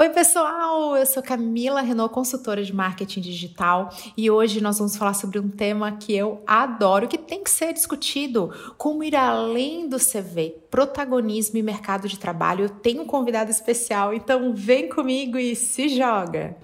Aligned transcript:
Oi, 0.00 0.08
pessoal! 0.08 0.96
Eu 0.96 1.04
sou 1.04 1.22
Camila 1.22 1.82
Renault, 1.82 2.14
consultora 2.14 2.64
de 2.64 2.74
marketing 2.74 3.20
digital, 3.20 3.90
e 4.16 4.30
hoje 4.30 4.58
nós 4.58 4.78
vamos 4.78 4.96
falar 4.96 5.12
sobre 5.12 5.38
um 5.38 5.50
tema 5.50 5.92
que 5.92 6.16
eu 6.16 6.42
adoro, 6.46 7.06
que 7.06 7.18
tem 7.18 7.44
que 7.44 7.50
ser 7.50 7.74
discutido: 7.74 8.50
como 8.78 9.04
ir 9.04 9.14
além 9.14 9.90
do 9.90 9.98
CV, 9.98 10.56
protagonismo 10.70 11.58
e 11.58 11.62
mercado 11.62 12.08
de 12.08 12.18
trabalho. 12.18 12.64
Eu 12.64 12.70
tenho 12.70 13.02
um 13.02 13.06
convidado 13.06 13.50
especial, 13.50 14.14
então 14.14 14.54
vem 14.54 14.88
comigo 14.88 15.36
e 15.36 15.54
se 15.54 15.90
joga! 15.90 16.56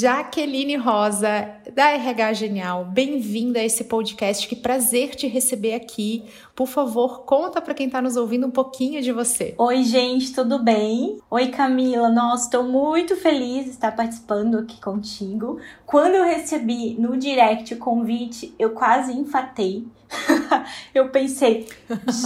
Jaqueline 0.00 0.74
Rosa, 0.74 1.52
da 1.72 1.90
RH 1.90 2.32
Genial, 2.32 2.84
bem-vinda 2.84 3.60
a 3.60 3.64
esse 3.64 3.84
podcast. 3.84 4.48
Que 4.48 4.56
prazer 4.56 5.14
te 5.14 5.28
receber 5.28 5.74
aqui. 5.74 6.24
Por 6.52 6.66
favor, 6.66 7.20
conta 7.24 7.60
para 7.60 7.74
quem 7.74 7.86
está 7.86 8.02
nos 8.02 8.16
ouvindo 8.16 8.44
um 8.44 8.50
pouquinho 8.50 9.00
de 9.00 9.12
você. 9.12 9.54
Oi, 9.56 9.84
gente, 9.84 10.34
tudo 10.34 10.60
bem? 10.60 11.20
Oi, 11.30 11.46
Camila. 11.46 12.08
Nossa, 12.08 12.46
estou 12.46 12.64
muito 12.64 13.14
feliz 13.14 13.66
de 13.66 13.70
estar 13.70 13.94
participando 13.94 14.58
aqui 14.58 14.80
contigo. 14.80 15.60
Quando 15.86 16.16
eu 16.16 16.24
recebi 16.24 16.96
no 16.98 17.16
direct 17.16 17.74
o 17.74 17.78
convite, 17.78 18.52
eu 18.58 18.70
quase 18.70 19.12
infartei. 19.12 19.86
eu 20.92 21.08
pensei, 21.10 21.68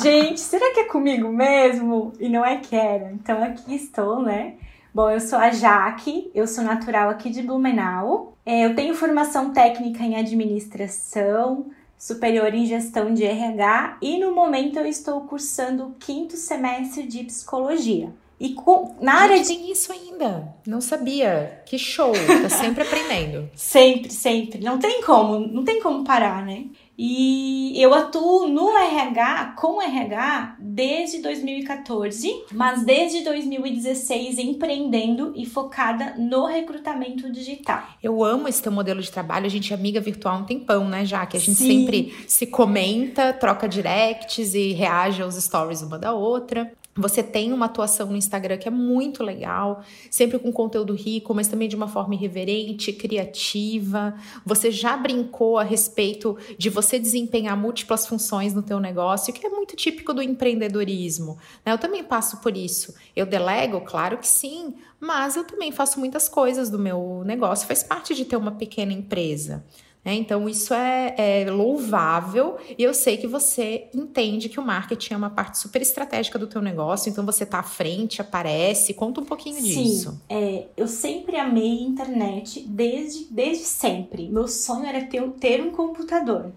gente, 0.03 0.41
será 0.41 0.73
que 0.73 0.81
é 0.81 0.85
comigo 0.85 1.31
mesmo? 1.31 2.15
E 2.19 2.31
não 2.31 2.43
é 2.43 2.57
que 2.57 2.75
era. 2.75 3.13
Então 3.13 3.43
aqui 3.43 3.75
estou, 3.75 4.23
né? 4.23 4.55
Bom, 4.99 5.13
eu 5.13 5.21
sou 5.21 5.39
a 5.39 5.53
Jaque, 5.53 6.29
eu 6.35 6.45
sou 6.45 6.65
natural 6.65 7.09
aqui 7.09 7.31
de 7.31 7.41
Blumenau. 7.41 8.37
É, 8.45 8.67
eu 8.67 8.75
tenho 8.75 8.97
formação 8.97 9.53
técnica 9.53 10.03
em 10.03 10.17
administração, 10.17 11.67
superior 11.97 12.53
em 12.53 12.67
gestão 12.67 13.15
de 13.15 13.23
RH 13.23 13.99
e 14.03 14.19
no 14.19 14.35
momento 14.35 14.77
eu 14.77 14.85
estou 14.85 15.21
cursando 15.21 15.85
o 15.85 15.95
quinto 16.01 16.37
semestre 16.37 17.05
de 17.05 17.23
psicologia. 17.23 18.13
E 18.41 18.55
com, 18.55 18.97
na 19.01 19.21
área 19.21 19.37
Gente, 19.37 19.47
de... 19.47 19.55
tem 19.55 19.71
isso 19.71 19.93
ainda. 19.93 20.53
Não 20.67 20.81
sabia. 20.81 21.63
Que 21.65 21.79
show. 21.79 22.13
Tá 22.43 22.49
sempre 22.49 22.83
aprendendo. 22.87 23.49
sempre, 23.55 24.11
sempre. 24.11 24.65
Não 24.65 24.81
tem 24.81 25.01
como, 25.03 25.39
não 25.39 25.65
tem 25.65 25.81
como 25.81 26.03
parar, 26.03 26.45
né? 26.45 26.65
E 26.99 27.81
eu 27.81 27.95
atuo 27.95 28.49
no 28.49 28.77
RH, 28.77 29.55
com 29.57 29.81
RH, 29.81 30.57
desde 30.59 31.19
2014, 31.19 32.29
mas 32.53 32.83
desde 32.85 33.23
2016 33.23 34.39
empreendendo 34.39 35.33
e 35.37 35.47
focada 35.47 36.17
no 36.19 36.47
recrutamento 36.47 37.31
digital. 37.31 37.85
Eu 38.03 38.25
amo 38.25 38.49
esse 38.49 38.61
teu 38.61 38.73
modelo 38.73 39.01
de 39.01 39.13
trabalho. 39.13 39.47
A 39.47 39.49
gente 39.49 39.73
é 39.73 39.77
amiga 39.77 40.01
virtual 40.01 40.35
há 40.35 40.39
um 40.39 40.45
tempão, 40.45 40.89
né, 40.89 41.07
já 41.07 41.25
que 41.25 41.37
a 41.37 41.41
gente 41.41 41.59
Sim. 41.59 41.87
sempre 41.87 42.17
se 42.27 42.49
comenta, 42.49 43.33
troca 43.33 43.69
directs 43.69 44.55
e 44.55 44.73
reage 44.73 45.23
aos 45.23 45.37
stories 45.37 45.83
uma 45.83 46.01
da 46.01 46.13
outra. 46.13 46.73
Você 46.99 47.23
tem 47.23 47.53
uma 47.53 47.67
atuação 47.67 48.09
no 48.09 48.17
Instagram 48.17 48.59
que 48.59 48.67
é 48.67 48.71
muito 48.71 49.23
legal, 49.23 49.83
sempre 50.11 50.39
com 50.39 50.53
conteúdo 50.53 50.95
rico, 50.95 51.33
mas 51.33 51.47
também 51.47 51.69
de 51.69 51.77
uma 51.77 51.87
forma 51.87 52.15
irreverente, 52.15 52.93
criativa. 52.93 54.15
Você 54.45 54.71
já 54.71 54.97
brincou 54.97 55.59
a 55.59 55.63
respeito 55.63 56.37
de 56.59 56.69
você 56.69 56.99
desempenhar 56.99 57.57
múltiplas 57.57 58.07
funções 58.07 58.53
no 58.53 58.63
teu 58.63 58.81
negócio, 58.81 59.33
que 59.33 59.47
é 59.47 59.51
muito 59.51 59.77
típico 59.77 60.13
do 60.13 60.21
empreendedorismo. 60.21 61.39
Né? 61.65 61.73
Eu 61.73 61.79
também 61.79 62.03
passo 62.03 62.39
por 62.39 62.57
isso. 62.57 62.95
Eu 63.15 63.25
delego? 63.25 63.81
Claro 63.83 64.19
que 64.19 64.27
sim, 64.27 64.75
mas 64.99 65.37
eu 65.37 65.45
também 65.45 65.71
faço 65.71 66.01
muitas 66.01 66.29
coisas 66.29 66.69
do 66.69 66.79
meu 66.79 67.23
negócio, 67.25 67.67
faz 67.67 67.85
parte 67.85 68.15
de 68.15 68.25
ter 68.25 68.37
uma 68.37 68.53
pequena 68.53 68.93
empresa. 68.93 69.65
Né? 70.05 70.15
Então, 70.15 70.49
isso 70.49 70.73
é, 70.73 71.15
é, 71.19 71.51
louvável 71.51 72.57
e 72.79 72.83
eu 72.83 72.95
sei 72.95 73.17
que 73.17 73.27
você 73.27 73.89
entende 73.93 74.49
que 74.49 74.59
o 74.59 74.63
marketing 74.63 75.15
é 75.15 75.17
uma 75.17 75.31
parte 75.31 75.59
super 75.59 75.83
estratégica 75.83 76.39
do 76.39 76.47
teu 76.47 76.63
negócio, 76.63 77.11
então 77.11 77.27
você 77.27 77.45
está 77.45 77.59
à 77.59 77.63
frente, 77.63 78.21
aparece. 78.21 78.95
Conta 78.95 79.21
um 79.21 79.25
pouquinho 79.25 79.61
Sim, 79.61 79.63
disso. 79.63 80.21
É, 80.29 80.67
eu 80.77 80.89
sempre 80.89 81.37
amei 81.37 81.83
internet 81.83 82.61
desde, 82.61 83.27
desde 83.31 83.65
sempre. 83.65 84.29
Meu 84.29 84.49
sonho 84.49 84.87
era 84.87 85.05
ter, 85.05 85.23
ter 85.33 85.61
um 85.61 85.71
computador. 85.71 86.53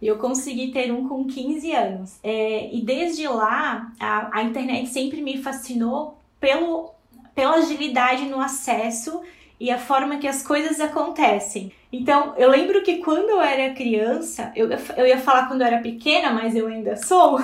Eu 0.00 0.18
consegui 0.18 0.72
ter 0.72 0.92
um 0.92 1.08
com 1.08 1.24
15 1.24 1.72
anos. 1.72 2.18
É, 2.22 2.74
e 2.74 2.82
desde 2.82 3.26
lá, 3.26 3.92
a, 3.98 4.38
a 4.40 4.42
internet 4.42 4.88
sempre 4.88 5.22
me 5.22 5.38
fascinou 5.38 6.18
pelo, 6.38 6.90
pela 7.34 7.56
agilidade 7.56 8.26
no 8.26 8.40
acesso 8.40 9.22
e 9.58 9.70
a 9.70 9.78
forma 9.78 10.18
que 10.18 10.28
as 10.28 10.42
coisas 10.42 10.80
acontecem. 10.80 11.72
Então, 11.92 12.34
eu 12.36 12.50
lembro 12.50 12.82
que 12.82 12.98
quando 12.98 13.30
eu 13.30 13.40
era 13.40 13.72
criança, 13.72 14.52
eu, 14.54 14.68
eu 14.96 15.06
ia 15.06 15.18
falar 15.18 15.48
quando 15.48 15.62
eu 15.62 15.66
era 15.66 15.78
pequena, 15.78 16.30
mas 16.30 16.54
eu 16.54 16.66
ainda 16.66 16.96
sou. 16.96 17.38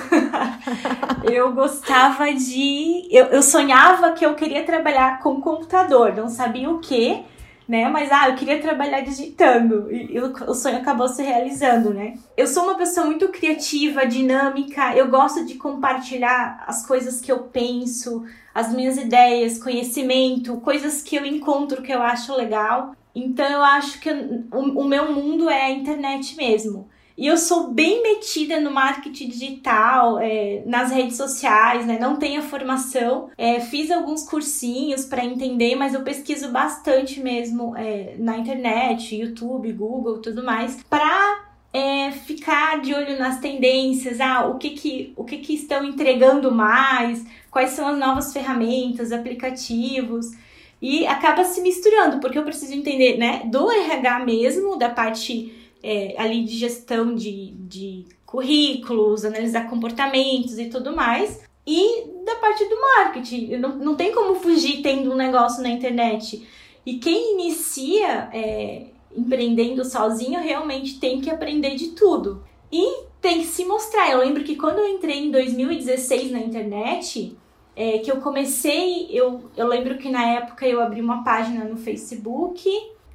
eu 1.31 1.53
gostava 1.53 2.33
de. 2.35 3.09
Eu, 3.11 3.27
eu 3.27 3.43
sonhava 3.43 4.13
que 4.13 4.27
eu 4.27 4.35
queria 4.35 4.63
trabalhar 4.65 5.21
com 5.21 5.41
computador, 5.41 6.15
não 6.15 6.29
sabia 6.29 6.69
o 6.69 6.81
que, 6.81 7.23
né? 7.69 7.89
Mas 7.89 8.11
ah, 8.11 8.29
eu 8.29 8.35
queria 8.35 8.61
trabalhar 8.61 9.01
digitando 9.01 9.91
e, 9.93 10.19
o 10.19 10.55
sonho 10.55 10.79
acabou 10.79 11.09
se 11.09 11.23
realizando, 11.23 11.93
né? 11.93 12.19
Eu 12.37 12.47
sou 12.47 12.65
uma 12.65 12.77
pessoa 12.77 13.07
muito 13.07 13.29
criativa, 13.29 14.07
dinâmica, 14.07 14.97
eu 14.97 15.09
gosto 15.09 15.45
de 15.45 15.55
compartilhar 15.55 16.65
as 16.67 16.87
coisas 16.87 17.21
que 17.21 17.31
eu 17.31 17.41
penso, 17.45 18.25
as 18.55 18.73
minhas 18.73 18.97
ideias, 18.97 19.63
conhecimento, 19.63 20.61
coisas 20.61 21.03
que 21.03 21.17
eu 21.17 21.25
encontro 21.25 21.83
que 21.83 21.93
eu 21.93 22.03
acho 22.03 22.35
legal. 22.35 22.95
Então 23.15 23.47
eu 23.47 23.63
acho 23.63 24.01
que 24.01 24.11
o, 24.11 24.81
o 24.81 24.85
meu 24.85 25.13
mundo 25.13 25.49
é 25.49 25.67
a 25.67 25.71
internet 25.71 26.37
mesmo. 26.37 26.89
E 27.17 27.27
eu 27.27 27.37
sou 27.37 27.69
bem 27.69 28.03
metida 28.03 28.59
no 28.61 28.71
marketing 28.71 29.29
digital, 29.29 30.19
é, 30.19 30.63
nas 30.65 30.91
redes 30.91 31.17
sociais, 31.17 31.87
né? 31.87 31.99
Não 32.01 32.17
tenho 32.17 32.43
formação, 32.43 33.31
é, 33.37 33.61
fiz 33.61 33.91
alguns 33.91 34.29
cursinhos 34.29 35.05
para 35.05 35.25
entender, 35.25 35.77
mas 35.77 35.93
eu 35.95 36.03
pesquiso 36.03 36.51
bastante 36.51 37.21
mesmo 37.21 37.77
é, 37.77 38.15
na 38.19 38.39
internet, 38.39 39.15
YouTube, 39.15 39.73
Google, 39.73 40.19
tudo 40.19 40.43
mais, 40.43 40.83
para 40.89 41.53
é, 41.73 42.11
ficar 42.13 42.81
de 42.81 42.95
olho 42.95 43.19
nas 43.19 43.39
tendências, 43.41 44.21
ah, 44.21 44.47
o 44.47 44.59
que 44.59 44.71
que, 44.71 45.13
o 45.17 45.25
que 45.25 45.39
que 45.39 45.55
estão 45.55 45.85
entregando 45.85 46.53
mais, 46.53 47.25
quais 47.51 47.71
são 47.71 47.89
as 47.89 47.99
novas 47.99 48.33
ferramentas, 48.33 49.13
aplicativos? 49.13 50.33
E 50.81 51.07
acaba 51.07 51.45
se 51.45 51.61
misturando, 51.61 52.19
porque 52.19 52.37
eu 52.37 52.43
preciso 52.43 52.75
entender, 52.75 53.17
né, 53.17 53.43
do 53.45 53.71
RH 53.71 54.25
mesmo, 54.25 54.77
da 54.77 54.91
parte 54.91 55.62
é, 55.83 56.15
ali 56.17 56.45
de 56.45 56.57
gestão 56.57 57.15
de, 57.15 57.53
de 57.53 58.07
currículos, 58.25 59.25
analisar 59.25 59.69
comportamentos 59.69 60.59
e 60.59 60.67
tudo 60.67 60.95
mais, 60.95 61.43
e 61.67 62.05
da 62.25 62.37
parte 62.37 62.65
do 62.65 62.81
marketing. 62.81 63.57
Não, 63.57 63.77
não 63.77 63.95
tem 63.95 64.13
como 64.13 64.37
fugir 64.37 64.83
tendo 64.83 65.13
um 65.13 65.17
negócio 65.17 65.63
na 65.63 65.69
internet. 65.69 66.47
E 66.85 66.99
quem 66.99 67.35
inicia 67.35 68.31
é, 68.33 68.87
empreendendo 69.17 69.85
sozinho 69.85 70.41
realmente 70.41 70.99
tem 70.99 71.21
que 71.21 71.31
aprender 71.31 71.75
de 71.75 71.89
tudo. 71.89 72.43
E 72.71 73.05
tem 73.21 73.41
que 73.41 73.47
se 73.47 73.65
mostrar. 73.65 74.11
Eu 74.11 74.19
lembro 74.19 74.43
que 74.43 74.57
quando 74.57 74.79
eu 74.79 74.89
entrei 74.89 75.27
em 75.27 75.31
2016 75.31 76.33
na 76.33 76.41
internet, 76.41 77.37
é, 77.77 77.99
que 77.99 78.11
eu 78.11 78.17
comecei, 78.21 79.09
eu, 79.11 79.51
eu 79.57 79.67
lembro 79.67 79.99
que 79.99 80.09
na 80.09 80.25
época 80.27 80.67
eu 80.67 80.81
abri 80.81 81.01
uma 81.01 81.23
página 81.23 81.65
no 81.65 81.77
Facebook, 81.77 82.69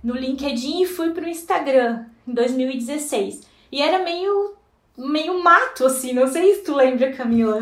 no 0.03 0.15
LinkedIn 0.15 0.83
e 0.83 0.85
fui 0.85 1.09
pro 1.09 1.27
Instagram 1.27 2.05
em 2.27 2.33
2016. 2.33 3.41
E 3.71 3.81
era 3.81 4.03
meio 4.03 4.55
meio 4.97 5.43
mato, 5.43 5.85
assim, 5.85 6.11
não 6.11 6.25
sei 6.25 6.55
se 6.55 6.63
tu 6.63 6.75
lembra, 6.75 7.13
Camila. 7.13 7.59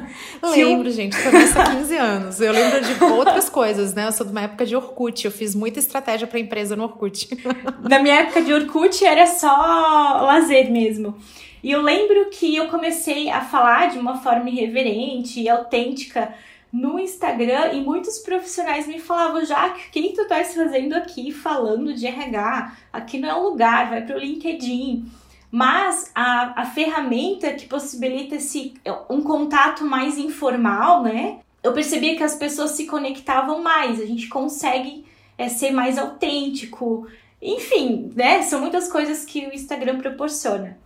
lembro, 0.42 0.88
eu... 0.88 0.92
gente, 0.92 1.22
começa 1.22 1.60
há 1.60 1.76
15 1.76 1.96
anos. 1.98 2.40
Eu 2.40 2.50
lembro 2.50 2.80
de 2.80 3.04
outras 3.04 3.50
coisas, 3.50 3.92
né? 3.92 4.06
Eu 4.06 4.12
sou 4.12 4.24
de 4.24 4.32
uma 4.32 4.40
época 4.42 4.64
de 4.64 4.74
Orkut, 4.74 5.26
eu 5.26 5.30
fiz 5.30 5.54
muita 5.54 5.78
estratégia 5.78 6.26
para 6.26 6.40
empresa 6.40 6.74
no 6.74 6.84
Orkut. 6.84 7.28
Na 7.86 7.98
minha 7.98 8.20
época 8.20 8.40
de 8.40 8.54
Orkut 8.54 9.04
era 9.04 9.26
só 9.26 10.22
lazer 10.22 10.70
mesmo. 10.70 11.14
E 11.62 11.70
eu 11.70 11.82
lembro 11.82 12.30
que 12.30 12.56
eu 12.56 12.68
comecei 12.68 13.28
a 13.28 13.42
falar 13.42 13.90
de 13.90 13.98
uma 13.98 14.22
forma 14.22 14.48
irreverente 14.48 15.40
e 15.40 15.48
autêntica 15.48 16.32
no 16.72 16.98
Instagram 16.98 17.72
e 17.72 17.80
muitos 17.80 18.18
profissionais 18.18 18.86
me 18.86 18.98
falavam, 18.98 19.44
já 19.44 19.70
que 19.70 20.02
que 20.02 20.14
tu 20.14 20.22
estás 20.22 20.54
fazendo 20.54 20.94
aqui 20.94 21.32
falando 21.32 21.94
de 21.94 22.06
RH? 22.06 22.76
Aqui 22.92 23.18
não 23.18 23.28
é 23.28 23.34
o 23.34 23.48
lugar, 23.50 23.90
vai 23.90 24.04
para 24.04 24.16
o 24.16 24.20
LinkedIn. 24.20 25.10
Mas 25.50 26.10
a, 26.14 26.62
a 26.62 26.66
ferramenta 26.66 27.52
que 27.54 27.66
possibilita 27.66 28.34
esse, 28.36 28.74
um 29.08 29.22
contato 29.22 29.84
mais 29.84 30.18
informal, 30.18 31.02
né? 31.02 31.38
Eu 31.62 31.72
percebia 31.72 32.16
que 32.16 32.22
as 32.22 32.34
pessoas 32.34 32.72
se 32.72 32.86
conectavam 32.86 33.62
mais, 33.62 34.00
a 34.00 34.04
gente 34.04 34.28
consegue 34.28 35.06
é, 35.38 35.48
ser 35.48 35.70
mais 35.70 35.98
autêntico. 35.98 37.06
Enfim, 37.40 38.12
né? 38.14 38.42
São 38.42 38.60
muitas 38.60 38.92
coisas 38.92 39.24
que 39.24 39.46
o 39.46 39.54
Instagram 39.54 39.98
proporciona. 39.98 40.78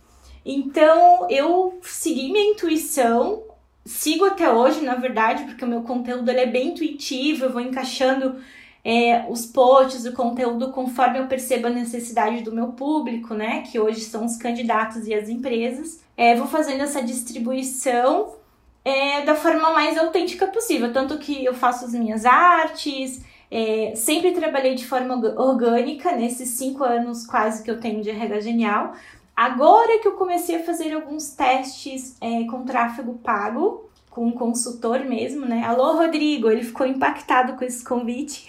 Então 0.45 1.27
eu 1.29 1.79
segui 1.81 2.31
minha 2.31 2.51
intuição, 2.51 3.43
sigo 3.85 4.25
até 4.25 4.51
hoje, 4.51 4.81
na 4.81 4.95
verdade, 4.95 5.43
porque 5.43 5.65
o 5.65 5.67
meu 5.67 5.81
conteúdo 5.81 6.29
ele 6.29 6.41
é 6.41 6.45
bem 6.45 6.69
intuitivo, 6.69 7.45
eu 7.45 7.51
vou 7.51 7.61
encaixando 7.61 8.37
é, 8.83 9.25
os 9.29 9.45
posts, 9.45 10.05
o 10.05 10.13
conteúdo 10.13 10.71
conforme 10.71 11.19
eu 11.19 11.27
percebo 11.27 11.67
a 11.67 11.69
necessidade 11.69 12.43
do 12.43 12.51
meu 12.51 12.67
público, 12.73 13.33
né? 13.33 13.61
Que 13.61 13.79
hoje 13.79 14.01
são 14.01 14.25
os 14.25 14.35
candidatos 14.37 15.07
e 15.07 15.13
as 15.13 15.29
empresas. 15.29 16.01
É, 16.17 16.35
vou 16.35 16.47
fazendo 16.47 16.81
essa 16.81 17.01
distribuição 17.01 18.35
é, 18.83 19.21
da 19.21 19.35
forma 19.35 19.71
mais 19.71 19.97
autêntica 19.97 20.47
possível. 20.47 20.91
Tanto 20.91 21.17
que 21.17 21.43
eu 21.45 21.53
faço 21.53 21.85
as 21.85 21.93
minhas 21.93 22.25
artes, 22.25 23.23
é, 23.49 23.93
sempre 23.95 24.31
trabalhei 24.31 24.75
de 24.75 24.85
forma 24.85 25.15
orgânica 25.37 26.11
nesses 26.15 26.49
cinco 26.49 26.83
anos 26.83 27.25
quase 27.25 27.63
que 27.63 27.71
eu 27.71 27.79
tenho 27.79 28.01
de 28.01 28.09
RH 28.09 28.41
Genial. 28.41 28.93
Agora 29.35 29.99
que 29.99 30.07
eu 30.07 30.13
comecei 30.13 30.57
a 30.57 30.63
fazer 30.63 30.93
alguns 30.93 31.29
testes 31.29 32.15
é, 32.21 32.43
com 32.45 32.63
tráfego 32.63 33.15
pago, 33.15 33.89
com 34.13 34.27
um 34.27 34.31
consultor 34.31 34.99
mesmo, 34.99 35.43
né? 35.43 35.63
Alô, 35.65 35.97
Rodrigo, 35.97 36.51
ele 36.51 36.63
ficou 36.63 36.85
impactado 36.85 37.53
com 37.53 37.65
esse 37.65 37.83
convite. 37.83 38.47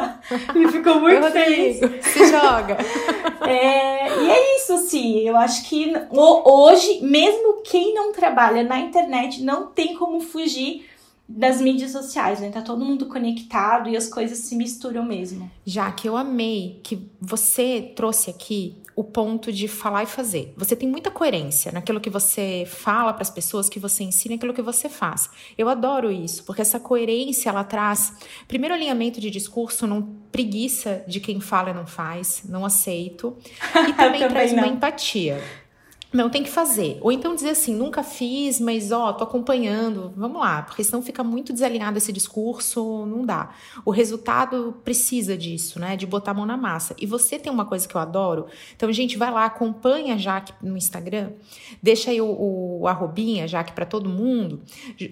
ele 0.54 0.68
ficou 0.68 1.00
muito 1.00 1.30
feliz. 1.30 1.78
Se 2.02 2.26
joga. 2.26 2.76
é, 3.48 4.22
e 4.22 4.30
é 4.30 4.56
isso, 4.58 4.76
sim. 4.76 5.20
Eu 5.20 5.38
acho 5.38 5.66
que 5.70 5.90
hoje, 6.10 7.00
mesmo 7.00 7.62
quem 7.62 7.94
não 7.94 8.12
trabalha 8.12 8.62
na 8.62 8.78
internet, 8.78 9.42
não 9.42 9.68
tem 9.68 9.94
como 9.94 10.20
fugir 10.20 10.86
das 11.26 11.62
mídias 11.62 11.92
sociais, 11.92 12.38
né? 12.40 12.50
Tá 12.50 12.60
todo 12.60 12.84
mundo 12.84 13.06
conectado 13.06 13.88
e 13.88 13.96
as 13.96 14.08
coisas 14.08 14.36
se 14.36 14.54
misturam 14.54 15.02
mesmo. 15.02 15.50
Já 15.64 15.90
que 15.90 16.06
eu 16.06 16.14
amei 16.14 16.78
que 16.82 17.08
você 17.20 17.90
trouxe 17.96 18.28
aqui 18.28 18.76
o 18.96 19.04
ponto 19.04 19.52
de 19.52 19.68
falar 19.68 20.04
e 20.04 20.06
fazer. 20.06 20.54
Você 20.56 20.74
tem 20.74 20.88
muita 20.88 21.10
coerência 21.10 21.70
naquilo 21.70 22.00
que 22.00 22.08
você 22.08 22.64
fala 22.66 23.12
para 23.12 23.20
as 23.20 23.28
pessoas, 23.28 23.68
que 23.68 23.78
você 23.78 24.02
ensina, 24.02 24.36
aquilo 24.36 24.54
que 24.54 24.62
você 24.62 24.88
faz. 24.88 25.28
Eu 25.58 25.68
adoro 25.68 26.10
isso, 26.10 26.42
porque 26.44 26.62
essa 26.62 26.80
coerência 26.80 27.50
ela 27.50 27.62
traz 27.62 28.14
primeiro 28.48 28.74
alinhamento 28.74 29.20
de 29.20 29.30
discurso, 29.30 29.86
não 29.86 30.02
preguiça 30.32 31.04
de 31.06 31.20
quem 31.20 31.40
fala 31.40 31.70
e 31.70 31.74
não 31.74 31.86
faz, 31.86 32.42
não 32.48 32.64
aceito, 32.64 33.36
e 33.86 33.92
também, 33.92 34.20
também 34.22 34.28
traz 34.28 34.52
não. 34.52 34.64
uma 34.64 34.72
empatia. 34.72 35.44
Não, 36.12 36.30
tem 36.30 36.42
que 36.42 36.50
fazer. 36.50 36.98
Ou 37.00 37.10
então 37.10 37.34
dizer 37.34 37.50
assim, 37.50 37.74
nunca 37.74 38.02
fiz, 38.02 38.60
mas 38.60 38.92
ó, 38.92 39.12
tô 39.12 39.24
acompanhando. 39.24 40.12
Vamos 40.16 40.40
lá, 40.40 40.62
porque 40.62 40.82
senão 40.84 41.02
fica 41.02 41.22
muito 41.24 41.52
desalinhado 41.52 41.98
esse 41.98 42.12
discurso, 42.12 43.04
não 43.06 43.24
dá. 43.24 43.50
O 43.84 43.90
resultado 43.90 44.76
precisa 44.84 45.36
disso, 45.36 45.80
né? 45.80 45.96
De 45.96 46.06
botar 46.06 46.30
a 46.30 46.34
mão 46.34 46.46
na 46.46 46.56
massa. 46.56 46.94
E 46.98 47.06
você 47.06 47.38
tem 47.38 47.52
uma 47.52 47.64
coisa 47.64 47.86
que 47.86 47.94
eu 47.94 48.00
adoro. 48.00 48.46
Então, 48.74 48.90
gente, 48.92 49.18
vai 49.18 49.30
lá, 49.30 49.44
acompanha 49.44 50.14
a 50.14 50.18
Jaque 50.18 50.52
no 50.62 50.76
Instagram. 50.76 51.32
Deixa 51.82 52.10
aí 52.10 52.20
o, 52.20 52.80
o 52.80 52.88
arrobinha, 52.88 53.48
Jaque, 53.48 53.72
para 53.72 53.84
todo 53.84 54.08
mundo, 54.08 54.62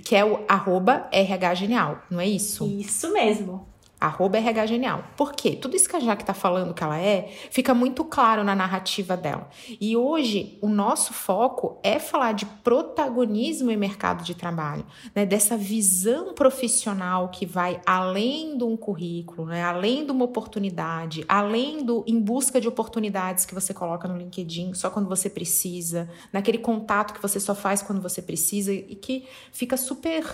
que 0.04 0.14
é 0.14 0.24
o 0.24 0.44
arroba 0.48 1.08
RH 1.10 1.54
Genial, 1.54 2.02
não 2.10 2.20
é 2.20 2.26
isso? 2.26 2.66
Isso 2.66 3.12
mesmo. 3.12 3.73
Arroba 4.00 4.36
RH 4.38 4.66
Genial. 4.66 5.04
Por 5.16 5.32
quê? 5.32 5.52
Tudo 5.52 5.76
isso 5.76 5.88
que 5.88 5.96
a 5.96 6.00
Jaque 6.00 6.22
está 6.22 6.34
falando 6.34 6.74
que 6.74 6.84
ela 6.84 6.98
é, 6.98 7.32
fica 7.50 7.72
muito 7.72 8.04
claro 8.04 8.44
na 8.44 8.54
narrativa 8.54 9.16
dela. 9.16 9.48
E 9.80 9.96
hoje, 9.96 10.58
o 10.60 10.68
nosso 10.68 11.12
foco 11.12 11.78
é 11.82 11.98
falar 11.98 12.32
de 12.32 12.44
protagonismo 12.44 13.70
em 13.70 13.76
mercado 13.76 14.22
de 14.22 14.34
trabalho, 14.34 14.84
né? 15.14 15.24
dessa 15.24 15.56
visão 15.56 16.34
profissional 16.34 17.28
que 17.28 17.46
vai 17.46 17.80
além 17.86 18.58
de 18.58 18.64
um 18.64 18.76
currículo, 18.76 19.46
né? 19.46 19.62
além 19.62 20.04
de 20.04 20.10
uma 20.10 20.24
oportunidade, 20.24 21.24
além 21.28 21.84
do 21.84 22.04
em 22.06 22.20
busca 22.20 22.60
de 22.60 22.68
oportunidades 22.68 23.46
que 23.46 23.54
você 23.54 23.72
coloca 23.72 24.06
no 24.06 24.16
LinkedIn 24.16 24.74
só 24.74 24.90
quando 24.90 25.08
você 25.08 25.30
precisa, 25.30 26.10
naquele 26.32 26.58
contato 26.58 27.14
que 27.14 27.22
você 27.22 27.40
só 27.40 27.54
faz 27.54 27.82
quando 27.82 28.02
você 28.02 28.20
precisa 28.20 28.72
e 28.72 28.94
que 28.94 29.26
fica 29.52 29.76
super 29.76 30.24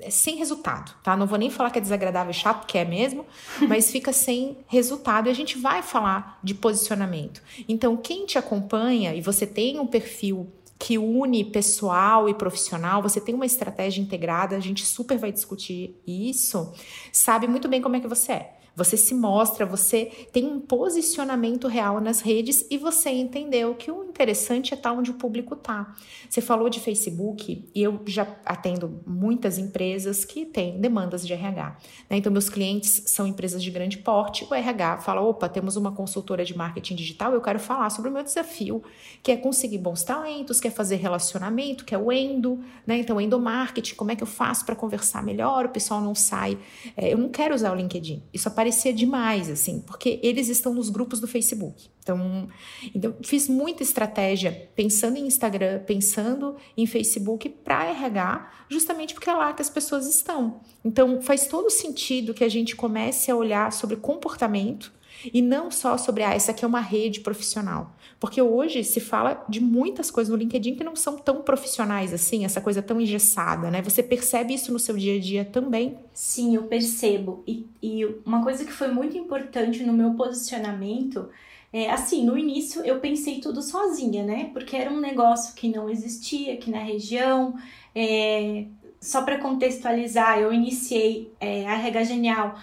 é, 0.00 0.10
sem 0.10 0.36
resultado, 0.36 0.94
tá? 1.02 1.16
Não 1.16 1.26
vou 1.26 1.38
nem 1.38 1.50
falar 1.50 1.70
que 1.70 1.78
é 1.78 1.82
desagradável 1.82 2.30
e 2.30 2.34
chato, 2.34 2.66
que 2.66 2.78
é 2.78 2.84
mesmo 2.90 3.24
mas 3.66 3.90
fica 3.90 4.12
sem 4.12 4.58
resultado 4.66 5.28
e 5.28 5.30
a 5.30 5.34
gente 5.34 5.58
vai 5.58 5.82
falar 5.82 6.38
de 6.42 6.54
posicionamento. 6.54 7.42
Então, 7.68 7.96
quem 7.96 8.26
te 8.26 8.38
acompanha 8.38 9.14
e 9.14 9.20
você 9.20 9.46
tem 9.46 9.78
um 9.78 9.86
perfil 9.86 10.48
que 10.78 10.96
une 10.96 11.44
pessoal 11.44 12.28
e 12.28 12.34
profissional, 12.34 13.02
você 13.02 13.20
tem 13.20 13.34
uma 13.34 13.44
estratégia 13.44 14.00
integrada, 14.00 14.56
a 14.56 14.60
gente 14.60 14.86
super 14.86 15.18
vai 15.18 15.30
discutir 15.30 15.94
isso, 16.06 16.72
sabe 17.12 17.46
muito 17.46 17.68
bem 17.68 17.82
como 17.82 17.96
é 17.96 18.00
que 18.00 18.08
você 18.08 18.32
é. 18.32 18.59
Você 18.76 18.96
se 18.96 19.14
mostra, 19.14 19.66
você 19.66 20.06
tem 20.32 20.46
um 20.46 20.60
posicionamento 20.60 21.68
real 21.68 22.00
nas 22.00 22.20
redes 22.20 22.64
e 22.70 22.78
você 22.78 23.10
entendeu 23.10 23.74
que 23.74 23.90
o 23.90 24.04
interessante 24.04 24.72
é 24.72 24.76
estar 24.76 24.92
onde 24.92 25.10
o 25.10 25.14
público 25.14 25.54
está. 25.54 25.94
Você 26.28 26.40
falou 26.40 26.68
de 26.68 26.80
Facebook 26.80 27.68
e 27.74 27.82
eu 27.82 28.00
já 28.06 28.26
atendo 28.44 29.02
muitas 29.06 29.58
empresas 29.58 30.24
que 30.24 30.44
têm 30.46 30.80
demandas 30.80 31.26
de 31.26 31.32
RH. 31.32 31.76
Né? 32.08 32.16
Então, 32.16 32.30
meus 32.30 32.48
clientes 32.48 33.02
são 33.06 33.26
empresas 33.26 33.62
de 33.62 33.70
grande 33.70 33.98
porte. 33.98 34.46
O 34.50 34.54
RH 34.54 34.98
fala: 34.98 35.20
opa, 35.20 35.48
temos 35.48 35.76
uma 35.76 35.92
consultora 35.92 36.44
de 36.44 36.56
marketing 36.56 36.94
digital, 36.94 37.32
eu 37.32 37.40
quero 37.40 37.58
falar 37.58 37.90
sobre 37.90 38.10
o 38.10 38.12
meu 38.12 38.22
desafio, 38.22 38.82
que 39.22 39.32
é 39.32 39.36
conseguir 39.36 39.78
bons 39.78 40.02
talentos, 40.02 40.60
que 40.60 40.68
é 40.68 40.70
fazer 40.70 40.96
relacionamento, 40.96 41.84
que 41.84 41.94
é 41.94 41.98
o 41.98 42.12
endo, 42.12 42.60
né? 42.86 42.98
Então, 42.98 43.20
endomarketing, 43.20 43.94
como 43.94 44.10
é 44.10 44.16
que 44.16 44.22
eu 44.22 44.26
faço 44.26 44.64
para 44.64 44.76
conversar 44.76 45.22
melhor? 45.22 45.66
O 45.66 45.68
pessoal 45.70 46.00
não 46.00 46.14
sai. 46.14 46.58
É, 46.96 47.12
eu 47.12 47.18
não 47.18 47.28
quero 47.28 47.54
usar 47.54 47.72
o 47.72 47.74
LinkedIn. 47.74 48.22
Isso 48.32 48.48
parecia 48.60 48.92
demais, 48.92 49.48
assim, 49.48 49.80
porque 49.80 50.20
eles 50.22 50.50
estão 50.50 50.74
nos 50.74 50.90
grupos 50.90 51.18
do 51.18 51.26
Facebook. 51.26 51.88
Então, 52.02 52.46
então 52.94 53.16
fiz 53.22 53.48
muita 53.48 53.82
estratégia 53.82 54.68
pensando 54.76 55.16
em 55.16 55.26
Instagram, 55.26 55.82
pensando 55.86 56.56
em 56.76 56.86
Facebook 56.86 57.48
para 57.48 57.86
RH, 57.86 58.50
justamente 58.68 59.14
porque 59.14 59.30
é 59.30 59.32
lá 59.32 59.54
que 59.54 59.62
as 59.62 59.70
pessoas 59.70 60.06
estão. 60.06 60.60
Então, 60.84 61.22
faz 61.22 61.46
todo 61.46 61.70
sentido 61.70 62.34
que 62.34 62.44
a 62.44 62.50
gente 62.50 62.76
comece 62.76 63.30
a 63.30 63.34
olhar 63.34 63.72
sobre 63.72 63.96
comportamento 63.96 64.92
e 65.32 65.40
não 65.40 65.70
só 65.70 65.96
sobre, 65.96 66.22
ah, 66.22 66.34
essa 66.34 66.50
aqui 66.50 66.62
é 66.62 66.68
uma 66.68 66.80
rede 66.80 67.20
profissional. 67.20 67.96
Porque 68.20 68.40
hoje 68.42 68.84
se 68.84 69.00
fala 69.00 69.42
de 69.48 69.60
muitas 69.60 70.10
coisas 70.10 70.30
no 70.30 70.36
LinkedIn 70.36 70.74
que 70.74 70.84
não 70.84 70.94
são 70.94 71.16
tão 71.16 71.40
profissionais 71.40 72.12
assim, 72.12 72.44
essa 72.44 72.60
coisa 72.60 72.82
tão 72.82 73.00
engessada, 73.00 73.70
né? 73.70 73.80
Você 73.80 74.02
percebe 74.02 74.52
isso 74.52 74.70
no 74.70 74.78
seu 74.78 74.94
dia 74.94 75.16
a 75.16 75.18
dia 75.18 75.44
também? 75.44 75.96
Sim, 76.12 76.54
eu 76.54 76.64
percebo. 76.64 77.42
E, 77.46 77.66
e 77.82 78.04
uma 78.26 78.44
coisa 78.44 78.62
que 78.62 78.72
foi 78.72 78.88
muito 78.88 79.16
importante 79.16 79.82
no 79.82 79.94
meu 79.94 80.12
posicionamento 80.12 81.30
é, 81.72 81.90
assim, 81.90 82.24
no 82.24 82.36
início 82.36 82.84
eu 82.84 82.98
pensei 83.00 83.40
tudo 83.40 83.62
sozinha, 83.62 84.24
né? 84.24 84.50
Porque 84.52 84.76
era 84.76 84.90
um 84.90 85.00
negócio 85.00 85.54
que 85.54 85.68
não 85.68 85.88
existia 85.88 86.54
aqui 86.54 86.70
na 86.70 86.80
região. 86.80 87.54
É, 87.94 88.66
só 89.00 89.22
para 89.22 89.38
contextualizar, 89.38 90.38
eu 90.38 90.52
iniciei 90.52 91.32
é, 91.40 91.66
a 91.66 91.74
RH 91.78 92.04
Genial 92.04 92.58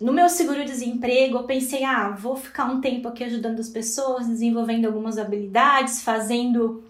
no 0.00 0.12
meu 0.12 0.28
seguro-desemprego, 0.28 1.38
eu 1.38 1.44
pensei, 1.44 1.82
ah, 1.82 2.10
vou 2.10 2.36
ficar 2.36 2.66
um 2.66 2.80
tempo 2.80 3.08
aqui 3.08 3.24
ajudando 3.24 3.58
as 3.58 3.68
pessoas, 3.68 4.28
desenvolvendo 4.28 4.86
algumas 4.86 5.18
habilidades, 5.18 6.02
fazendo 6.02 6.84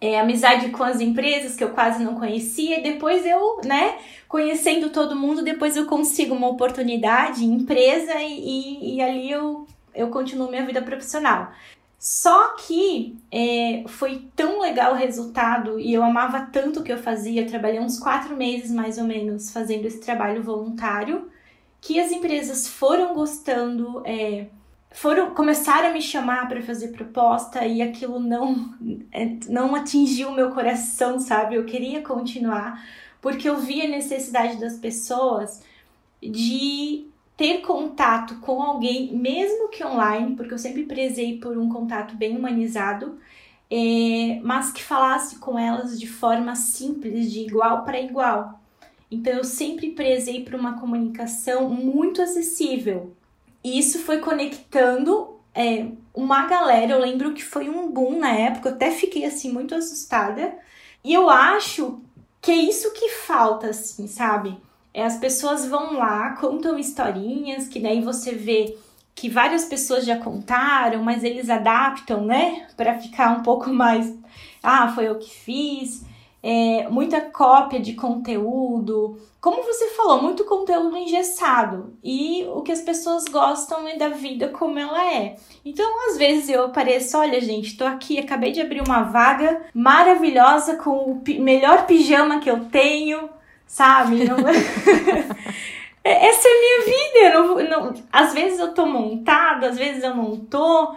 é, 0.00 0.20
amizade 0.20 0.68
com 0.68 0.84
as 0.84 1.00
empresas 1.00 1.56
que 1.56 1.64
eu 1.64 1.70
quase 1.70 2.04
não 2.04 2.14
conhecia. 2.14 2.80
Depois 2.80 3.26
eu, 3.26 3.60
né, 3.64 3.98
conhecendo 4.28 4.90
todo 4.90 5.16
mundo, 5.16 5.42
depois 5.42 5.76
eu 5.76 5.86
consigo 5.86 6.32
uma 6.32 6.48
oportunidade 6.48 7.44
em 7.44 7.54
empresa 7.54 8.14
e, 8.22 8.38
e, 8.38 8.96
e 8.96 9.02
ali 9.02 9.30
eu, 9.30 9.66
eu 9.92 10.08
continuo 10.10 10.48
minha 10.48 10.64
vida 10.64 10.80
profissional. 10.80 11.50
Só 11.98 12.50
que 12.50 13.16
é, 13.32 13.82
foi 13.88 14.28
tão 14.36 14.60
legal 14.60 14.92
o 14.92 14.96
resultado 14.96 15.80
e 15.80 15.92
eu 15.92 16.04
amava 16.04 16.48
tanto 16.52 16.80
o 16.80 16.82
que 16.84 16.92
eu 16.92 16.98
fazia. 16.98 17.42
Eu 17.42 17.48
trabalhei 17.48 17.80
uns 17.80 17.98
quatro 17.98 18.36
meses 18.36 18.70
mais 18.70 18.96
ou 18.98 19.04
menos 19.04 19.50
fazendo 19.50 19.86
esse 19.86 20.00
trabalho 20.00 20.42
voluntário 20.42 21.33
que 21.84 22.00
as 22.00 22.10
empresas 22.10 22.66
foram 22.66 23.12
gostando, 23.12 24.02
é, 24.06 24.46
foram 24.90 25.34
começaram 25.34 25.90
a 25.90 25.92
me 25.92 26.00
chamar 26.00 26.48
para 26.48 26.62
fazer 26.62 26.88
proposta 26.88 27.66
e 27.66 27.82
aquilo 27.82 28.18
não 28.18 28.74
é, 29.12 29.36
não 29.50 29.74
atingiu 29.74 30.32
meu 30.32 30.50
coração, 30.50 31.20
sabe? 31.20 31.56
Eu 31.56 31.66
queria 31.66 32.00
continuar 32.00 32.82
porque 33.20 33.46
eu 33.46 33.58
via 33.58 33.84
a 33.84 33.88
necessidade 33.88 34.58
das 34.58 34.78
pessoas 34.78 35.62
de 36.22 37.06
ter 37.36 37.60
contato 37.60 38.36
com 38.36 38.62
alguém, 38.62 39.14
mesmo 39.14 39.68
que 39.68 39.84
online, 39.84 40.36
porque 40.36 40.54
eu 40.54 40.58
sempre 40.58 40.84
prezei 40.84 41.38
por 41.38 41.58
um 41.58 41.68
contato 41.68 42.16
bem 42.16 42.34
humanizado, 42.34 43.18
é, 43.70 44.40
mas 44.42 44.72
que 44.72 44.82
falasse 44.82 45.36
com 45.36 45.58
elas 45.58 46.00
de 46.00 46.06
forma 46.06 46.56
simples, 46.56 47.30
de 47.30 47.40
igual 47.40 47.84
para 47.84 48.00
igual. 48.00 48.63
Então 49.14 49.32
eu 49.32 49.44
sempre 49.44 49.90
prezei 49.90 50.44
por 50.44 50.54
uma 50.54 50.78
comunicação 50.78 51.68
muito 51.68 52.20
acessível. 52.20 53.14
E 53.62 53.78
isso 53.78 54.00
foi 54.00 54.18
conectando 54.18 55.36
é, 55.54 55.86
uma 56.12 56.46
galera. 56.46 56.92
Eu 56.92 57.00
lembro 57.00 57.32
que 57.32 57.42
foi 57.42 57.68
um 57.68 57.90
boom 57.90 58.18
na 58.18 58.32
época, 58.32 58.68
eu 58.68 58.74
até 58.74 58.90
fiquei 58.90 59.24
assim 59.24 59.52
muito 59.52 59.74
assustada. 59.74 60.54
E 61.02 61.12
eu 61.12 61.30
acho 61.30 62.00
que 62.40 62.50
é 62.50 62.56
isso 62.56 62.92
que 62.92 63.08
falta, 63.10 63.68
assim, 63.68 64.06
sabe? 64.06 64.56
É, 64.92 65.04
as 65.04 65.16
pessoas 65.16 65.66
vão 65.66 65.94
lá, 65.94 66.36
contam 66.36 66.78
historinhas, 66.78 67.68
que 67.68 67.80
daí 67.80 68.00
você 68.00 68.32
vê 68.32 68.76
que 69.14 69.28
várias 69.28 69.64
pessoas 69.64 70.04
já 70.04 70.18
contaram, 70.18 71.02
mas 71.02 71.24
eles 71.24 71.48
adaptam, 71.48 72.24
né? 72.24 72.66
Para 72.76 72.98
ficar 72.98 73.38
um 73.38 73.42
pouco 73.42 73.70
mais. 73.72 74.12
Ah, 74.62 74.92
foi 74.92 75.08
eu 75.08 75.18
que 75.18 75.30
fiz. 75.30 76.04
É, 76.46 76.86
muita 76.90 77.22
cópia 77.22 77.80
de 77.80 77.94
conteúdo. 77.94 79.18
Como 79.40 79.62
você 79.62 79.88
falou, 79.92 80.20
muito 80.20 80.44
conteúdo 80.44 80.94
engessado. 80.94 81.94
E 82.04 82.44
o 82.54 82.60
que 82.60 82.70
as 82.70 82.82
pessoas 82.82 83.24
gostam 83.24 83.88
é 83.88 83.96
da 83.96 84.10
vida 84.10 84.48
como 84.48 84.78
ela 84.78 85.10
é. 85.10 85.36
Então, 85.64 85.90
às 86.10 86.18
vezes 86.18 86.50
eu 86.50 86.66
apareço, 86.66 87.16
olha, 87.16 87.40
gente, 87.40 87.78
tô 87.78 87.86
aqui, 87.86 88.18
acabei 88.18 88.52
de 88.52 88.60
abrir 88.60 88.82
uma 88.82 89.04
vaga 89.04 89.62
maravilhosa 89.72 90.76
com 90.76 91.12
o 91.12 91.22
melhor 91.40 91.86
pijama 91.86 92.40
que 92.40 92.50
eu 92.50 92.66
tenho, 92.66 93.30
sabe? 93.66 94.24
Não... 94.24 94.36
É, 96.04 96.28
essa 96.28 96.46
é 96.46 96.50
a 96.50 96.60
minha 96.60 96.98
vida. 96.98 97.38
Não, 97.38 97.70
não, 97.70 97.94
às 98.12 98.34
vezes 98.34 98.58
eu 98.58 98.74
tô 98.74 98.84
montada, 98.84 99.68
às 99.68 99.78
vezes 99.78 100.04
eu 100.04 100.14
não 100.14 100.36
tô. 100.36 100.94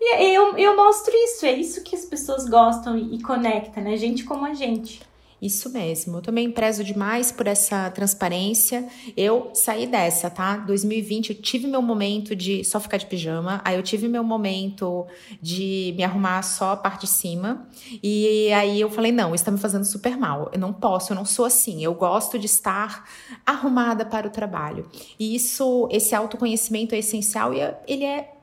E 0.00 0.34
eu, 0.34 0.56
eu 0.58 0.76
mostro 0.76 1.12
isso, 1.14 1.46
é 1.46 1.52
isso 1.52 1.82
que 1.82 1.96
as 1.96 2.04
pessoas 2.04 2.48
gostam 2.48 2.96
e, 2.96 3.16
e 3.16 3.22
conecta, 3.22 3.80
né? 3.80 3.96
Gente 3.96 4.24
como 4.24 4.44
a 4.44 4.54
gente. 4.54 5.00
Isso 5.44 5.68
mesmo. 5.68 6.16
Eu 6.16 6.22
também 6.22 6.50
prezo 6.50 6.82
demais 6.82 7.30
por 7.30 7.46
essa 7.46 7.90
transparência. 7.90 8.88
Eu 9.14 9.50
saí 9.52 9.86
dessa, 9.86 10.30
tá? 10.30 10.56
2020 10.56 11.30
eu 11.30 11.36
tive 11.36 11.66
meu 11.66 11.82
momento 11.82 12.34
de 12.34 12.64
só 12.64 12.80
ficar 12.80 12.96
de 12.96 13.04
pijama, 13.04 13.60
aí 13.62 13.76
eu 13.76 13.82
tive 13.82 14.08
meu 14.08 14.24
momento 14.24 15.06
de 15.42 15.92
me 15.98 16.02
arrumar 16.02 16.40
só 16.42 16.70
a 16.70 16.76
parte 16.78 17.02
de 17.02 17.08
cima. 17.08 17.68
E 18.02 18.50
aí 18.54 18.80
eu 18.80 18.88
falei: 18.88 19.12
"Não, 19.12 19.34
isso 19.34 19.44
tá 19.44 19.50
me 19.50 19.58
fazendo 19.58 19.84
super 19.84 20.16
mal. 20.16 20.50
Eu 20.50 20.58
não 20.58 20.72
posso, 20.72 21.12
eu 21.12 21.14
não 21.14 21.26
sou 21.26 21.44
assim. 21.44 21.84
Eu 21.84 21.92
gosto 21.94 22.38
de 22.38 22.46
estar 22.46 23.06
arrumada 23.44 24.06
para 24.06 24.26
o 24.26 24.30
trabalho". 24.30 24.88
E 25.18 25.34
isso, 25.34 25.86
esse 25.92 26.14
autoconhecimento 26.14 26.94
é 26.94 26.98
essencial 26.98 27.52
e 27.52 27.60
é, 27.60 27.82
ele 27.86 28.04
é 28.04 28.33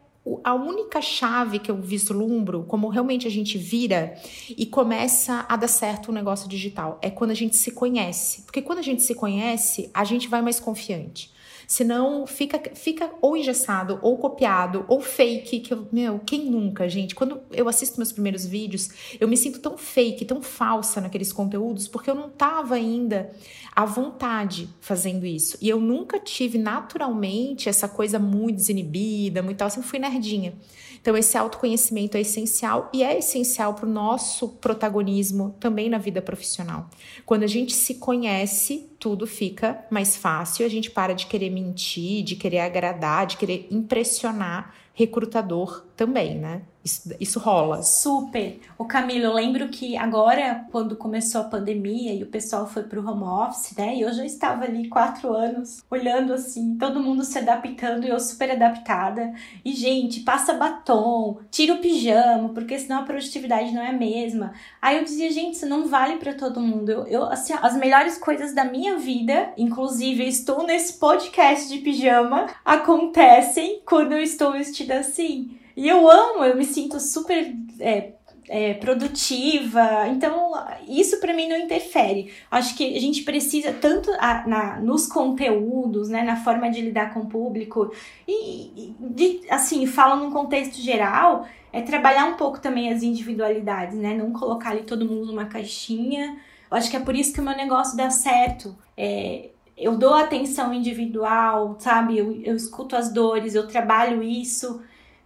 a 0.43 0.53
única 0.53 1.01
chave 1.01 1.57
que 1.57 1.71
eu 1.71 1.75
vislumbro, 1.75 2.63
como 2.63 2.89
realmente 2.89 3.27
a 3.27 3.31
gente 3.31 3.57
vira 3.57 4.15
e 4.49 4.65
começa 4.65 5.45
a 5.49 5.55
dar 5.55 5.67
certo 5.67 6.09
o 6.09 6.11
negócio 6.11 6.47
digital, 6.47 6.99
é 7.01 7.09
quando 7.09 7.31
a 7.31 7.35
gente 7.35 7.55
se 7.57 7.71
conhece. 7.71 8.43
Porque 8.43 8.61
quando 8.61 8.79
a 8.79 8.83
gente 8.83 9.01
se 9.01 9.15
conhece, 9.15 9.89
a 9.93 10.03
gente 10.03 10.27
vai 10.27 10.41
mais 10.41 10.59
confiante. 10.59 11.31
Senão 11.71 12.27
fica, 12.27 12.61
fica 12.75 13.09
ou 13.21 13.37
engessado, 13.37 13.97
ou 14.01 14.17
copiado, 14.17 14.83
ou 14.89 14.99
fake, 14.99 15.61
que 15.61 15.73
eu, 15.73 15.87
meu, 15.89 16.19
quem 16.19 16.51
nunca, 16.51 16.89
gente? 16.89 17.15
Quando 17.15 17.39
eu 17.49 17.69
assisto 17.69 17.95
meus 17.95 18.11
primeiros 18.11 18.45
vídeos, 18.45 18.89
eu 19.21 19.25
me 19.25 19.37
sinto 19.37 19.57
tão 19.57 19.77
fake, 19.77 20.25
tão 20.25 20.41
falsa 20.41 20.99
naqueles 20.99 21.31
conteúdos, 21.31 21.87
porque 21.87 22.09
eu 22.09 22.13
não 22.13 22.29
tava 22.29 22.75
ainda 22.75 23.31
à 23.73 23.85
vontade 23.85 24.67
fazendo 24.81 25.25
isso. 25.25 25.57
E 25.61 25.69
eu 25.69 25.79
nunca 25.79 26.19
tive 26.19 26.57
naturalmente 26.57 27.69
essa 27.69 27.87
coisa 27.87 28.19
muito 28.19 28.57
desinibida, 28.57 29.41
muito 29.41 29.55
tal, 29.55 29.67
eu 29.67 29.71
sempre 29.71 29.87
fui 29.87 29.99
nerdinha. 29.99 30.53
Então, 30.99 31.15
esse 31.15 31.37
autoconhecimento 31.37 32.17
é 32.17 32.19
essencial 32.19 32.89
e 32.93 33.01
é 33.01 33.17
essencial 33.17 33.75
para 33.75 33.87
o 33.87 33.89
nosso 33.89 34.49
protagonismo 34.49 35.55
também 35.57 35.89
na 35.89 35.97
vida 35.97 36.21
profissional. 36.21 36.89
Quando 37.25 37.43
a 37.43 37.47
gente 37.47 37.73
se 37.73 37.95
conhece, 37.95 38.90
tudo 39.01 39.25
fica 39.25 39.83
mais 39.89 40.15
fácil, 40.15 40.63
a 40.63 40.69
gente 40.69 40.91
para 40.91 41.13
de 41.13 41.25
querer 41.25 41.49
mentir, 41.49 42.23
de 42.23 42.35
querer 42.35 42.59
agradar, 42.59 43.25
de 43.25 43.35
querer 43.35 43.67
impressionar 43.71 44.75
recrutador 44.93 45.87
também, 45.97 46.37
né? 46.37 46.61
Isso, 46.83 47.13
isso 47.19 47.39
rola. 47.39 47.83
Super. 47.83 48.59
O 48.77 48.85
Camilo, 48.85 49.25
eu 49.25 49.33
lembro 49.33 49.69
que 49.69 49.95
agora, 49.95 50.65
quando 50.71 50.95
começou 50.95 51.41
a 51.41 51.45
pandemia 51.45 52.13
e 52.13 52.23
o 52.23 52.27
pessoal 52.27 52.67
foi 52.67 52.83
pro 52.83 53.07
home 53.07 53.23
office, 53.23 53.75
né? 53.77 53.95
E 53.95 54.01
eu 54.01 54.11
já 54.11 54.25
estava 54.25 54.63
ali 54.63 54.89
quatro 54.89 55.31
anos, 55.31 55.83
olhando 55.91 56.33
assim, 56.33 56.75
todo 56.77 56.99
mundo 56.99 57.23
se 57.23 57.37
adaptando 57.37 58.05
e 58.05 58.09
eu 58.09 58.19
super 58.19 58.49
adaptada. 58.51 59.31
E, 59.63 59.73
gente, 59.73 60.21
passa 60.21 60.53
batom, 60.53 61.39
tira 61.51 61.75
o 61.75 61.79
pijama, 61.79 62.49
porque 62.49 62.79
senão 62.79 63.01
a 63.01 63.05
produtividade 63.05 63.71
não 63.71 63.81
é 63.81 63.89
a 63.89 63.93
mesma. 63.93 64.53
Aí 64.81 64.97
eu 64.97 65.03
dizia, 65.03 65.31
gente, 65.31 65.55
isso 65.55 65.67
não 65.67 65.87
vale 65.87 66.17
para 66.17 66.33
todo 66.33 66.59
mundo. 66.59 66.89
Eu, 66.89 67.07
eu, 67.07 67.23
assim, 67.25 67.53
as 67.61 67.75
melhores 67.77 68.17
coisas 68.17 68.55
da 68.55 68.65
minha 68.65 68.97
vida, 68.97 69.53
inclusive 69.55 70.27
estou 70.27 70.65
nesse 70.65 70.93
podcast 70.93 71.69
de 71.69 71.77
pijama, 71.77 72.47
acontecem 72.65 73.81
quando 73.85 74.13
eu 74.13 74.19
estou 74.19 74.53
vestida 74.53 74.99
assim. 74.99 75.60
E 75.75 75.87
eu 75.87 76.09
amo, 76.09 76.43
eu 76.43 76.55
me 76.55 76.65
sinto 76.65 76.99
super 76.99 77.55
é, 77.79 78.13
é, 78.49 78.73
produtiva. 78.73 80.07
Então, 80.09 80.51
isso 80.87 81.19
para 81.19 81.33
mim 81.33 81.47
não 81.47 81.57
interfere. 81.57 82.33
Acho 82.49 82.75
que 82.75 82.95
a 82.95 82.99
gente 82.99 83.23
precisa 83.23 83.71
tanto 83.71 84.11
a, 84.19 84.47
na, 84.47 84.79
nos 84.79 85.07
conteúdos, 85.07 86.09
né, 86.09 86.23
na 86.23 86.35
forma 86.35 86.69
de 86.69 86.81
lidar 86.81 87.13
com 87.13 87.21
o 87.21 87.27
público, 87.27 87.93
e, 88.27 88.93
de, 88.99 89.41
assim, 89.49 89.85
falo 89.85 90.21
num 90.21 90.31
contexto 90.31 90.81
geral, 90.81 91.47
é 91.71 91.81
trabalhar 91.81 92.25
um 92.25 92.35
pouco 92.35 92.59
também 92.59 92.91
as 92.91 93.01
individualidades, 93.01 93.95
né? 93.97 94.13
Não 94.13 94.33
colocar 94.33 94.71
ali 94.71 94.83
todo 94.83 95.07
mundo 95.07 95.27
numa 95.27 95.45
caixinha. 95.45 96.37
Eu 96.69 96.77
acho 96.77 96.89
que 96.89 96.97
é 96.97 96.99
por 96.99 97.15
isso 97.15 97.33
que 97.33 97.39
o 97.39 97.43
meu 97.43 97.55
negócio 97.55 97.95
dá 97.95 98.09
certo. 98.09 98.75
É, 98.97 99.49
eu 99.77 99.97
dou 99.97 100.13
atenção 100.13 100.73
individual, 100.73 101.77
sabe? 101.79 102.17
Eu, 102.17 102.41
eu 102.43 102.55
escuto 102.55 102.95
as 102.95 103.11
dores, 103.11 103.55
eu 103.55 103.67
trabalho 103.67 104.21
isso. 104.21 104.81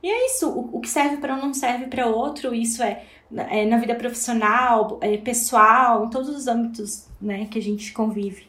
E 0.05 0.07
é 0.07 0.27
isso, 0.27 0.47
o, 0.47 0.77
o 0.77 0.79
que 0.79 0.87
serve 0.87 1.17
para 1.17 1.33
um 1.33 1.41
não 1.41 1.51
serve 1.51 1.87
para 1.87 2.05
outro, 2.05 2.53
isso 2.53 2.83
é, 2.83 3.03
é, 3.49 3.65
na 3.65 3.79
vida 3.79 3.95
profissional, 3.95 4.99
é, 5.01 5.17
pessoal, 5.17 6.05
em 6.05 6.11
todos 6.11 6.29
os 6.29 6.45
âmbitos 6.45 7.07
né, 7.19 7.47
que 7.47 7.57
a 7.57 7.61
gente 7.61 7.91
convive. 7.91 8.47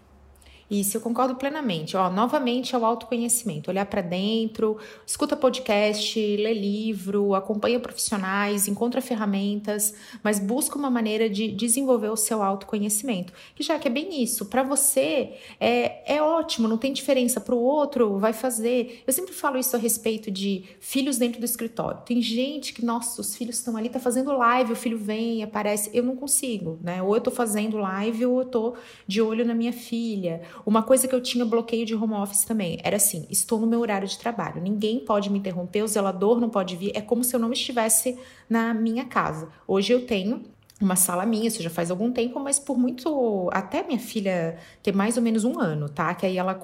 Isso, 0.68 0.96
eu 0.96 1.00
concordo 1.00 1.36
plenamente. 1.36 1.96
Ó, 1.96 2.10
novamente 2.10 2.74
é 2.74 2.78
o 2.78 2.84
autoconhecimento, 2.84 3.70
olhar 3.70 3.86
para 3.86 4.02
dentro, 4.02 4.76
escuta 5.06 5.36
podcast, 5.36 6.18
lê 6.18 6.52
livro, 6.52 7.34
acompanha 7.34 7.78
profissionais, 7.78 8.66
encontra 8.66 9.00
ferramentas, 9.00 9.94
mas 10.24 10.40
busca 10.40 10.76
uma 10.76 10.90
maneira 10.90 11.30
de 11.30 11.48
desenvolver 11.48 12.08
o 12.08 12.16
seu 12.16 12.42
autoconhecimento. 12.42 13.32
Que 13.54 13.62
já 13.62 13.78
que 13.78 13.86
é 13.86 13.90
bem 13.90 14.22
isso, 14.22 14.46
para 14.46 14.64
você 14.64 15.34
é, 15.60 16.16
é 16.16 16.20
ótimo, 16.20 16.66
não 16.66 16.78
tem 16.78 16.92
diferença, 16.92 17.40
para 17.40 17.54
o 17.54 17.60
outro 17.62 18.18
vai 18.18 18.32
fazer. 18.32 19.04
Eu 19.06 19.12
sempre 19.12 19.32
falo 19.32 19.58
isso 19.58 19.76
a 19.76 19.78
respeito 19.78 20.32
de 20.32 20.64
filhos 20.80 21.16
dentro 21.16 21.38
do 21.38 21.44
escritório. 21.44 22.00
Tem 22.04 22.20
gente 22.20 22.72
que, 22.72 22.84
nossa, 22.84 23.20
os 23.20 23.36
filhos 23.36 23.58
estão 23.58 23.76
ali, 23.76 23.88
tá 23.88 24.00
fazendo 24.00 24.32
live, 24.32 24.72
o 24.72 24.76
filho 24.76 24.98
vem, 24.98 25.44
aparece. 25.44 25.90
Eu 25.94 26.02
não 26.02 26.16
consigo, 26.16 26.76
né? 26.82 27.00
Ou 27.00 27.14
eu 27.14 27.20
tô 27.20 27.30
fazendo 27.30 27.76
live 27.76 28.26
ou 28.26 28.40
eu 28.40 28.46
tô 28.46 28.74
de 29.06 29.22
olho 29.22 29.44
na 29.44 29.54
minha 29.54 29.72
filha 29.72 30.42
uma 30.64 30.82
coisa 30.82 31.06
que 31.06 31.14
eu 31.14 31.20
tinha 31.20 31.44
bloqueio 31.44 31.84
de 31.84 31.94
home 31.94 32.14
office 32.14 32.44
também 32.44 32.78
era 32.82 32.96
assim: 32.96 33.26
estou 33.30 33.60
no 33.60 33.66
meu 33.66 33.80
horário 33.80 34.06
de 34.06 34.18
trabalho, 34.18 34.62
ninguém 34.62 35.00
pode 35.00 35.30
me 35.30 35.38
interromper, 35.38 35.82
o 35.82 35.88
zelador 35.88 36.40
não 36.40 36.48
pode 36.48 36.76
vir, 36.76 36.92
é 36.94 37.00
como 37.00 37.24
se 37.24 37.34
eu 37.34 37.40
não 37.40 37.52
estivesse 37.52 38.18
na 38.48 38.72
minha 38.72 39.04
casa. 39.04 39.48
Hoje 39.66 39.92
eu 39.92 40.06
tenho 40.06 40.42
uma 40.80 40.96
sala 40.96 41.24
minha, 41.24 41.48
isso 41.48 41.62
já 41.62 41.70
faz 41.70 41.90
algum 41.90 42.12
tempo, 42.12 42.38
mas 42.38 42.58
por 42.58 42.78
muito. 42.78 43.48
Até 43.52 43.82
minha 43.82 43.98
filha 43.98 44.58
ter 44.82 44.94
mais 44.94 45.16
ou 45.16 45.22
menos 45.22 45.44
um 45.44 45.58
ano, 45.58 45.88
tá? 45.88 46.14
Que 46.14 46.26
aí 46.26 46.36
ela 46.36 46.54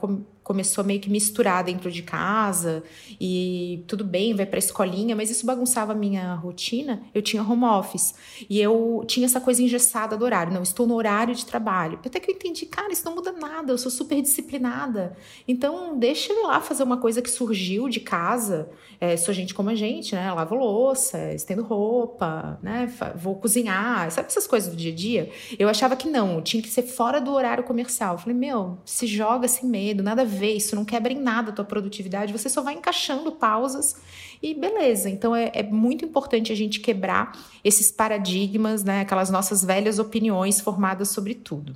começou 0.43 0.83
meio 0.83 1.01
que 1.01 1.11
misturar 1.11 1.65
dentro 1.65 1.91
de 1.91 2.03
casa 2.03 2.83
e 3.21 3.85
tudo 3.87 4.05
bem, 4.05 4.35
vai 4.35 4.47
pra 4.47 4.59
escolinha, 4.59 5.15
mas 5.15 5.31
isso 5.31 5.47
bagunçava 5.47 5.93
a 5.93 5.95
minha 5.95 6.35
rotina. 6.35 7.03
Eu 7.15 7.23
tinha 7.23 7.43
home 7.43 7.65
office 7.65 8.15
e 8.49 8.61
eu 8.61 9.05
tinha 9.07 9.27
essa 9.27 9.41
coisa 9.41 9.63
engessada 9.63 10.17
do 10.17 10.25
horário. 10.25 10.53
Não, 10.53 10.63
estou 10.63 10.87
no 10.87 10.95
horário 10.95 11.35
de 11.35 11.47
trabalho. 11.47 11.99
Até 12.05 12.19
que 12.19 12.31
eu 12.31 12.35
entendi, 12.35 12.67
cara, 12.67 12.93
isso 12.93 13.05
não 13.05 13.15
muda 13.15 13.33
nada, 13.33 13.73
eu 13.73 13.79
sou 13.79 13.91
super 13.91 14.21
disciplinada. 14.21 15.17
Então, 15.47 15.99
deixa 15.99 16.33
ele 16.33 16.43
lá 16.43 16.61
fazer 16.61 16.83
uma 16.83 16.97
coisa 16.97 17.23
que 17.23 17.31
surgiu 17.31 17.89
de 17.89 18.01
casa. 18.01 18.69
É, 19.01 19.17
sou 19.17 19.33
gente 19.33 19.55
como 19.55 19.71
a 19.71 19.75
gente, 19.75 20.15
né? 20.15 20.33
Lavo 20.33 20.55
louça, 20.55 21.33
estendo 21.33 21.63
roupa, 21.63 22.59
né? 22.63 22.93
Vou 23.17 23.37
cozinhar, 23.37 24.11
sabe 24.11 24.29
essas 24.29 24.47
coisas 24.47 24.71
do 24.71 24.77
dia 24.77 24.93
a 24.93 24.95
dia? 24.95 25.31
Eu 25.59 25.69
achava 25.69 25.97
que 25.97 26.09
não, 26.09 26.41
tinha 26.43 26.63
que 26.63 26.69
ser 26.69 26.83
fora 26.83 27.21
do 27.21 27.33
horário 27.33 27.65
comercial. 27.65 28.15
Eu 28.15 28.19
falei, 28.19 28.37
meu, 28.37 28.79
se 28.85 29.07
joga 29.07 29.49
sem 29.49 29.69
medo, 29.69 30.03
nada 30.03 30.23
a 30.23 30.25
isso 30.51 30.75
não 30.75 30.85
quebra 30.85 31.13
em 31.13 31.21
nada 31.21 31.51
a 31.51 31.55
tua 31.55 31.65
produtividade, 31.65 32.33
você 32.33 32.49
só 32.49 32.63
vai 32.63 32.75
encaixando 32.75 33.33
pausas 33.33 33.97
e 34.43 34.55
beleza. 34.55 35.09
Então 35.09 35.35
é, 35.35 35.51
é 35.55 35.63
muito 35.63 36.05
importante 36.05 36.53
a 36.53 36.55
gente 36.57 36.81
quebrar 36.81 37.33
esses 37.63 37.91
paradigmas, 37.91 38.83
né? 38.83 39.01
Aquelas 39.01 39.31
nossas 39.31 39.65
velhas 39.65 39.99
opiniões 39.99 40.61
formadas 40.61 41.09
sobre 41.09 41.35
tudo. 41.35 41.75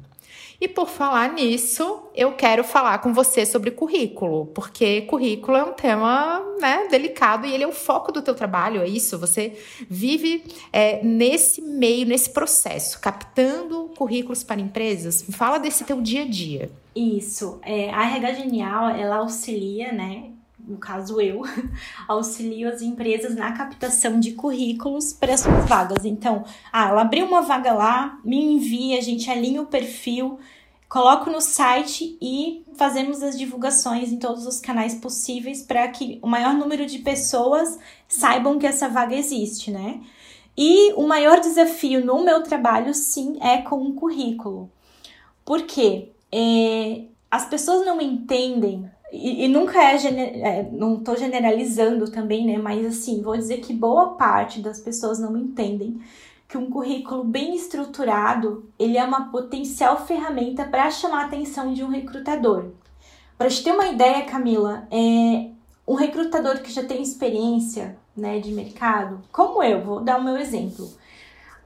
E 0.61 0.67
por 0.67 0.89
falar 0.89 1.33
nisso, 1.33 2.05
eu 2.15 2.33
quero 2.33 2.65
falar 2.65 2.99
com 2.99 3.13
você 3.13 3.45
sobre 3.45 3.71
currículo, 3.71 4.47
porque 4.47 5.03
currículo 5.03 5.57
é 5.57 5.65
um 5.65 5.73
tema 5.73 6.43
né, 6.61 6.89
delicado 6.91 7.47
e 7.47 7.53
ele 7.53 7.65
é 7.65 7.67
o 7.67 7.73
foco 7.73 8.11
do 8.11 8.23
teu 8.23 8.35
trabalho, 8.35 8.81
é 8.81 8.89
isso? 8.89 9.19
Você 9.19 9.53
vive 9.89 10.45
é, 10.73 11.03
nesse 11.05 11.61
meio, 11.61 12.07
nesse 12.07 12.31
processo, 12.31 13.01
captando 13.01 13.91
currículos 13.97 14.43
para 14.43 14.61
empresas. 14.61 15.27
Fala 15.31 15.59
desse 15.59 15.85
teu 15.85 16.01
dia 16.01 16.23
a 16.23 16.27
dia. 16.27 16.71
Isso. 16.95 17.61
É, 17.63 17.91
a 17.91 18.05
RH 18.05 18.35
Genial, 18.35 18.89
ela 18.89 19.17
auxilia, 19.17 19.93
né? 19.93 20.36
No 20.67 20.79
caso 20.79 21.21
eu, 21.21 21.43
auxilio 22.09 22.69
as 22.69 22.83
empresas 22.83 23.35
na 23.35 23.53
captação 23.53 24.19
de 24.19 24.33
currículos 24.33 25.13
para 25.13 25.37
suas 25.37 25.65
vagas. 25.67 26.05
Então, 26.05 26.45
ah, 26.73 26.89
ela 26.89 27.03
abriu 27.03 27.27
uma 27.27 27.43
vaga 27.43 27.73
lá, 27.73 28.19
me 28.25 28.55
envia, 28.55 28.99
a 28.99 29.03
gente 29.03 29.31
alinha 29.31 29.63
o 29.63 29.67
perfil, 29.67 30.39
coloco 30.89 31.31
no 31.31 31.41
site 31.41 32.17
e 32.21 32.65
fazemos 32.75 33.23
as 33.23 33.39
divulgações 33.39 34.13
em 34.13 34.19
todos 34.19 34.47
os 34.47 34.61
canais 34.61 34.95
possíveis 34.95 35.63
para 35.63 35.87
que 35.89 36.19
o 36.23 36.27
maior 36.27 36.55
número 36.55 36.87
de 36.87 36.99
pessoas 36.99 37.79
saibam 38.09 38.59
que 38.59 38.67
essa 38.67 38.89
vaga 38.89 39.15
existe, 39.15 39.71
né? 39.71 40.01
E 40.57 40.93
o 40.95 41.07
maior 41.07 41.41
desafio 41.41 42.05
no 42.05 42.25
meu 42.25 42.43
trabalho, 42.43 42.95
sim, 42.95 43.37
é 43.41 43.59
com 43.59 43.83
o 43.83 43.93
currículo. 43.95 44.71
Porque 45.45 46.13
é, 46.33 47.05
as 47.31 47.47
pessoas 47.47 47.85
não 47.85 48.01
entendem, 48.01 48.91
e, 49.13 49.45
e 49.45 49.49
nunca 49.49 49.83
é, 49.83 49.97
é 49.97 50.69
não 50.73 50.97
estou 50.97 51.17
generalizando 51.17 52.11
também, 52.11 52.47
né? 52.47 52.59
Mas 52.59 52.85
assim, 52.85 53.23
vou 53.23 53.37
dizer 53.37 53.59
que 53.59 53.73
boa 53.73 54.15
parte 54.15 54.61
das 54.61 54.81
pessoas 54.81 55.19
não 55.19 55.37
entendem 55.37 56.01
que 56.49 56.57
um 56.57 56.71
currículo 56.71 57.25
bem 57.25 57.55
estruturado 57.57 58.71
ele 58.79 58.97
é 58.97 59.05
uma 59.05 59.31
potencial 59.31 60.07
ferramenta 60.07 60.65
para 60.65 60.91
chamar 60.91 61.23
a 61.23 61.27
atenção 61.27 61.73
de 61.73 61.83
um 61.83 61.89
recrutador. 61.89 62.67
Para 63.37 63.51
te 63.51 63.63
ter 63.63 63.73
uma 63.73 63.89
ideia, 63.89 64.25
Camila, 64.25 64.87
é 64.91 65.51
um 65.87 65.95
recrutador 65.95 66.61
que 66.63 66.73
já 66.73 66.85
tem 66.85 67.03
experiência 67.03 67.99
né, 68.17 68.39
de 68.39 68.51
mercado, 68.53 69.21
como 69.31 69.63
eu, 69.63 69.85
vou 69.85 70.01
dar 70.01 70.19
o 70.19 70.25
meu 70.25 70.37
exemplo. 70.37 70.89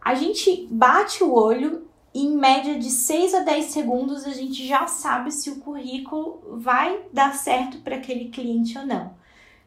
A 0.00 0.14
gente 0.14 0.66
bate 0.70 1.23
o 1.23 1.32
olho 1.32 1.82
em 2.14 2.36
média 2.36 2.78
de 2.78 2.90
6 2.90 3.34
a 3.34 3.40
10 3.40 3.66
segundos 3.66 4.26
a 4.26 4.30
gente 4.30 4.66
já 4.66 4.86
sabe 4.86 5.30
se 5.30 5.50
o 5.50 5.60
currículo 5.60 6.58
vai 6.58 7.00
dar 7.12 7.34
certo 7.34 7.78
para 7.78 7.96
aquele 7.96 8.30
cliente 8.30 8.76
ou 8.76 8.86
não 8.86 9.20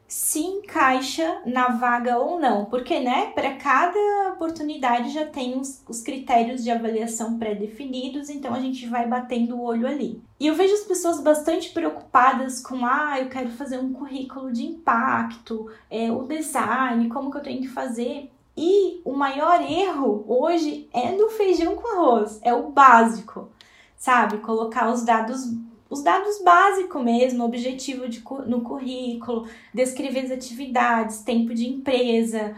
se 0.06 0.38
encaixa 0.38 1.40
na 1.46 1.68
vaga 1.70 2.18
ou 2.18 2.38
não, 2.38 2.66
porque, 2.66 3.00
né, 3.00 3.32
para 3.34 3.56
cada 3.56 4.32
oportunidade 4.32 5.10
já 5.10 5.26
tem 5.26 5.58
os, 5.58 5.82
os 5.88 6.02
critérios 6.02 6.62
de 6.62 6.70
avaliação 6.70 7.38
pré-definidos, 7.38 8.28
então 8.28 8.54
a 8.54 8.60
gente 8.60 8.86
vai 8.86 9.08
batendo 9.08 9.56
o 9.56 9.62
olho 9.62 9.86
ali. 9.86 10.22
E 10.38 10.46
eu 10.46 10.54
vejo 10.54 10.74
as 10.74 10.84
pessoas 10.84 11.20
bastante 11.20 11.70
preocupadas 11.70 12.60
com, 12.60 12.84
ah, 12.84 13.18
eu 13.18 13.28
quero 13.28 13.50
fazer 13.50 13.78
um 13.78 13.92
currículo 13.92 14.52
de 14.52 14.64
impacto, 14.64 15.70
é, 15.90 16.12
o 16.12 16.22
design, 16.22 17.08
como 17.08 17.30
que 17.30 17.38
eu 17.38 17.42
tenho 17.42 17.62
que 17.62 17.68
fazer. 17.68 18.30
E 18.56 19.00
o 19.04 19.12
maior 19.12 19.60
erro 19.62 20.24
hoje 20.28 20.88
é 20.92 21.12
do 21.12 21.28
feijão 21.30 21.74
com 21.74 21.88
arroz, 21.88 22.38
é 22.42 22.54
o 22.54 22.70
básico, 22.70 23.48
sabe? 23.96 24.38
Colocar 24.38 24.92
os 24.92 25.02
dados 25.02 25.52
os 25.90 26.02
dados 26.02 26.42
básicos 26.42 27.04
mesmo, 27.04 27.44
objetivo 27.44 28.08
de, 28.08 28.22
no 28.46 28.62
currículo, 28.62 29.46
descrever 29.72 30.20
as 30.20 30.30
atividades, 30.32 31.22
tempo 31.22 31.54
de 31.54 31.68
empresa, 31.68 32.56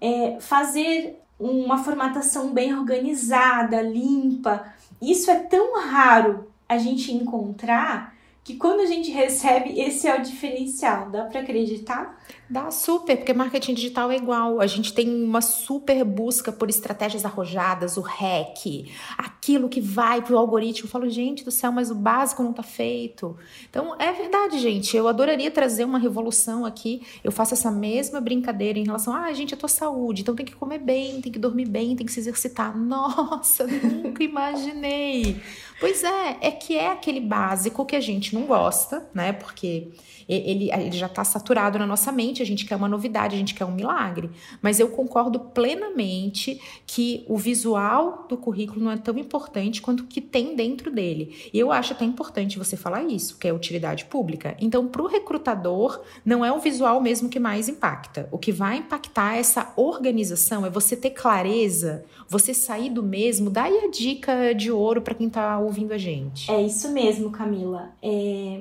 é, 0.00 0.38
fazer 0.40 1.20
uma 1.38 1.78
formatação 1.78 2.52
bem 2.52 2.74
organizada, 2.74 3.82
limpa. 3.82 4.72
Isso 5.02 5.30
é 5.30 5.36
tão 5.36 5.78
raro 5.78 6.48
a 6.68 6.78
gente 6.78 7.12
encontrar 7.12 8.14
que 8.42 8.56
quando 8.56 8.80
a 8.80 8.86
gente 8.86 9.10
recebe, 9.10 9.78
esse 9.78 10.08
é 10.08 10.18
o 10.18 10.22
diferencial. 10.22 11.10
Dá 11.10 11.24
para 11.24 11.40
acreditar? 11.40 12.18
Dá 12.50 12.70
super, 12.70 13.16
porque 13.18 13.34
marketing 13.34 13.74
digital 13.74 14.10
é 14.10 14.16
igual. 14.16 14.58
A 14.58 14.66
gente 14.66 14.94
tem 14.94 15.22
uma 15.22 15.42
super 15.42 16.02
busca 16.02 16.50
por 16.50 16.70
estratégias 16.70 17.26
arrojadas, 17.26 17.98
o 17.98 18.00
hack, 18.00 18.88
aquilo 19.18 19.68
que 19.68 19.82
vai 19.82 20.22
pro 20.22 20.38
algoritmo. 20.38 20.86
Eu 20.86 20.90
falo, 20.90 21.10
gente 21.10 21.44
do 21.44 21.50
céu, 21.50 21.70
mas 21.70 21.90
o 21.90 21.94
básico 21.94 22.42
não 22.42 22.54
tá 22.54 22.62
feito. 22.62 23.36
Então, 23.68 23.94
é 23.98 24.12
verdade, 24.12 24.58
gente. 24.58 24.96
Eu 24.96 25.08
adoraria 25.08 25.50
trazer 25.50 25.84
uma 25.84 25.98
revolução 25.98 26.64
aqui. 26.64 27.02
Eu 27.22 27.30
faço 27.30 27.52
essa 27.52 27.70
mesma 27.70 28.18
brincadeira 28.18 28.78
em 28.78 28.84
relação 28.84 29.12
a, 29.12 29.24
ah, 29.24 29.32
gente, 29.34 29.52
eu 29.52 29.58
tô 29.58 29.68
saúde, 29.68 30.22
então 30.22 30.34
tem 30.34 30.46
que 30.46 30.56
comer 30.56 30.78
bem, 30.78 31.20
tem 31.20 31.30
que 31.30 31.38
dormir 31.38 31.66
bem, 31.66 31.94
tem 31.94 32.06
que 32.06 32.12
se 32.12 32.20
exercitar. 32.20 32.74
Nossa, 32.78 33.66
nunca 33.66 34.22
imaginei. 34.24 35.42
Pois 35.78 36.02
é, 36.02 36.38
é 36.40 36.50
que 36.50 36.76
é 36.76 36.90
aquele 36.90 37.20
básico 37.20 37.84
que 37.84 37.94
a 37.94 38.00
gente 38.00 38.34
não 38.34 38.46
gosta, 38.46 39.08
né? 39.14 39.32
Porque 39.32 39.92
ele, 40.28 40.70
ele 40.70 40.92
já 40.92 41.06
está 41.06 41.24
saturado 41.24 41.78
na 41.78 41.86
nossa 41.86 42.12
mente, 42.12 42.42
a 42.42 42.46
gente 42.46 42.66
quer 42.66 42.76
uma 42.76 42.88
novidade, 42.88 43.34
a 43.34 43.38
gente 43.38 43.54
quer 43.54 43.64
um 43.64 43.72
milagre. 43.72 44.30
Mas 44.60 44.78
eu 44.78 44.88
concordo 44.90 45.40
plenamente 45.40 46.60
que 46.86 47.24
o 47.26 47.36
visual 47.36 48.26
do 48.28 48.36
currículo 48.36 48.84
não 48.84 48.90
é 48.90 48.96
tão 48.96 49.16
importante 49.18 49.80
quanto 49.80 50.00
o 50.00 50.06
que 50.06 50.20
tem 50.20 50.54
dentro 50.54 50.90
dele. 50.90 51.50
E 51.52 51.58
eu 51.58 51.72
acho 51.72 51.92
até 51.92 52.04
importante 52.04 52.58
você 52.58 52.76
falar 52.76 53.04
isso, 53.04 53.38
que 53.38 53.48
é 53.48 53.52
utilidade 53.52 54.04
pública. 54.04 54.56
Então, 54.60 54.86
para 54.86 55.02
o 55.02 55.06
recrutador, 55.06 56.02
não 56.24 56.44
é 56.44 56.52
o 56.52 56.58
visual 56.58 57.00
mesmo 57.00 57.28
que 57.28 57.38
mais 57.38 57.68
impacta. 57.68 58.28
O 58.30 58.38
que 58.38 58.52
vai 58.52 58.78
impactar 58.78 59.36
essa 59.36 59.72
organização 59.76 60.66
é 60.66 60.70
você 60.70 60.96
ter 60.96 61.10
clareza, 61.10 62.04
você 62.28 62.52
sair 62.52 62.90
do 62.90 63.02
mesmo. 63.02 63.50
Dá 63.50 63.64
aí 63.64 63.78
a 63.78 63.90
dica 63.90 64.52
de 64.54 64.70
ouro 64.70 65.00
para 65.00 65.14
quem 65.14 65.28
está 65.28 65.58
ouvindo 65.58 65.92
a 65.92 65.98
gente. 65.98 66.50
É 66.50 66.60
isso 66.60 66.90
mesmo, 66.92 67.30
Camila. 67.30 67.90
É, 68.02 68.60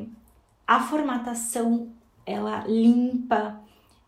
a 0.67 0.81
formatação 0.81 1.93
ela 2.25 2.65
limpa, 2.67 3.61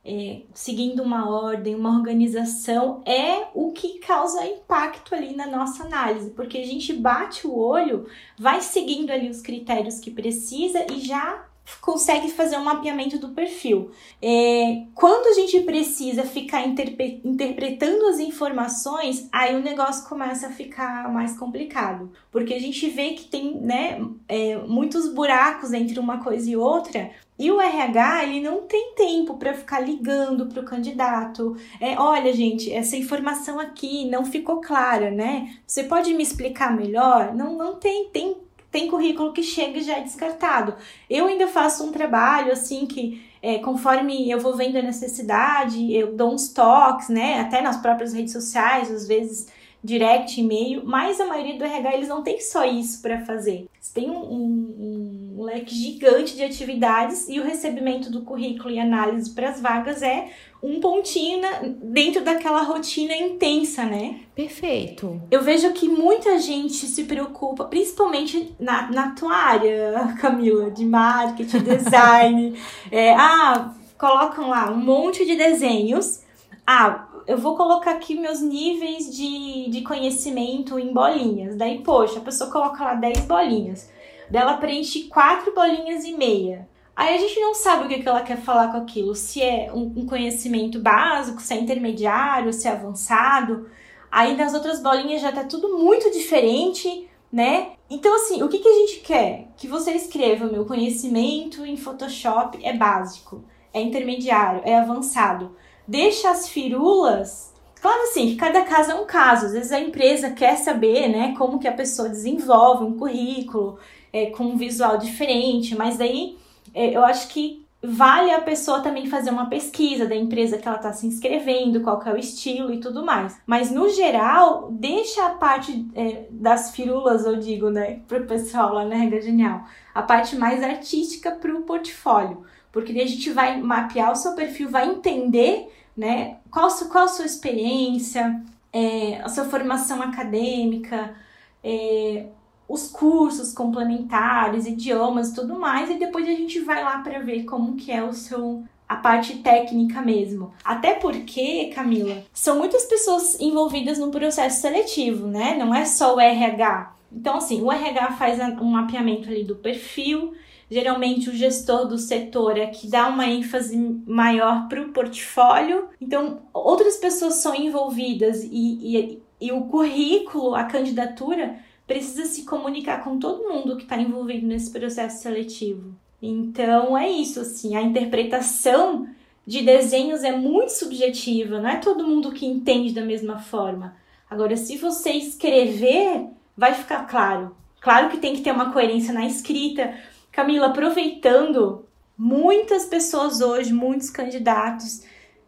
é, 0.03 0.41
seguindo 0.53 1.01
uma 1.01 1.29
ordem, 1.29 1.73
uma 1.73 1.97
organização, 1.97 3.01
é 3.05 3.47
o 3.53 3.71
que 3.71 3.99
causa 3.99 4.45
impacto 4.45 5.15
ali 5.15 5.35
na 5.35 5.47
nossa 5.47 5.83
análise, 5.83 6.31
porque 6.31 6.57
a 6.57 6.65
gente 6.65 6.91
bate 6.91 7.47
o 7.47 7.57
olho, 7.57 8.07
vai 8.37 8.61
seguindo 8.61 9.09
ali 9.09 9.29
os 9.29 9.41
critérios 9.41 9.99
que 9.99 10.11
precisa 10.11 10.85
e 10.91 10.99
já 10.99 11.48
consegue 11.81 12.29
fazer 12.31 12.57
um 12.57 12.63
mapeamento 12.63 13.17
do 13.17 13.29
perfil. 13.29 13.91
É, 14.21 14.83
quando 14.95 15.27
a 15.27 15.33
gente 15.33 15.59
precisa 15.61 16.23
ficar 16.23 16.65
interpre 16.65 17.21
interpretando 17.23 18.05
as 18.07 18.19
informações, 18.19 19.27
aí 19.31 19.55
o 19.55 19.61
negócio 19.61 20.07
começa 20.07 20.47
a 20.47 20.51
ficar 20.51 21.11
mais 21.11 21.37
complicado, 21.37 22.11
porque 22.31 22.53
a 22.53 22.59
gente 22.59 22.89
vê 22.89 23.11
que 23.11 23.25
tem 23.25 23.55
né, 23.59 24.01
é, 24.27 24.57
muitos 24.57 25.13
buracos 25.13 25.73
entre 25.73 25.99
uma 25.99 26.23
coisa 26.23 26.49
e 26.49 26.55
outra. 26.55 27.11
E 27.37 27.49
o 27.49 27.61
RH, 27.61 28.25
ele 28.25 28.41
não 28.41 28.63
tem 28.63 28.93
tempo 28.95 29.37
para 29.37 29.53
ficar 29.53 29.79
ligando 29.79 30.47
para 30.47 30.61
o 30.61 30.65
candidato. 30.65 31.55
É, 31.79 31.97
olha, 31.97 32.33
gente, 32.33 32.69
essa 32.71 32.97
informação 32.97 33.57
aqui 33.57 34.09
não 34.09 34.25
ficou 34.25 34.59
clara, 34.59 35.09
né? 35.09 35.55
Você 35.65 35.85
pode 35.85 36.13
me 36.13 36.21
explicar 36.21 36.75
melhor? 36.75 37.33
Não, 37.33 37.55
não 37.55 37.75
tem, 37.75 38.09
tem 38.09 38.35
tem 38.71 38.87
currículo 38.87 39.33
que 39.33 39.43
chega 39.43 39.79
e 39.79 39.83
já 39.83 39.97
é 39.97 40.01
descartado. 40.01 40.75
Eu 41.09 41.27
ainda 41.27 41.47
faço 41.47 41.83
um 41.83 41.91
trabalho 41.91 42.51
assim 42.51 42.85
que 42.85 43.27
é, 43.41 43.59
conforme 43.59 44.29
eu 44.29 44.39
vou 44.39 44.55
vendo 44.55 44.77
a 44.77 44.81
necessidade, 44.81 45.93
eu 45.93 46.15
dou 46.15 46.33
uns 46.33 46.49
toques, 46.49 47.09
né? 47.09 47.39
Até 47.39 47.61
nas 47.61 47.77
próprias 47.77 48.13
redes 48.13 48.33
sociais, 48.33 48.91
às 48.91 49.07
vezes 49.07 49.47
direct, 49.83 50.39
e-mail, 50.39 50.83
mas 50.85 51.19
a 51.19 51.25
maioria 51.25 51.57
do 51.57 51.63
RH 51.63 51.93
eles 51.95 52.07
não 52.07 52.21
tem 52.21 52.39
só 52.39 52.65
isso 52.65 53.01
para 53.01 53.25
fazer. 53.25 53.67
Você 53.79 53.93
tem 53.93 54.09
um, 54.09 54.17
um, 54.17 55.35
um, 55.37 55.43
leque 55.43 55.73
gigante 55.73 56.35
de 56.35 56.43
atividades 56.43 57.29
e 57.29 57.39
o 57.39 57.43
recebimento 57.43 58.11
do 58.11 58.21
currículo 58.21 58.71
e 58.71 58.79
análise 58.79 59.33
para 59.33 59.49
as 59.49 59.61
vagas 59.61 60.01
é 60.01 60.29
um 60.61 60.81
pontinho 60.81 61.41
na, 61.41 61.61
dentro 61.81 62.21
daquela 62.21 62.61
rotina 62.63 63.15
intensa, 63.15 63.85
né? 63.85 64.19
Perfeito. 64.35 65.21
Eu 65.31 65.41
vejo 65.41 65.71
que 65.71 65.87
muita 65.87 66.37
gente 66.37 66.85
se 66.85 67.05
preocupa, 67.05 67.63
principalmente 67.63 68.53
na, 68.59 68.91
na 68.91 69.11
tua 69.11 69.33
área, 69.33 70.15
Camila, 70.19 70.69
de 70.69 70.85
marketing, 70.85 71.59
design. 71.63 72.59
é, 72.91 73.13
ah, 73.13 73.73
colocam 73.97 74.49
lá 74.49 74.69
um 74.71 74.77
monte 74.77 75.25
de 75.25 75.35
desenhos. 75.35 76.21
Ah, 76.67 77.08
eu 77.27 77.37
vou 77.37 77.55
colocar 77.55 77.91
aqui 77.91 78.15
meus 78.15 78.41
níveis 78.41 79.15
de, 79.15 79.69
de 79.69 79.81
conhecimento 79.81 80.79
em 80.79 80.93
bolinhas. 80.93 81.55
Daí, 81.55 81.81
poxa, 81.83 82.19
a 82.19 82.23
pessoa 82.23 82.51
coloca 82.51 82.83
lá 82.83 82.93
10 82.93 83.25
bolinhas. 83.25 83.89
Dela 84.29 84.57
preenche 84.57 85.03
quatro 85.03 85.53
bolinhas 85.53 86.05
e 86.05 86.13
meia. 86.13 86.67
Aí 86.95 87.15
a 87.15 87.17
gente 87.17 87.39
não 87.39 87.55
sabe 87.55 87.85
o 87.85 87.87
que, 87.87 88.07
ela 88.07 88.21
quer 88.21 88.37
falar 88.37 88.73
com 88.73 88.77
aquilo, 88.77 89.15
se 89.15 89.41
é 89.41 89.71
um, 89.73 90.05
conhecimento 90.05 90.81
básico, 90.81 91.41
se 91.41 91.53
é 91.53 91.57
intermediário, 91.57 92.51
se 92.51 92.67
é 92.67 92.71
avançado. 92.71 93.69
Aí 94.11 94.35
nas 94.35 94.53
outras 94.53 94.81
bolinhas 94.81 95.21
já 95.21 95.31
tá 95.31 95.45
tudo 95.45 95.77
muito 95.77 96.11
diferente, 96.11 97.09
né? 97.31 97.71
Então, 97.89 98.13
assim, 98.15 98.43
o 98.43 98.49
que, 98.49 98.59
que 98.59 98.67
a 98.67 98.73
gente 98.79 98.99
quer? 98.99 99.47
Que 99.55 99.65
você 99.65 99.93
escreva: 99.93 100.47
meu 100.47 100.65
conhecimento 100.65 101.65
em 101.65 101.77
Photoshop 101.77 102.59
é 102.61 102.73
básico, 102.73 103.45
é 103.73 103.81
intermediário, 103.81 104.61
é 104.65 104.77
avançado. 104.77 105.55
Deixa 105.89 106.29
as 106.29 106.47
firulas. 106.47 107.51
Claro, 107.81 108.03
assim, 108.03 108.27
que 108.27 108.35
cada 108.35 108.61
caso 108.61 108.91
é 108.91 108.95
um 108.95 109.07
caso. 109.07 109.47
Às 109.47 109.53
vezes 109.53 109.71
a 109.71 109.79
empresa 109.79 110.29
quer 110.29 110.55
saber, 110.57 111.07
né, 111.07 111.33
como 111.35 111.57
que 111.57 111.67
a 111.67 111.73
pessoa 111.73 112.07
desenvolve 112.07 112.83
um 112.83 112.95
currículo 112.95 113.79
é, 114.13 114.27
com 114.27 114.43
um 114.43 114.55
visual 114.55 114.99
diferente, 114.99 115.75
mas 115.75 115.97
daí 115.97 116.37
é, 116.75 116.95
eu 116.95 117.03
acho 117.03 117.29
que 117.29 117.65
vale 117.81 118.29
a 118.29 118.41
pessoa 118.41 118.81
também 118.81 119.07
fazer 119.07 119.31
uma 119.31 119.47
pesquisa 119.47 120.05
da 120.05 120.15
empresa 120.15 120.59
que 120.59 120.67
ela 120.67 120.77
está 120.77 120.93
se 120.93 121.07
inscrevendo, 121.07 121.81
qual 121.81 121.99
é 122.05 122.13
o 122.13 122.17
estilo 122.17 122.71
e 122.71 122.79
tudo 122.79 123.03
mais. 123.03 123.39
Mas 123.47 123.71
no 123.71 123.89
geral, 123.89 124.67
deixa 124.71 125.25
a 125.25 125.31
parte 125.31 125.87
é, 125.95 126.27
das 126.29 126.69
firulas, 126.69 127.25
eu 127.25 127.37
digo, 127.37 127.71
né, 127.71 128.01
pro 128.07 128.27
pessoal 128.27 128.75
lá 128.75 128.85
na 128.85 128.95
Rega 128.95 129.19
Genial, 129.19 129.63
a 129.95 130.03
parte 130.03 130.35
mais 130.35 130.61
artística 130.61 131.31
pro 131.31 131.61
portfólio. 131.61 132.43
Porque 132.71 132.93
daí 132.93 133.03
a 133.03 133.07
gente 133.07 133.31
vai 133.31 133.59
mapear 133.59 134.11
o 134.11 134.15
seu 134.15 134.33
perfil, 134.33 134.69
vai 134.69 134.87
entender, 134.87 135.67
né, 135.99 136.37
qual, 136.49 136.69
qual 136.89 137.03
a 137.03 137.07
sua 137.09 137.25
experiência, 137.25 138.41
é, 138.71 139.19
a 139.21 139.27
sua 139.27 139.43
formação 139.45 140.01
acadêmica, 140.01 141.13
é, 141.61 142.27
os 142.67 142.87
cursos 142.87 143.53
complementares, 143.53 144.65
idiomas 144.65 145.33
tudo 145.33 145.59
mais, 145.59 145.89
e 145.89 145.99
depois 145.99 146.25
a 146.25 146.31
gente 146.31 146.61
vai 146.61 146.83
lá 146.83 146.99
para 146.99 147.19
ver 147.19 147.43
como 147.43 147.75
que 147.75 147.91
é 147.91 148.01
o 148.01 148.13
seu 148.13 148.63
a 148.87 148.95
parte 148.95 149.37
técnica 149.37 150.01
mesmo. 150.01 150.51
Até 150.63 150.95
porque, 150.95 151.69
Camila, 151.75 152.23
são 152.33 152.57
muitas 152.57 152.85
pessoas 152.85 153.39
envolvidas 153.39 153.99
no 153.99 154.09
processo 154.09 154.61
seletivo, 154.61 155.27
né? 155.27 155.55
Não 155.55 155.75
é 155.75 155.85
só 155.85 156.15
o 156.15 156.19
RH. 156.19 156.95
Então, 157.11 157.35
assim, 157.35 157.61
o 157.61 157.71
RH 157.71 158.13
faz 158.13 158.39
um 158.59 158.65
mapeamento 158.65 159.29
ali 159.29 159.43
do 159.43 159.55
perfil. 159.55 160.33
Geralmente, 160.69 161.29
o 161.29 161.35
gestor 161.35 161.87
do 161.87 161.97
setor 161.97 162.57
é 162.57 162.67
que 162.67 162.87
dá 162.87 163.07
uma 163.07 163.27
ênfase 163.27 163.75
maior 164.05 164.67
para 164.67 164.81
o 164.81 164.89
portfólio. 164.89 165.89
Então, 165.99 166.41
outras 166.53 166.97
pessoas 166.97 167.35
são 167.35 167.55
envolvidas 167.55 168.43
e, 168.43 168.49
e, 168.51 169.21
e 169.41 169.51
o 169.51 169.61
currículo, 169.61 170.53
a 170.53 170.65
candidatura, 170.65 171.57
precisa 171.87 172.25
se 172.25 172.43
comunicar 172.43 173.03
com 173.03 173.17
todo 173.17 173.49
mundo 173.49 173.75
que 173.75 173.83
está 173.83 173.97
envolvido 173.97 174.45
nesse 174.45 174.71
processo 174.71 175.23
seletivo. 175.23 175.95
Então 176.21 176.95
é 176.95 177.09
isso, 177.09 177.39
assim, 177.39 177.75
a 177.75 177.81
interpretação 177.81 179.07
de 179.45 179.63
desenhos 179.63 180.23
é 180.23 180.31
muito 180.31 180.69
subjetiva, 180.69 181.59
não 181.59 181.69
é 181.69 181.77
todo 181.77 182.07
mundo 182.07 182.31
que 182.31 182.45
entende 182.45 182.93
da 182.93 183.01
mesma 183.01 183.39
forma. 183.39 183.95
Agora, 184.29 184.55
se 184.55 184.77
você 184.77 185.09
escrever, 185.13 186.27
vai 186.55 186.75
ficar 186.75 187.07
claro. 187.07 187.55
Claro 187.81 188.09
que 188.09 188.17
tem 188.17 188.35
que 188.35 188.41
ter 188.41 188.51
uma 188.51 188.71
coerência 188.71 189.11
na 189.11 189.25
escrita. 189.25 189.91
Camila, 190.31 190.67
aproveitando, 190.67 191.85
muitas 192.17 192.85
pessoas 192.85 193.41
hoje, 193.41 193.73
muitos 193.73 194.09
candidatos 194.09 195.03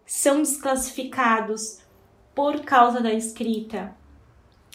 são 0.05 0.41
desclassificados 0.41 1.79
por 2.33 2.61
causa 2.61 2.99
da 2.99 3.13
escrita. 3.13 3.95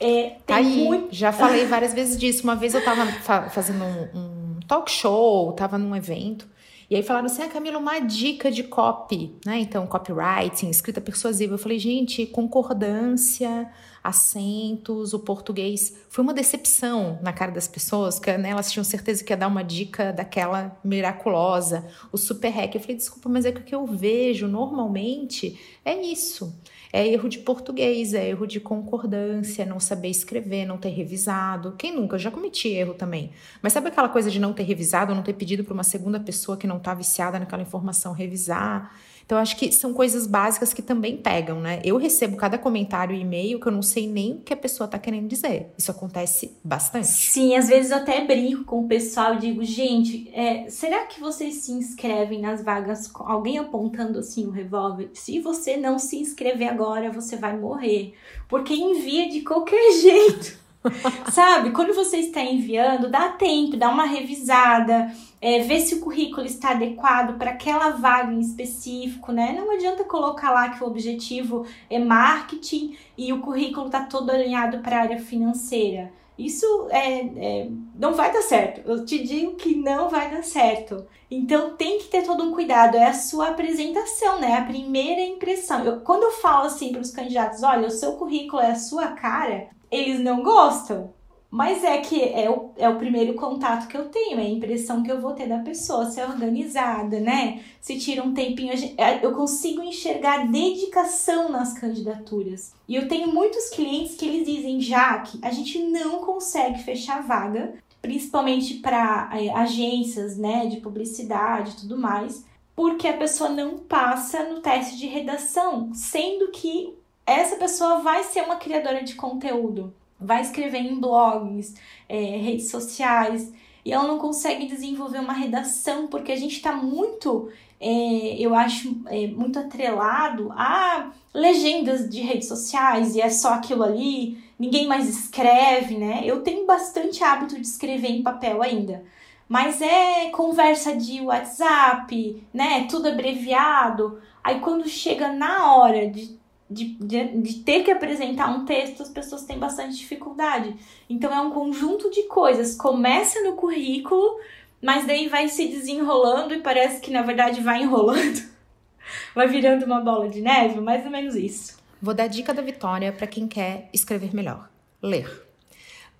É, 0.00 0.36
tem 0.46 0.56
Aí, 0.56 0.84
muito... 0.84 1.08
já 1.14 1.32
falei 1.32 1.64
várias 1.66 1.92
vezes 1.92 2.18
disso. 2.18 2.44
Uma 2.44 2.54
vez 2.56 2.74
eu 2.74 2.80
estava 2.80 3.06
fa 3.06 3.48
fazendo 3.50 3.84
um, 3.84 4.18
um 4.56 4.60
talk 4.66 4.90
show, 4.90 5.52
tava 5.52 5.78
num 5.78 5.94
evento. 5.94 6.48
E 6.88 6.94
aí 6.94 7.02
falaram 7.02 7.26
assim, 7.26 7.42
ah, 7.42 7.48
Camila, 7.48 7.78
uma 7.78 7.98
dica 7.98 8.50
de 8.50 8.62
copy, 8.62 9.34
né? 9.44 9.58
Então, 9.58 9.86
copywriting, 9.86 10.70
escrita 10.70 11.00
persuasiva. 11.00 11.54
Eu 11.54 11.58
falei, 11.58 11.78
gente, 11.78 12.24
concordância, 12.26 13.68
acentos, 14.06 15.12
o 15.12 15.18
português. 15.18 15.94
Foi 16.08 16.22
uma 16.22 16.32
decepção 16.32 17.18
na 17.22 17.32
cara 17.32 17.50
das 17.50 17.66
pessoas, 17.66 18.18
que 18.18 18.36
né, 18.38 18.50
elas 18.50 18.70
tinham 18.70 18.84
certeza 18.84 19.24
que 19.24 19.32
ia 19.32 19.36
dar 19.36 19.48
uma 19.48 19.64
dica 19.64 20.12
daquela 20.12 20.76
miraculosa, 20.84 21.84
o 22.12 22.16
super 22.16 22.50
hack. 22.50 22.74
Eu 22.74 22.80
falei, 22.80 22.96
desculpa, 22.96 23.28
mas 23.28 23.44
é 23.44 23.52
que 23.52 23.60
o 23.60 23.64
que 23.64 23.74
eu 23.74 23.84
vejo 23.86 24.46
normalmente 24.46 25.58
é 25.84 26.00
isso. 26.00 26.54
É 26.92 27.06
erro 27.06 27.28
de 27.28 27.40
português, 27.40 28.14
é 28.14 28.28
erro 28.28 28.46
de 28.46 28.60
concordância, 28.60 29.66
não 29.66 29.80
saber 29.80 30.08
escrever, 30.08 30.64
não 30.64 30.78
ter 30.78 30.90
revisado. 30.90 31.74
Quem 31.76 31.94
nunca? 31.94 32.14
Eu 32.14 32.20
já 32.20 32.30
cometi 32.30 32.68
erro 32.68 32.94
também. 32.94 33.32
Mas 33.60 33.72
sabe 33.72 33.88
aquela 33.88 34.08
coisa 34.08 34.30
de 34.30 34.38
não 34.38 34.52
ter 34.52 34.62
revisado, 34.62 35.14
não 35.14 35.22
ter 35.22 35.34
pedido 35.34 35.64
para 35.64 35.74
uma 35.74 35.82
segunda 35.82 36.20
pessoa 36.20 36.56
que 36.56 36.66
não 36.66 36.76
está 36.78 36.94
viciada 36.94 37.38
naquela 37.38 37.62
informação 37.62 38.12
revisar? 38.12 38.94
Então, 39.26 39.38
acho 39.38 39.56
que 39.56 39.72
são 39.72 39.92
coisas 39.92 40.24
básicas 40.24 40.72
que 40.72 40.80
também 40.80 41.16
pegam, 41.16 41.60
né? 41.60 41.80
Eu 41.84 41.96
recebo 41.96 42.36
cada 42.36 42.56
comentário 42.56 43.14
e 43.14 43.20
e-mail 43.20 43.58
que 43.58 43.66
eu 43.66 43.72
não 43.72 43.82
sei 43.82 44.06
nem 44.06 44.34
o 44.34 44.38
que 44.38 44.54
a 44.54 44.56
pessoa 44.56 44.86
tá 44.86 45.00
querendo 45.00 45.26
dizer. 45.26 45.72
Isso 45.76 45.90
acontece 45.90 46.56
bastante. 46.62 47.08
Sim, 47.08 47.56
às 47.56 47.66
vezes 47.66 47.90
eu 47.90 47.96
até 47.96 48.24
brinco 48.24 48.64
com 48.64 48.84
o 48.84 48.86
pessoal 48.88 49.34
e 49.34 49.38
digo, 49.38 49.64
gente, 49.64 50.30
é, 50.32 50.70
será 50.70 51.06
que 51.06 51.18
vocês 51.18 51.56
se 51.56 51.72
inscrevem 51.72 52.40
nas 52.40 52.62
vagas 52.62 53.08
com 53.08 53.24
alguém 53.24 53.58
apontando 53.58 54.20
assim 54.20 54.46
o 54.46 54.50
revólver? 54.50 55.10
Se 55.12 55.40
você 55.40 55.76
não 55.76 55.98
se 55.98 56.16
inscrever 56.16 56.68
agora, 56.68 57.10
você 57.10 57.34
vai 57.34 57.58
morrer. 57.58 58.14
Porque 58.48 58.74
envia 58.74 59.28
de 59.28 59.40
qualquer 59.40 59.90
jeito. 60.00 60.65
Sabe? 61.30 61.70
Quando 61.70 61.94
você 61.94 62.18
está 62.18 62.42
enviando, 62.42 63.10
dá 63.10 63.30
tempo, 63.30 63.76
dá 63.76 63.88
uma 63.88 64.04
revisada, 64.04 65.12
é, 65.40 65.60
ver 65.60 65.80
se 65.80 65.94
o 65.94 66.00
currículo 66.00 66.46
está 66.46 66.70
adequado 66.70 67.38
para 67.38 67.50
aquela 67.50 67.90
vaga 67.90 68.32
em 68.32 68.40
específico, 68.40 69.32
né? 69.32 69.54
Não 69.56 69.70
adianta 69.72 70.04
colocar 70.04 70.50
lá 70.50 70.70
que 70.70 70.82
o 70.82 70.86
objetivo 70.86 71.66
é 71.90 71.98
marketing 71.98 72.96
e 73.16 73.32
o 73.32 73.40
currículo 73.40 73.86
está 73.86 74.04
todo 74.04 74.30
alinhado 74.30 74.78
para 74.78 74.98
a 74.98 75.02
área 75.02 75.18
financeira. 75.18 76.12
Isso 76.38 76.86
é, 76.90 77.20
é, 77.20 77.70
não 77.98 78.12
vai 78.12 78.30
dar 78.30 78.42
certo. 78.42 78.82
Eu 78.84 79.04
te 79.06 79.22
digo 79.22 79.54
que 79.54 79.74
não 79.74 80.10
vai 80.10 80.30
dar 80.30 80.44
certo. 80.44 81.06
Então 81.30 81.74
tem 81.76 81.98
que 81.98 82.08
ter 82.08 82.24
todo 82.24 82.44
um 82.44 82.52
cuidado. 82.52 82.96
É 82.96 83.06
a 83.06 83.14
sua 83.14 83.48
apresentação, 83.48 84.38
né? 84.38 84.54
A 84.54 84.64
primeira 84.64 85.22
impressão. 85.22 85.82
Eu, 85.82 86.00
quando 86.00 86.24
eu 86.24 86.32
falo 86.32 86.66
assim 86.66 86.92
para 86.92 87.00
os 87.00 87.10
candidatos, 87.10 87.62
olha, 87.62 87.88
o 87.88 87.90
seu 87.90 88.12
currículo 88.12 88.60
é 88.60 88.72
a 88.72 88.76
sua 88.76 89.08
cara, 89.08 89.68
eles 89.90 90.20
não 90.20 90.42
gostam. 90.42 91.14
Mas 91.50 91.84
é 91.84 91.98
que 91.98 92.22
é 92.22 92.50
o, 92.50 92.72
é 92.76 92.88
o 92.88 92.98
primeiro 92.98 93.34
contato 93.34 93.86
que 93.86 93.96
eu 93.96 94.06
tenho, 94.06 94.38
é 94.38 94.42
a 94.42 94.48
impressão 94.48 95.02
que 95.02 95.10
eu 95.10 95.20
vou 95.20 95.32
ter 95.32 95.48
da 95.48 95.60
pessoa, 95.60 96.10
se 96.10 96.20
é 96.20 96.26
organizada, 96.26 97.20
né? 97.20 97.62
Se 97.80 97.98
tira 97.98 98.22
um 98.22 98.34
tempinho, 98.34 98.74
é, 98.98 99.24
eu 99.24 99.32
consigo 99.32 99.82
enxergar 99.82 100.48
dedicação 100.48 101.48
nas 101.48 101.72
candidaturas. 101.72 102.74
E 102.88 102.96
eu 102.96 103.06
tenho 103.06 103.32
muitos 103.32 103.70
clientes 103.70 104.16
que 104.16 104.26
eles 104.26 104.46
dizem, 104.46 104.80
Jaque, 104.80 105.38
a 105.40 105.50
gente 105.50 105.78
não 105.78 106.18
consegue 106.18 106.82
fechar 106.82 107.22
vaga, 107.22 107.74
principalmente 108.02 108.74
para 108.74 109.30
é, 109.32 109.48
agências, 109.50 110.36
né, 110.36 110.66
de 110.66 110.78
publicidade 110.80 111.72
e 111.72 111.76
tudo 111.76 111.96
mais, 111.96 112.44
porque 112.74 113.08
a 113.08 113.16
pessoa 113.16 113.48
não 113.48 113.78
passa 113.78 114.44
no 114.44 114.60
teste 114.60 114.98
de 114.98 115.06
redação, 115.06 115.94
sendo 115.94 116.50
que 116.50 116.92
essa 117.26 117.56
pessoa 117.56 117.98
vai 117.98 118.22
ser 118.22 118.42
uma 118.42 118.56
criadora 118.56 119.02
de 119.02 119.14
conteúdo, 119.14 119.92
vai 120.18 120.40
escrever 120.40 120.78
em 120.78 120.98
blogs, 121.00 121.74
é, 122.08 122.16
redes 122.36 122.70
sociais, 122.70 123.52
e 123.84 123.92
ela 123.92 124.06
não 124.06 124.18
consegue 124.18 124.66
desenvolver 124.66 125.18
uma 125.18 125.32
redação 125.32 126.06
porque 126.06 126.32
a 126.32 126.36
gente 126.36 126.56
está 126.56 126.72
muito, 126.72 127.50
é, 127.80 128.36
eu 128.38 128.54
acho, 128.54 128.96
é, 129.06 129.26
muito 129.26 129.58
atrelado 129.58 130.52
a 130.52 131.12
legendas 131.34 132.08
de 132.08 132.20
redes 132.20 132.48
sociais 132.48 133.14
e 133.14 133.20
é 133.20 133.28
só 133.28 133.54
aquilo 133.54 133.82
ali, 133.82 134.38
ninguém 134.58 134.86
mais 134.86 135.08
escreve, 135.08 135.96
né? 135.96 136.22
Eu 136.24 136.42
tenho 136.42 136.66
bastante 136.66 137.22
hábito 137.22 137.56
de 137.56 137.66
escrever 137.66 138.10
em 138.10 138.22
papel 138.22 138.62
ainda. 138.62 139.04
Mas 139.48 139.80
é 139.80 140.30
conversa 140.30 140.96
de 140.96 141.20
WhatsApp, 141.20 142.42
né? 142.52 142.86
Tudo 142.90 143.08
abreviado. 143.08 144.20
Aí 144.42 144.60
quando 144.60 144.88
chega 144.88 145.32
na 145.32 145.76
hora 145.76 146.08
de 146.08 146.36
de, 146.68 146.94
de, 146.94 147.40
de, 147.40 147.54
ter 147.60 147.82
que 147.82 147.90
apresentar 147.90 148.48
um 148.48 148.64
texto, 148.64 149.02
as 149.02 149.08
pessoas 149.08 149.44
têm 149.44 149.58
bastante 149.58 149.96
dificuldade. 149.96 150.74
Então 151.08 151.32
é 151.32 151.40
um 151.40 151.50
conjunto 151.50 152.10
de 152.10 152.24
coisas. 152.24 152.76
Começa 152.76 153.40
no 153.42 153.54
currículo, 153.54 154.40
mas 154.82 155.06
daí 155.06 155.28
vai 155.28 155.48
se 155.48 155.68
desenrolando 155.68 156.54
e 156.54 156.60
parece 156.60 157.00
que 157.00 157.10
na 157.10 157.22
verdade 157.22 157.60
vai 157.60 157.82
enrolando. 157.82 158.42
vai 159.34 159.46
virando 159.46 159.84
uma 159.86 160.00
bola 160.00 160.28
de 160.28 160.40
neve, 160.40 160.80
mais 160.80 161.04
ou 161.04 161.10
menos 161.10 161.34
isso. 161.34 161.76
Vou 162.02 162.14
dar 162.14 162.26
dica 162.26 162.52
da 162.52 162.62
Vitória 162.62 163.12
para 163.12 163.26
quem 163.26 163.46
quer 163.46 163.88
escrever 163.92 164.34
melhor: 164.34 164.68
ler. 165.02 165.45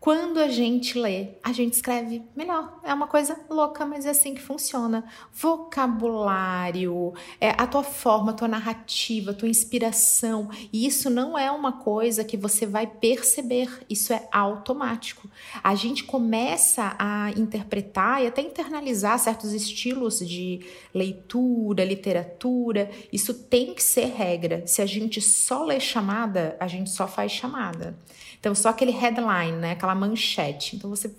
Quando 0.06 0.38
a 0.38 0.46
gente 0.46 0.96
lê, 0.96 1.30
a 1.42 1.52
gente 1.52 1.72
escreve 1.72 2.22
melhor. 2.36 2.78
É 2.84 2.94
uma 2.94 3.08
coisa 3.08 3.36
louca, 3.50 3.84
mas 3.84 4.06
é 4.06 4.10
assim 4.10 4.36
que 4.36 4.40
funciona. 4.40 5.04
Vocabulário, 5.32 7.12
é, 7.40 7.50
a 7.50 7.66
tua 7.66 7.82
forma, 7.82 8.30
a 8.30 8.34
tua 8.34 8.46
narrativa, 8.46 9.32
a 9.32 9.34
tua 9.34 9.48
inspiração. 9.48 10.48
E 10.72 10.86
isso 10.86 11.10
não 11.10 11.36
é 11.36 11.50
uma 11.50 11.72
coisa 11.72 12.22
que 12.22 12.36
você 12.36 12.64
vai 12.66 12.86
perceber, 12.86 13.84
isso 13.90 14.12
é 14.12 14.28
automático. 14.30 15.28
A 15.60 15.74
gente 15.74 16.04
começa 16.04 16.94
a 17.00 17.32
interpretar 17.32 18.22
e 18.22 18.28
até 18.28 18.42
internalizar 18.42 19.18
certos 19.18 19.52
estilos 19.52 20.20
de 20.20 20.60
leitura, 20.94 21.84
literatura. 21.84 22.92
Isso 23.12 23.34
tem 23.34 23.74
que 23.74 23.82
ser 23.82 24.06
regra. 24.14 24.64
Se 24.68 24.80
a 24.80 24.86
gente 24.86 25.20
só 25.20 25.64
lê 25.64 25.80
chamada, 25.80 26.56
a 26.60 26.68
gente 26.68 26.90
só 26.90 27.08
faz 27.08 27.32
chamada. 27.32 27.98
Então, 28.46 28.54
só 28.54 28.68
aquele 28.68 28.92
headline, 28.92 29.56
né? 29.56 29.72
Aquela 29.72 29.92
manchete. 29.92 30.76
Então, 30.76 30.88
você 30.88 31.10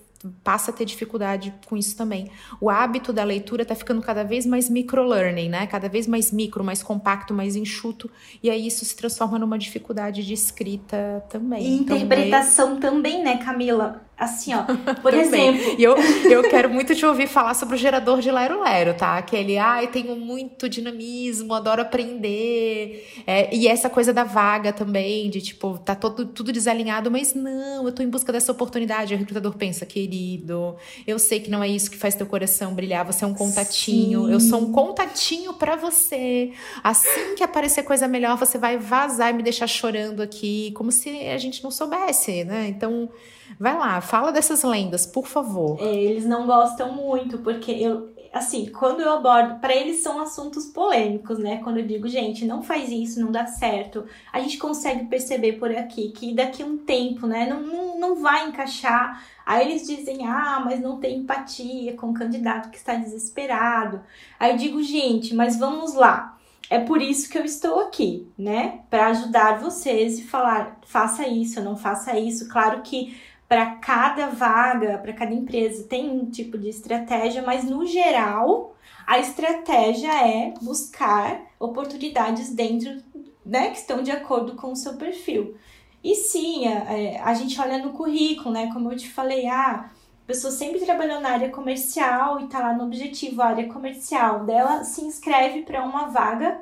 passa 0.46 0.72
a 0.72 0.74
ter 0.74 0.86
dificuldade 0.86 1.54
com 1.66 1.76
isso 1.76 1.94
também. 1.98 2.32
O 2.62 2.70
hábito 2.70 3.12
da 3.12 3.22
leitura 3.26 3.64
está 3.64 3.76
ficando 3.76 4.02
cada 4.02 4.24
vez 4.24 4.46
mais 4.46 4.70
microlearning, 4.70 5.50
né? 5.50 5.68
Cada 5.68 5.90
vez 5.90 6.08
mais 6.08 6.32
micro, 6.32 6.64
mais 6.64 6.82
compacto, 6.82 7.34
mais 7.34 7.58
enxuto, 7.58 8.10
e 8.42 8.50
aí 8.50 8.66
isso 8.66 8.86
se 8.86 8.96
transforma 8.96 9.38
numa 9.38 9.60
dificuldade 9.60 10.26
de 10.26 10.34
escrita 10.34 11.22
também. 11.30 11.62
E 11.62 11.80
então, 11.80 11.98
interpretação 11.98 12.80
também, 12.80 13.22
né, 13.22 13.44
Camila? 13.44 14.07
Assim, 14.18 14.52
ó, 14.56 14.64
por 15.00 15.14
exemplo. 15.14 15.76
E 15.78 15.84
eu, 15.84 15.96
eu 15.96 16.42
quero 16.50 16.72
muito 16.72 16.96
te 16.96 17.06
ouvir 17.06 17.28
falar 17.28 17.54
sobre 17.54 17.76
o 17.76 17.78
gerador 17.78 18.20
de 18.20 18.32
Lero 18.32 18.64
Lero, 18.64 18.96
tá? 18.96 19.16
Aquele, 19.16 19.60
ai, 19.60 19.86
ah, 19.86 19.88
tenho 19.88 20.16
muito 20.16 20.68
dinamismo, 20.68 21.54
adoro 21.54 21.84
aprender. 21.84 23.08
É, 23.28 23.56
e 23.56 23.68
essa 23.68 23.92
coisa 23.92 24.12
da 24.12 24.24
vaga 24.24 24.74
também, 24.74 25.30
de 25.30 25.40
tipo, 25.40 25.78
tá 25.78 25.94
todo, 25.94 26.26
tudo 26.26 26.52
desalinhado, 26.52 27.12
mas 27.12 27.36
não, 27.36 27.86
eu 27.86 27.92
tô 27.92 28.02
em 28.02 28.10
busca 28.10 28.32
dessa 28.32 28.52
oportunidade. 28.52 29.14
O 29.14 29.18
recrutador 29.18 29.56
pensa, 29.56 29.86
querido, 29.86 30.76
eu 31.06 31.20
sei 31.20 31.40
que 31.40 31.52
não 31.52 31.64
é 31.64 31.68
isso 31.68 31.92
que 31.92 31.98
faz 31.98 32.16
teu 32.16 32.26
coração 32.26 32.74
brilhar, 32.74 33.06
você 33.06 33.24
é 33.24 33.28
um 33.28 33.36
contatinho, 33.36 34.26
Sim. 34.26 34.34
eu 34.34 34.40
sou 34.40 34.60
um 34.62 34.72
contatinho 34.72 35.54
para 35.54 35.76
você. 35.76 36.54
Assim 36.84 37.36
que 37.36 37.44
aparecer 37.44 37.84
coisa 37.84 38.08
melhor, 38.08 38.36
você 38.36 38.58
vai 38.58 38.80
vazar 38.80 39.30
e 39.30 39.34
me 39.34 39.44
deixar 39.44 39.68
chorando 39.68 40.22
aqui, 40.24 40.72
como 40.72 40.92
se 40.92 41.10
a 41.28 41.38
gente 41.38 41.64
não 41.64 41.70
soubesse, 41.70 42.44
né? 42.44 42.68
Então. 42.68 43.08
Vai 43.60 43.78
lá, 43.78 44.02
fala 44.02 44.32
dessas 44.32 44.64
lendas, 44.64 45.06
por 45.06 45.28
favor. 45.28 45.78
É, 45.82 45.96
eles 45.96 46.26
não 46.26 46.46
gostam 46.46 46.94
muito, 46.94 47.40
porque 47.40 47.72
eu, 47.72 48.14
assim, 48.34 48.68
quando 48.68 49.02
eu 49.02 49.12
abordo, 49.12 49.60
para 49.60 49.76
eles 49.76 50.02
são 50.02 50.20
assuntos 50.20 50.66
polêmicos, 50.66 51.40
né? 51.40 51.58
Quando 51.64 51.78
eu 51.78 51.88
digo, 51.88 52.08
gente, 52.08 52.46
não 52.46 52.62
faz 52.62 52.90
isso, 52.92 53.20
não 53.20 53.32
dá 53.32 53.46
certo. 53.46 54.06
A 54.32 54.40
gente 54.40 54.58
consegue 54.58 55.06
perceber 55.06 55.54
por 55.54 55.72
aqui 55.72 56.10
que 56.10 56.34
daqui 56.34 56.64
a 56.64 56.66
um 56.66 56.78
tempo, 56.78 57.26
né, 57.26 57.48
não, 57.48 57.62
não, 57.62 58.00
não 58.00 58.16
vai 58.16 58.48
encaixar. 58.48 59.24
Aí 59.46 59.70
eles 59.70 59.88
dizem, 59.88 60.28
ah, 60.28 60.62
mas 60.64 60.80
não 60.80 61.00
tem 61.00 61.20
empatia 61.20 61.94
com 61.94 62.10
o 62.10 62.14
candidato 62.14 62.70
que 62.70 62.78
está 62.78 62.96
desesperado. 62.96 64.02
Aí 64.40 64.52
eu 64.52 64.58
digo, 64.58 64.84
gente, 64.84 65.34
mas 65.34 65.58
vamos 65.58 65.94
lá. 65.94 66.38
É 66.70 66.80
por 66.80 67.02
isso 67.02 67.30
que 67.30 67.38
eu 67.38 67.46
estou 67.46 67.80
aqui, 67.80 68.28
né? 68.38 68.82
Para 68.90 69.08
ajudar 69.08 69.60
vocês 69.60 70.20
e 70.20 70.24
falar, 70.24 70.80
faça 70.86 71.26
isso, 71.26 71.62
não 71.62 71.78
faça 71.78 72.20
isso. 72.20 72.50
Claro 72.50 72.82
que 72.82 73.18
para 73.48 73.76
cada 73.76 74.28
vaga, 74.28 74.98
para 74.98 75.14
cada 75.14 75.34
empresa 75.34 75.88
tem 75.88 76.10
um 76.10 76.30
tipo 76.30 76.58
de 76.58 76.70
estratégia, 76.70 77.42
mas 77.42 77.64
no 77.64 77.86
geral 77.86 78.76
a 79.06 79.20
estratégia 79.20 80.12
é 80.12 80.54
buscar 80.62 81.42
oportunidades 81.58 82.54
dentro, 82.54 83.02
né, 83.46 83.70
que 83.70 83.78
estão 83.78 84.04
de 84.04 84.12
acordo 84.12 84.56
com 84.56 84.74
o 84.74 84.76
seu 84.76 84.98
perfil. 84.98 85.56
E 86.04 86.14
sim, 86.14 86.68
a, 86.68 86.94
é, 86.94 87.20
a 87.20 87.34
gente 87.34 87.60
olha 87.60 87.78
no 87.78 87.94
currículo, 87.94 88.52
né, 88.52 88.70
como 88.74 88.92
eu 88.92 88.98
te 88.98 89.10
falei, 89.10 89.48
ah, 89.48 89.90
a 89.90 90.28
pessoa 90.28 90.52
sempre 90.52 90.82
trabalhou 90.82 91.22
na 91.22 91.30
área 91.30 91.50
comercial 91.50 92.42
e 92.42 92.48
tá 92.48 92.60
lá 92.60 92.74
no 92.74 92.84
objetivo, 92.84 93.42
área 93.42 93.68
comercial 93.70 94.44
dela 94.46 94.84
se 94.84 95.02
inscreve 95.06 95.62
para 95.62 95.84
uma 95.86 96.08
vaga 96.08 96.60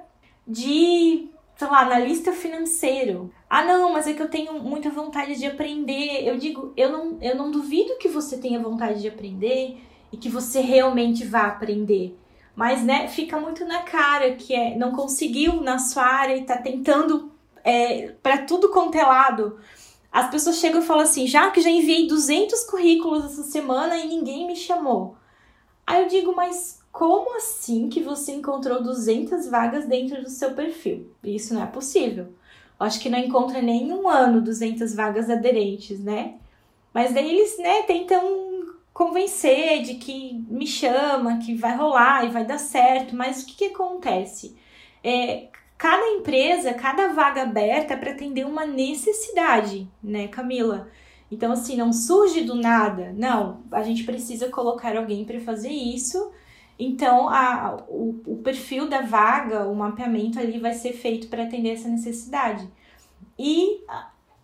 de 0.47 1.29
sei 1.57 1.67
lá, 1.67 1.81
analista 1.81 2.33
financeiro. 2.33 3.31
Ah, 3.49 3.63
não, 3.63 3.93
mas 3.93 4.07
é 4.07 4.13
que 4.13 4.21
eu 4.21 4.29
tenho 4.29 4.53
muita 4.61 4.89
vontade 4.89 5.35
de 5.35 5.45
aprender. 5.45 6.27
Eu 6.27 6.37
digo, 6.37 6.73
eu 6.75 6.91
não, 6.91 7.17
eu 7.21 7.35
não 7.35 7.49
duvido 7.51 7.97
que 7.97 8.09
você 8.09 8.37
tenha 8.37 8.59
vontade 8.59 9.01
de 9.01 9.07
aprender 9.07 9.77
e 10.11 10.17
que 10.17 10.29
você 10.29 10.59
realmente 10.59 11.25
vá 11.25 11.47
aprender. 11.47 12.17
Mas, 12.55 12.83
né, 12.83 13.07
fica 13.07 13.39
muito 13.39 13.65
na 13.65 13.83
cara 13.83 14.35
que 14.35 14.53
é, 14.53 14.75
não 14.77 14.91
conseguiu 14.91 15.61
na 15.61 15.77
sua 15.77 16.03
área 16.05 16.37
e 16.37 16.45
tá 16.45 16.57
tentando 16.57 17.31
é, 17.63 18.13
para 18.23 18.39
tudo 18.39 18.69
quanto 18.69 18.95
é 18.97 19.03
lado. 19.03 19.57
As 20.11 20.29
pessoas 20.29 20.57
chegam 20.57 20.81
e 20.81 20.85
falam 20.85 21.03
assim, 21.03 21.27
já 21.27 21.51
que 21.51 21.59
já 21.59 21.69
enviei 21.69 22.07
200 22.07 22.63
currículos 22.63 23.25
essa 23.25 23.43
semana 23.43 23.97
e 23.97 24.07
ninguém 24.07 24.47
me 24.47 24.55
chamou. 24.55 25.17
Aí 25.85 26.01
eu 26.03 26.07
digo, 26.07 26.33
mas 26.33 26.79
como 26.95 27.35
assim 27.35 27.89
que 27.89 28.01
você 28.01 28.31
encontrou 28.31 28.81
200 28.81 29.49
vagas 29.49 29.85
dentro 29.85 30.23
do 30.23 30.29
seu 30.29 30.53
perfil? 30.53 31.11
Isso 31.21 31.53
não 31.53 31.61
é 31.61 31.65
possível. 31.65 32.29
Acho 32.79 33.01
que 33.01 33.09
não 33.09 33.19
encontra 33.19 33.61
nem 33.61 33.91
um 33.91 34.07
ano 34.07 34.41
200 34.41 34.95
vagas 34.95 35.29
aderentes, 35.29 35.99
né? 35.99 36.35
Mas 36.93 37.13
daí 37.13 37.29
eles, 37.29 37.57
né, 37.57 37.83
tentam 37.83 38.21
convencer 38.93 39.81
de 39.81 39.95
que 39.95 40.41
me 40.49 40.65
chama, 40.65 41.39
que 41.39 41.53
vai 41.53 41.75
rolar 41.75 42.23
e 42.23 42.29
vai 42.29 42.45
dar 42.45 42.57
certo. 42.57 43.13
Mas 43.13 43.43
o 43.43 43.47
que, 43.47 43.55
que 43.55 43.73
acontece? 43.73 44.55
É, 45.03 45.49
cada 45.77 46.07
empresa, 46.11 46.73
cada 46.73 47.09
vaga 47.09 47.41
aberta 47.41 47.93
é 47.95 47.97
para 47.97 48.11
atender 48.11 48.45
uma 48.45 48.65
necessidade, 48.65 49.85
né, 50.01 50.29
Camila? 50.29 50.87
Então, 51.29 51.51
assim, 51.51 51.75
não 51.75 51.91
surge 51.91 52.45
do 52.45 52.55
nada. 52.55 53.13
Não, 53.17 53.63
a 53.69 53.83
gente 53.83 54.05
precisa 54.05 54.47
colocar 54.47 54.95
alguém 54.95 55.25
para 55.25 55.41
fazer 55.41 55.71
isso 55.71 56.31
então, 56.77 57.29
a, 57.29 57.83
o, 57.87 58.21
o 58.25 58.37
perfil 58.43 58.89
da 58.89 59.01
vaga, 59.01 59.65
o 59.65 59.75
mapeamento 59.75 60.39
ali 60.39 60.59
vai 60.59 60.73
ser 60.73 60.93
feito 60.93 61.27
para 61.27 61.43
atender 61.43 61.69
essa 61.69 61.87
necessidade. 61.87 62.69
E 63.39 63.81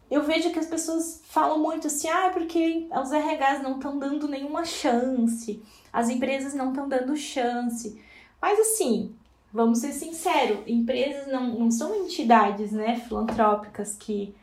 eu 0.10 0.24
vejo 0.24 0.52
que 0.52 0.60
as 0.60 0.66
pessoas 0.66 1.22
falam 1.26 1.60
muito 1.60 1.88
assim, 1.88 2.08
ah, 2.10 2.30
porque 2.34 2.88
os 2.92 3.12
RHs 3.12 3.62
não 3.62 3.76
estão 3.76 4.00
dando 4.00 4.28
nenhuma 4.28 4.64
chance, 4.66 5.62
as 5.92 6.10
empresas 6.10 6.54
não 6.54 6.70
estão 6.70 6.88
dando 6.88 7.16
chance. 7.18 8.02
Mas 8.42 8.60
assim, 8.60 9.14
vamos 9.52 9.80
ser 9.80 9.92
sinceros, 9.92 10.60
empresas 10.68 11.28
não, 11.28 11.60
não 11.60 11.72
são 11.72 11.94
entidades 11.96 12.72
né, 12.72 12.96
filantrópicas 12.96 13.96
que 13.96 14.34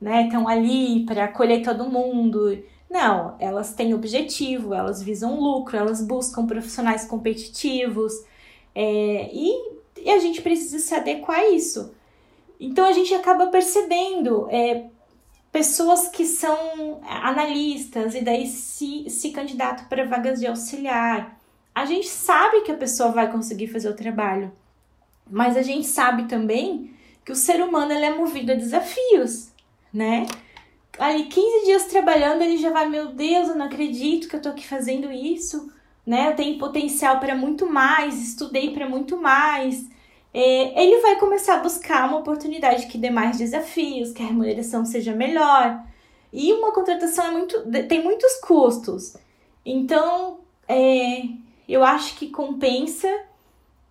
estão 0.00 0.44
né, 0.44 0.52
ali 0.52 1.04
para 1.04 1.24
acolher 1.24 1.62
todo 1.62 1.90
mundo 1.90 2.56
não, 2.92 3.34
elas 3.38 3.72
têm 3.72 3.94
objetivo, 3.94 4.74
elas 4.74 5.02
visam 5.02 5.40
lucro, 5.40 5.78
elas 5.78 6.02
buscam 6.02 6.46
profissionais 6.46 7.06
competitivos 7.06 8.12
é, 8.74 9.30
e, 9.32 9.50
e, 9.96 10.10
a 10.10 10.18
gente 10.18 10.42
precisa 10.42 10.78
se 10.78 10.94
adequar 10.94 11.40
a 11.40 11.48
isso. 11.48 11.94
Então 12.60 12.84
a 12.84 12.92
gente 12.92 13.14
acaba 13.14 13.46
percebendo 13.46 14.46
é, 14.50 14.88
pessoas 15.50 16.08
que 16.08 16.26
são 16.26 17.00
analistas 17.08 18.14
e 18.14 18.20
daí 18.20 18.46
se, 18.46 19.08
se 19.08 19.30
candidatam 19.30 19.86
para 19.86 20.04
vagas 20.04 20.38
de 20.38 20.46
auxiliar. 20.46 21.40
A 21.74 21.86
gente 21.86 22.08
sabe 22.08 22.60
que 22.60 22.72
a 22.72 22.76
pessoa 22.76 23.10
vai 23.10 23.32
conseguir 23.32 23.68
fazer 23.68 23.88
o 23.88 23.96
trabalho, 23.96 24.52
mas 25.30 25.56
a 25.56 25.62
gente 25.62 25.86
sabe 25.86 26.24
também 26.24 26.94
que 27.24 27.32
o 27.32 27.36
ser 27.36 27.62
humano 27.62 27.92
ele 27.92 28.04
é 28.04 28.14
movido 28.14 28.52
a 28.52 28.54
desafios, 28.54 29.50
né? 29.92 30.26
Ali 30.98 31.24
15 31.24 31.64
dias 31.64 31.86
trabalhando, 31.86 32.42
ele 32.42 32.56
já 32.56 32.70
vai, 32.70 32.88
meu 32.88 33.08
Deus, 33.08 33.48
eu 33.48 33.54
não 33.54 33.66
acredito 33.66 34.28
que 34.28 34.36
eu 34.36 34.42
tô 34.42 34.50
aqui 34.50 34.66
fazendo 34.66 35.10
isso, 35.10 35.72
né? 36.06 36.30
Eu 36.30 36.36
tenho 36.36 36.58
potencial 36.58 37.18
para 37.18 37.34
muito 37.34 37.66
mais, 37.66 38.20
estudei 38.20 38.72
para 38.72 38.88
muito 38.88 39.16
mais. 39.16 39.86
É, 40.34 40.82
ele 40.82 41.00
vai 41.00 41.16
começar 41.18 41.56
a 41.56 41.62
buscar 41.62 42.08
uma 42.08 42.18
oportunidade 42.18 42.86
que 42.86 42.98
dê 42.98 43.10
mais 43.10 43.38
desafios, 43.38 44.12
que 44.12 44.22
a 44.22 44.26
remuneração 44.26 44.84
seja 44.84 45.14
melhor. 45.14 45.82
E 46.32 46.52
uma 46.52 46.72
contratação 46.72 47.26
é 47.26 47.30
muito, 47.30 47.62
tem 47.88 48.02
muitos 48.02 48.34
custos. 48.36 49.16
Então, 49.64 50.40
é, 50.66 51.22
eu 51.68 51.84
acho 51.84 52.16
que 52.16 52.30
compensa 52.30 53.08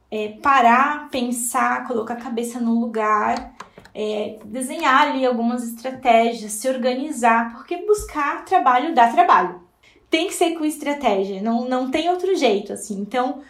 é, 0.10 0.30
parar, 0.42 1.10
pensar, 1.10 1.88
colocar 1.88 2.16
a 2.16 2.22
cabeça 2.22 2.60
no 2.60 2.80
lugar 2.80 3.51
é, 3.94 4.38
desenhar 4.46 5.10
ali 5.10 5.26
algumas 5.26 5.64
estratégias, 5.64 6.54
se 6.54 6.70
organizar, 6.70 7.54
porque 7.54 7.78
buscar 7.86 8.46
trabalho 8.46 8.94
dá 8.94 9.12
trabalho. 9.12 9.62
Tem 10.10 10.28
que 10.28 10.34
ser 10.34 10.58
com 10.58 10.66
estratégia, 10.66 11.42
não, 11.42 11.68
não 11.68 11.90
tem 11.90 12.10
outro 12.10 12.36
jeito, 12.36 12.74
assim. 12.74 13.00
Então, 13.00 13.42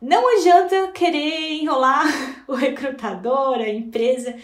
não 0.00 0.38
adianta 0.38 0.92
querer 0.92 1.54
enrolar 1.62 2.06
o 2.46 2.54
recrutador, 2.54 3.58
a 3.58 3.68
empresa, 3.68 4.36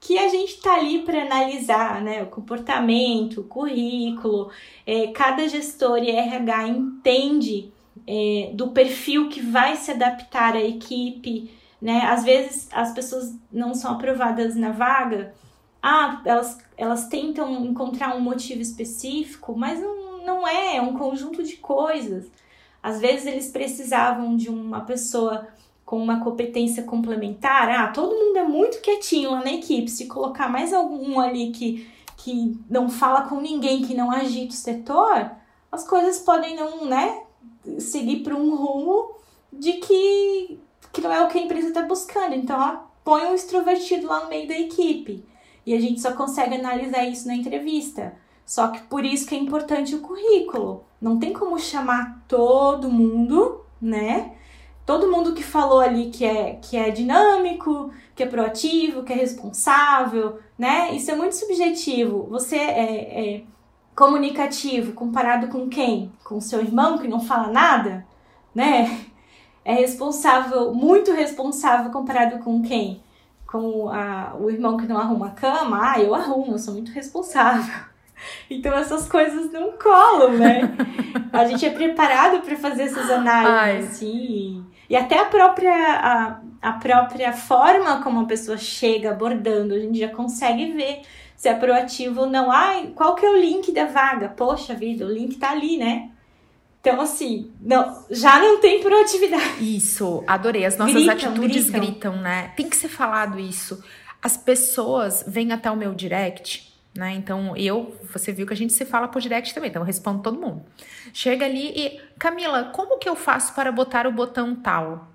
que 0.00 0.18
a 0.18 0.28
gente 0.28 0.60
tá 0.60 0.74
ali 0.74 1.00
para 1.00 1.22
analisar, 1.22 2.02
né, 2.02 2.22
o 2.22 2.26
comportamento, 2.26 3.40
o 3.42 3.44
currículo. 3.44 4.50
É, 4.86 5.08
cada 5.08 5.46
gestor 5.48 5.98
e 5.98 6.10
RH 6.10 6.68
entende 6.68 7.72
é, 8.06 8.50
do 8.52 8.68
perfil 8.70 9.28
que 9.28 9.40
vai 9.40 9.76
se 9.76 9.90
adaptar 9.92 10.56
à 10.56 10.60
equipe, 10.60 11.50
né? 11.82 12.02
Às 12.02 12.22
vezes 12.22 12.68
as 12.72 12.94
pessoas 12.94 13.34
não 13.50 13.74
são 13.74 13.90
aprovadas 13.90 14.54
na 14.54 14.70
vaga, 14.70 15.34
ah, 15.82 16.22
elas, 16.24 16.58
elas 16.76 17.08
tentam 17.08 17.66
encontrar 17.66 18.16
um 18.16 18.20
motivo 18.20 18.62
específico, 18.62 19.52
mas 19.58 19.80
não, 19.80 20.24
não 20.24 20.46
é, 20.46 20.76
é 20.76 20.82
um 20.82 20.96
conjunto 20.96 21.42
de 21.42 21.56
coisas. 21.56 22.30
Às 22.80 23.00
vezes 23.00 23.26
eles 23.26 23.48
precisavam 23.50 24.36
de 24.36 24.48
uma 24.48 24.82
pessoa 24.82 25.48
com 25.84 26.00
uma 26.00 26.20
competência 26.22 26.84
complementar. 26.84 27.68
Ah, 27.68 27.88
todo 27.88 28.14
mundo 28.14 28.36
é 28.38 28.44
muito 28.44 28.80
quietinho 28.80 29.32
lá 29.32 29.40
na 29.42 29.52
equipe. 29.52 29.90
Se 29.90 30.06
colocar 30.06 30.48
mais 30.48 30.72
algum 30.72 31.18
ali 31.18 31.50
que, 31.50 31.90
que 32.16 32.56
não 32.70 32.88
fala 32.88 33.22
com 33.22 33.40
ninguém, 33.40 33.82
que 33.82 33.94
não 33.94 34.10
agita 34.12 34.54
o 34.54 34.56
setor, 34.56 35.32
as 35.70 35.86
coisas 35.86 36.20
podem 36.20 36.54
não, 36.54 36.86
né, 36.86 37.24
seguir 37.80 38.22
para 38.22 38.36
um 38.36 38.54
rumo 38.54 39.16
de 39.52 39.74
que 39.74 40.60
que 40.92 41.00
não 41.00 41.12
é 41.12 41.24
o 41.24 41.28
que 41.28 41.38
a 41.38 41.42
empresa 41.42 41.68
está 41.68 41.82
buscando. 41.82 42.34
Então, 42.34 42.82
põe 43.02 43.26
um 43.26 43.34
extrovertido 43.34 44.06
lá 44.06 44.24
no 44.24 44.28
meio 44.28 44.46
da 44.46 44.58
equipe. 44.58 45.24
E 45.64 45.74
a 45.74 45.80
gente 45.80 46.00
só 46.00 46.12
consegue 46.12 46.56
analisar 46.56 47.04
isso 47.04 47.26
na 47.26 47.34
entrevista. 47.34 48.14
Só 48.44 48.68
que 48.68 48.82
por 48.82 49.04
isso 49.04 49.26
que 49.26 49.34
é 49.34 49.38
importante 49.38 49.94
o 49.94 50.00
currículo. 50.00 50.84
Não 51.00 51.18
tem 51.18 51.32
como 51.32 51.58
chamar 51.58 52.22
todo 52.28 52.90
mundo, 52.90 53.62
né? 53.80 54.32
Todo 54.84 55.10
mundo 55.10 55.32
que 55.32 55.42
falou 55.42 55.80
ali 55.80 56.10
que 56.10 56.24
é, 56.24 56.58
que 56.60 56.76
é 56.76 56.90
dinâmico, 56.90 57.92
que 58.14 58.22
é 58.22 58.26
proativo, 58.26 59.04
que 59.04 59.12
é 59.12 59.16
responsável, 59.16 60.40
né? 60.58 60.94
Isso 60.94 61.10
é 61.10 61.14
muito 61.14 61.36
subjetivo. 61.36 62.26
Você 62.30 62.56
é, 62.56 63.36
é 63.36 63.42
comunicativo 63.94 64.92
comparado 64.92 65.48
com 65.48 65.68
quem? 65.68 66.12
Com 66.24 66.40
seu 66.40 66.60
irmão 66.60 66.98
que 66.98 67.08
não 67.08 67.20
fala 67.20 67.48
nada, 67.48 68.06
né? 68.54 69.06
É 69.64 69.74
responsável, 69.74 70.74
muito 70.74 71.12
responsável 71.12 71.90
comparado 71.90 72.38
com 72.38 72.62
quem? 72.62 73.02
Com 73.46 73.88
a, 73.88 74.34
o 74.38 74.50
irmão 74.50 74.76
que 74.76 74.86
não 74.86 74.98
arruma 74.98 75.28
a 75.28 75.30
cama? 75.30 75.78
Ah, 75.82 76.00
eu 76.00 76.14
arrumo, 76.14 76.52
eu 76.52 76.58
sou 76.58 76.74
muito 76.74 76.92
responsável. 76.92 77.72
Então 78.48 78.72
essas 78.72 79.08
coisas 79.08 79.50
não 79.50 79.72
colam, 79.72 80.34
né? 80.34 80.60
A 81.32 81.44
gente 81.44 81.66
é 81.66 81.70
preparado 81.70 82.40
para 82.42 82.54
fazer 82.54 82.84
essas 82.84 83.10
análises, 83.10 83.90
assim. 83.90 84.64
E 84.88 84.94
até 84.94 85.18
a 85.18 85.24
própria, 85.24 85.72
a, 85.72 86.40
a 86.60 86.72
própria 86.74 87.32
forma 87.32 88.00
como 88.00 88.20
a 88.20 88.24
pessoa 88.24 88.56
chega 88.56 89.10
abordando, 89.10 89.74
a 89.74 89.78
gente 89.80 89.98
já 89.98 90.08
consegue 90.08 90.70
ver 90.70 91.02
se 91.34 91.48
é 91.48 91.54
proativo 91.54 92.20
ou 92.20 92.26
não. 92.28 92.52
Ai, 92.52 92.92
qual 92.94 93.16
que 93.16 93.26
é 93.26 93.30
o 93.30 93.36
link 93.36 93.72
da 93.72 93.86
vaga? 93.86 94.28
Poxa 94.28 94.72
vida, 94.72 95.04
o 95.04 95.12
link 95.12 95.36
tá 95.38 95.50
ali, 95.50 95.76
né? 95.76 96.11
Então, 96.82 97.00
assim, 97.00 97.52
não, 97.60 98.04
já 98.10 98.40
não 98.40 98.60
tem 98.60 98.80
proatividade. 98.80 99.76
Isso, 99.76 100.24
adorei. 100.26 100.66
As 100.66 100.76
nossas 100.76 100.96
gritam, 100.96 101.12
atitudes 101.12 101.70
gritam. 101.70 101.80
gritam, 101.80 102.16
né? 102.16 102.52
Tem 102.56 102.68
que 102.68 102.76
ser 102.76 102.88
falado 102.88 103.38
isso. 103.38 103.82
As 104.20 104.36
pessoas 104.36 105.22
vêm 105.24 105.52
até 105.52 105.70
o 105.70 105.76
meu 105.76 105.94
direct, 105.94 106.74
né? 106.92 107.12
Então, 107.12 107.56
eu, 107.56 107.96
você 108.12 108.32
viu 108.32 108.48
que 108.48 108.52
a 108.52 108.56
gente 108.56 108.72
se 108.72 108.84
fala 108.84 109.06
por 109.06 109.22
direct 109.22 109.54
também, 109.54 109.70
então 109.70 109.82
eu 109.82 109.86
respondo 109.86 110.24
todo 110.24 110.40
mundo. 110.40 110.64
Chega 111.12 111.46
ali 111.46 111.68
e, 111.68 112.00
Camila, 112.18 112.64
como 112.74 112.98
que 112.98 113.08
eu 113.08 113.14
faço 113.14 113.54
para 113.54 113.70
botar 113.70 114.04
o 114.04 114.12
botão 114.12 114.56
tal? 114.56 115.11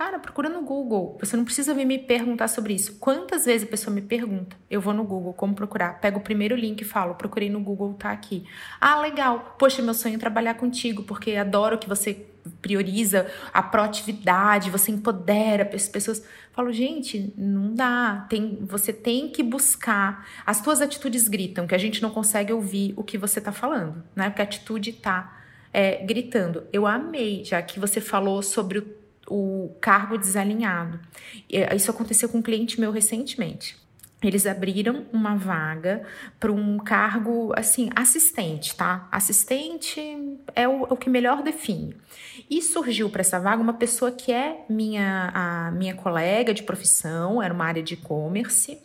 Cara, 0.00 0.18
procura 0.18 0.48
no 0.48 0.62
Google. 0.62 1.18
Você 1.20 1.36
não 1.36 1.44
precisa 1.44 1.74
vir 1.74 1.84
me 1.84 1.98
perguntar 1.98 2.48
sobre 2.48 2.72
isso. 2.72 2.94
Quantas 2.94 3.44
vezes 3.44 3.68
a 3.68 3.70
pessoa 3.70 3.94
me 3.94 4.00
pergunta? 4.00 4.56
Eu 4.70 4.80
vou 4.80 4.94
no 4.94 5.04
Google, 5.04 5.34
como 5.34 5.54
procurar? 5.54 6.00
Pego 6.00 6.20
o 6.20 6.22
primeiro 6.22 6.56
link 6.56 6.80
e 6.80 6.84
falo, 6.86 7.16
procurei 7.16 7.50
no 7.50 7.60
Google, 7.60 7.92
tá 7.92 8.10
aqui. 8.10 8.46
Ah, 8.80 8.98
legal. 8.98 9.56
Poxa, 9.58 9.82
meu 9.82 9.92
sonho 9.92 10.14
é 10.14 10.18
trabalhar 10.18 10.54
contigo, 10.54 11.02
porque 11.02 11.36
adoro 11.36 11.76
que 11.76 11.86
você 11.86 12.26
prioriza 12.62 13.30
a 13.52 13.62
proatividade, 13.62 14.70
você 14.70 14.90
empodera 14.90 15.68
as 15.70 15.86
pessoas. 15.86 16.24
Falo, 16.50 16.72
gente, 16.72 17.34
não 17.36 17.74
dá. 17.74 18.24
Tem, 18.30 18.58
você 18.62 18.94
tem 18.94 19.28
que 19.28 19.42
buscar. 19.42 20.26
As 20.46 20.62
tuas 20.62 20.80
atitudes 20.80 21.28
gritam, 21.28 21.66
que 21.66 21.74
a 21.74 21.78
gente 21.78 22.00
não 22.00 22.08
consegue 22.08 22.54
ouvir 22.54 22.94
o 22.96 23.04
que 23.04 23.18
você 23.18 23.38
tá 23.38 23.52
falando, 23.52 24.02
né? 24.16 24.30
Porque 24.30 24.40
a 24.40 24.44
atitude 24.44 24.94
tá 24.94 25.42
é, 25.74 26.02
gritando. 26.02 26.64
Eu 26.72 26.86
amei, 26.86 27.44
já 27.44 27.60
que 27.60 27.78
você 27.78 28.00
falou 28.00 28.42
sobre 28.42 28.78
o 28.78 28.99
o 29.30 29.74
cargo 29.80 30.18
desalinhado. 30.18 30.98
Eh, 31.50 31.74
isso 31.76 31.90
aconteceu 31.90 32.28
com 32.28 32.38
um 32.38 32.42
cliente 32.42 32.80
meu 32.80 32.90
recentemente. 32.90 33.78
Eles 34.22 34.46
abriram 34.46 35.06
uma 35.12 35.34
vaga 35.34 36.02
para 36.38 36.52
um 36.52 36.78
cargo 36.78 37.54
assim, 37.56 37.88
assistente, 37.96 38.76
tá? 38.76 39.08
Assistente 39.10 39.98
é 40.54 40.68
o, 40.68 40.86
é 40.86 40.92
o 40.92 40.96
que 40.96 41.08
melhor 41.08 41.42
define. 41.42 41.96
E 42.50 42.60
surgiu 42.60 43.08
para 43.08 43.22
essa 43.22 43.40
vaga 43.40 43.62
uma 43.62 43.72
pessoa 43.72 44.12
que 44.12 44.30
é 44.30 44.64
minha, 44.68 45.30
a 45.32 45.70
minha 45.70 45.94
colega 45.94 46.52
de 46.52 46.62
profissão, 46.62 47.42
era 47.42 47.54
uma 47.54 47.64
área 47.64 47.82
de 47.82 47.94
e-commerce, 47.94 48.78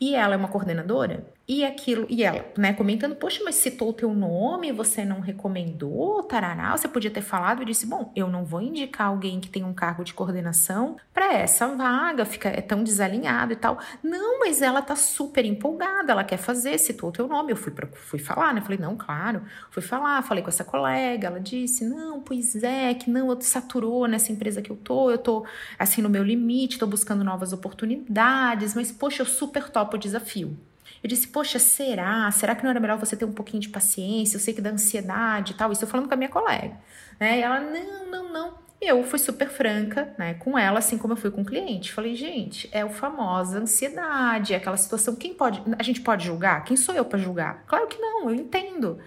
e 0.00 0.14
ela 0.16 0.34
é 0.34 0.36
uma 0.36 0.48
coordenadora 0.48 1.24
e 1.50 1.64
aquilo, 1.64 2.06
e 2.08 2.22
ela, 2.22 2.46
né, 2.56 2.72
comentando, 2.72 3.16
poxa, 3.16 3.42
mas 3.44 3.56
citou 3.56 3.88
o 3.90 3.92
teu 3.92 4.14
nome, 4.14 4.70
você 4.70 5.04
não 5.04 5.18
recomendou, 5.18 6.22
tarará, 6.22 6.76
você 6.76 6.86
podia 6.86 7.10
ter 7.10 7.22
falado, 7.22 7.60
e 7.60 7.64
disse, 7.64 7.86
bom, 7.86 8.12
eu 8.14 8.28
não 8.28 8.44
vou 8.44 8.62
indicar 8.62 9.08
alguém 9.08 9.40
que 9.40 9.48
tem 9.48 9.64
um 9.64 9.74
cargo 9.74 10.04
de 10.04 10.14
coordenação 10.14 10.96
para 11.12 11.34
essa 11.34 11.66
vaga, 11.66 12.24
fica 12.24 12.48
é 12.48 12.60
tão 12.60 12.84
desalinhado 12.84 13.52
e 13.52 13.56
tal. 13.56 13.80
Não, 14.00 14.38
mas 14.38 14.62
ela 14.62 14.80
tá 14.80 14.94
super 14.94 15.44
empolgada, 15.44 16.12
ela 16.12 16.22
quer 16.22 16.36
fazer, 16.36 16.78
citou 16.78 17.08
o 17.08 17.12
teu 17.12 17.26
nome, 17.26 17.50
eu 17.50 17.56
fui 17.56 17.72
pra, 17.72 17.88
fui 17.88 18.20
falar, 18.20 18.54
né, 18.54 18.60
falei, 18.60 18.78
não, 18.78 18.96
claro, 18.96 19.42
fui 19.72 19.82
falar, 19.82 20.22
falei 20.22 20.44
com 20.44 20.50
essa 20.50 20.62
colega, 20.62 21.26
ela 21.26 21.40
disse, 21.40 21.84
não, 21.84 22.20
pois 22.20 22.62
é, 22.62 22.94
que 22.94 23.10
não, 23.10 23.28
eu 23.28 23.40
saturou 23.40 24.06
nessa 24.06 24.30
empresa 24.30 24.62
que 24.62 24.70
eu 24.70 24.76
tô, 24.76 25.10
eu 25.10 25.18
tô, 25.18 25.44
assim, 25.76 26.00
no 26.00 26.08
meu 26.08 26.22
limite, 26.22 26.78
tô 26.78 26.86
buscando 26.86 27.24
novas 27.24 27.52
oportunidades, 27.52 28.72
mas, 28.76 28.92
poxa, 28.92 29.22
eu 29.22 29.26
super 29.26 29.68
topo 29.68 29.96
o 29.96 29.98
desafio. 29.98 30.56
Eu 31.02 31.08
disse, 31.08 31.28
poxa, 31.28 31.58
será? 31.58 32.30
Será 32.30 32.54
que 32.54 32.62
não 32.62 32.70
era 32.70 32.80
melhor 32.80 32.98
você 32.98 33.16
ter 33.16 33.24
um 33.24 33.32
pouquinho 33.32 33.60
de 33.60 33.68
paciência? 33.68 34.36
Eu 34.36 34.40
sei 34.40 34.52
que 34.52 34.60
dá 34.60 34.70
ansiedade 34.70 35.52
e 35.52 35.54
tal. 35.56 35.72
Isso 35.72 35.84
eu 35.84 35.88
falando 35.88 36.08
com 36.08 36.14
a 36.14 36.16
minha 36.16 36.28
colega. 36.28 36.76
Né? 37.18 37.38
E 37.38 37.42
ela, 37.42 37.60
não, 37.60 38.10
não, 38.10 38.32
não. 38.32 38.54
Eu 38.80 39.04
fui 39.04 39.18
super 39.18 39.50
franca, 39.50 40.14
né, 40.16 40.32
com 40.34 40.58
ela, 40.58 40.78
assim 40.78 40.96
como 40.96 41.12
eu 41.12 41.16
fui 41.16 41.30
com 41.30 41.42
o 41.42 41.44
cliente. 41.44 41.92
Falei, 41.92 42.14
gente, 42.14 42.66
é 42.72 42.82
o 42.82 42.88
famosa 42.88 43.58
ansiedade, 43.58 44.54
é 44.54 44.56
aquela 44.56 44.78
situação. 44.78 45.14
Quem 45.14 45.34
pode. 45.34 45.62
A 45.78 45.82
gente 45.82 46.00
pode 46.00 46.24
julgar? 46.24 46.64
Quem 46.64 46.78
sou 46.78 46.94
eu 46.94 47.04
para 47.04 47.18
julgar? 47.18 47.62
Claro 47.66 47.86
que 47.88 47.98
não, 47.98 48.30
eu 48.30 48.34
entendo. 48.34 48.98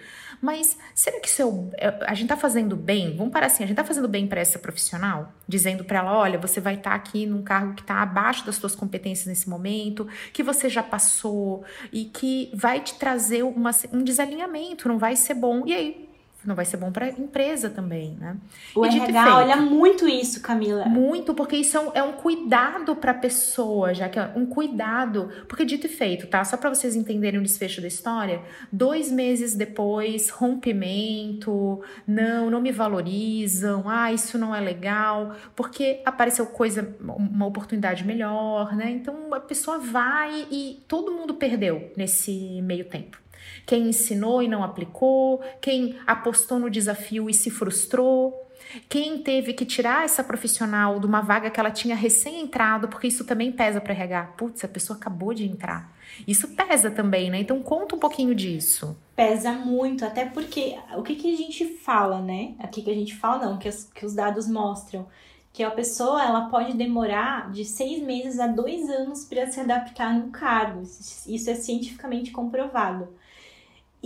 Mas 0.44 0.76
será 0.94 1.18
que 1.20 1.30
é, 1.78 2.04
a 2.06 2.12
gente 2.12 2.28
tá 2.28 2.36
fazendo 2.36 2.76
bem? 2.76 3.16
Vamos 3.16 3.32
parar 3.32 3.46
assim, 3.46 3.64
a 3.64 3.66
gente 3.66 3.76
tá 3.76 3.82
fazendo 3.82 4.06
bem 4.06 4.26
para 4.26 4.42
essa 4.42 4.58
profissional, 4.58 5.32
dizendo 5.48 5.84
para 5.84 6.00
ela, 6.00 6.18
olha, 6.18 6.38
você 6.38 6.60
vai 6.60 6.74
estar 6.74 6.90
tá 6.90 6.96
aqui 6.96 7.24
num 7.24 7.42
cargo 7.42 7.72
que 7.72 7.80
está 7.80 8.02
abaixo 8.02 8.44
das 8.44 8.56
suas 8.56 8.74
competências 8.74 9.26
nesse 9.26 9.48
momento, 9.48 10.06
que 10.34 10.42
você 10.42 10.68
já 10.68 10.82
passou 10.82 11.64
e 11.90 12.04
que 12.04 12.50
vai 12.52 12.80
te 12.80 12.96
trazer 12.96 13.42
uma, 13.42 13.70
um 13.90 14.04
desalinhamento, 14.04 14.86
não 14.86 14.98
vai 14.98 15.16
ser 15.16 15.32
bom. 15.32 15.66
E 15.66 15.72
aí 15.72 16.13
não 16.44 16.54
vai 16.54 16.64
ser 16.64 16.76
bom 16.76 16.92
para 16.92 17.06
a 17.06 17.08
empresa 17.08 17.70
também, 17.70 18.16
né? 18.20 18.36
O 18.74 18.84
e 18.84 18.88
RH 18.88 19.36
olha 19.36 19.56
muito 19.56 20.06
isso, 20.06 20.40
Camila. 20.40 20.84
Muito, 20.84 21.34
porque 21.34 21.56
isso 21.56 21.76
é 21.76 21.80
um, 21.80 21.90
é 21.94 22.02
um 22.02 22.12
cuidado 22.12 22.94
para 22.96 23.12
a 23.12 23.14
pessoa, 23.14 23.94
já 23.94 24.08
que 24.08 24.18
é 24.18 24.30
um 24.36 24.46
cuidado, 24.46 25.30
porque 25.48 25.64
dito 25.64 25.86
e 25.86 25.88
feito, 25.88 26.26
tá? 26.26 26.44
Só 26.44 26.56
para 26.56 26.68
vocês 26.70 26.94
entenderem 26.94 27.40
o 27.40 27.42
desfecho 27.42 27.80
da 27.80 27.88
história, 27.88 28.42
dois 28.70 29.10
meses 29.10 29.54
depois, 29.54 30.28
rompimento, 30.28 31.82
não, 32.06 32.50
não 32.50 32.60
me 32.60 32.72
valorizam, 32.72 33.88
ah, 33.88 34.12
isso 34.12 34.36
não 34.36 34.54
é 34.54 34.60
legal, 34.60 35.34
porque 35.56 36.00
apareceu 36.04 36.46
coisa, 36.46 36.94
uma 37.00 37.46
oportunidade 37.46 38.04
melhor, 38.04 38.74
né? 38.76 38.90
Então 38.90 39.32
a 39.32 39.40
pessoa 39.40 39.78
vai 39.78 40.46
e 40.50 40.82
todo 40.86 41.12
mundo 41.12 41.34
perdeu 41.34 41.90
nesse 41.96 42.60
meio 42.62 42.84
tempo 42.84 43.23
quem 43.66 43.88
ensinou 43.88 44.42
e 44.42 44.48
não 44.48 44.62
aplicou, 44.62 45.40
quem 45.60 45.98
apostou 46.06 46.58
no 46.58 46.70
desafio 46.70 47.28
e 47.28 47.34
se 47.34 47.50
frustrou, 47.50 48.44
quem 48.88 49.18
teve 49.18 49.52
que 49.52 49.64
tirar 49.64 50.04
essa 50.04 50.24
profissional 50.24 50.98
de 50.98 51.06
uma 51.06 51.20
vaga 51.20 51.50
que 51.50 51.60
ela 51.60 51.70
tinha 51.70 51.94
recém-entrado, 51.94 52.88
porque 52.88 53.06
isso 53.06 53.24
também 53.24 53.52
pesa 53.52 53.80
para 53.80 53.92
RH. 53.92 54.34
Putz, 54.36 54.64
a 54.64 54.68
pessoa 54.68 54.96
acabou 54.96 55.32
de 55.32 55.44
entrar. 55.44 55.92
Isso 56.26 56.48
pesa 56.48 56.90
também, 56.90 57.30
né? 57.30 57.40
Então 57.40 57.60
conta 57.62 57.94
um 57.94 57.98
pouquinho 57.98 58.34
disso. 58.34 58.96
Pesa 59.14 59.52
muito, 59.52 60.04
até 60.04 60.24
porque 60.24 60.76
o 60.96 61.02
que, 61.02 61.14
que 61.14 61.32
a 61.32 61.36
gente 61.36 61.64
fala, 61.78 62.20
né? 62.20 62.54
Aqui 62.58 62.82
que 62.82 62.90
a 62.90 62.94
gente 62.94 63.14
fala, 63.14 63.46
não, 63.46 63.58
que, 63.58 63.68
as, 63.68 63.84
que 63.84 64.04
os 64.04 64.14
dados 64.14 64.48
mostram 64.48 65.06
que 65.54 65.62
a 65.62 65.70
pessoa 65.70 66.20
ela 66.20 66.48
pode 66.48 66.76
demorar 66.76 67.48
de 67.52 67.64
seis 67.64 68.02
meses 68.02 68.40
a 68.40 68.48
dois 68.48 68.90
anos 68.90 69.24
para 69.24 69.46
se 69.46 69.60
adaptar 69.60 70.12
no 70.12 70.32
cargo. 70.32 70.82
Isso 70.82 71.48
é 71.48 71.54
cientificamente 71.54 72.32
comprovado. 72.32 73.08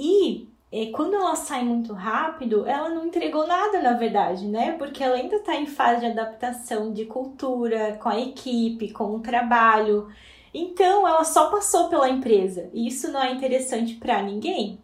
E 0.01 0.49
é, 0.71 0.87
quando 0.93 1.15
ela 1.15 1.35
sai 1.35 1.65
muito 1.65 1.93
rápido, 1.93 2.65
ela 2.65 2.89
não 2.89 3.05
entregou 3.05 3.49
nada, 3.49 3.83
na 3.83 3.95
verdade, 3.95 4.47
né? 4.47 4.77
Porque 4.79 5.03
ela 5.03 5.17
ainda 5.17 5.37
está 5.37 5.57
em 5.57 5.67
fase 5.67 6.01
de 6.03 6.07
adaptação 6.07 6.93
de 6.93 7.05
cultura, 7.05 7.99
com 8.01 8.09
a 8.09 8.21
equipe, 8.21 8.93
com 8.93 9.17
o 9.17 9.21
trabalho. 9.21 10.09
Então, 10.55 11.07
ela 11.07 11.25
só 11.25 11.51
passou 11.51 11.89
pela 11.89 12.09
empresa. 12.09 12.71
E 12.73 12.87
isso 12.87 13.11
não 13.11 13.21
é 13.21 13.33
interessante 13.33 13.95
para 13.95 14.23
ninguém. 14.23 14.79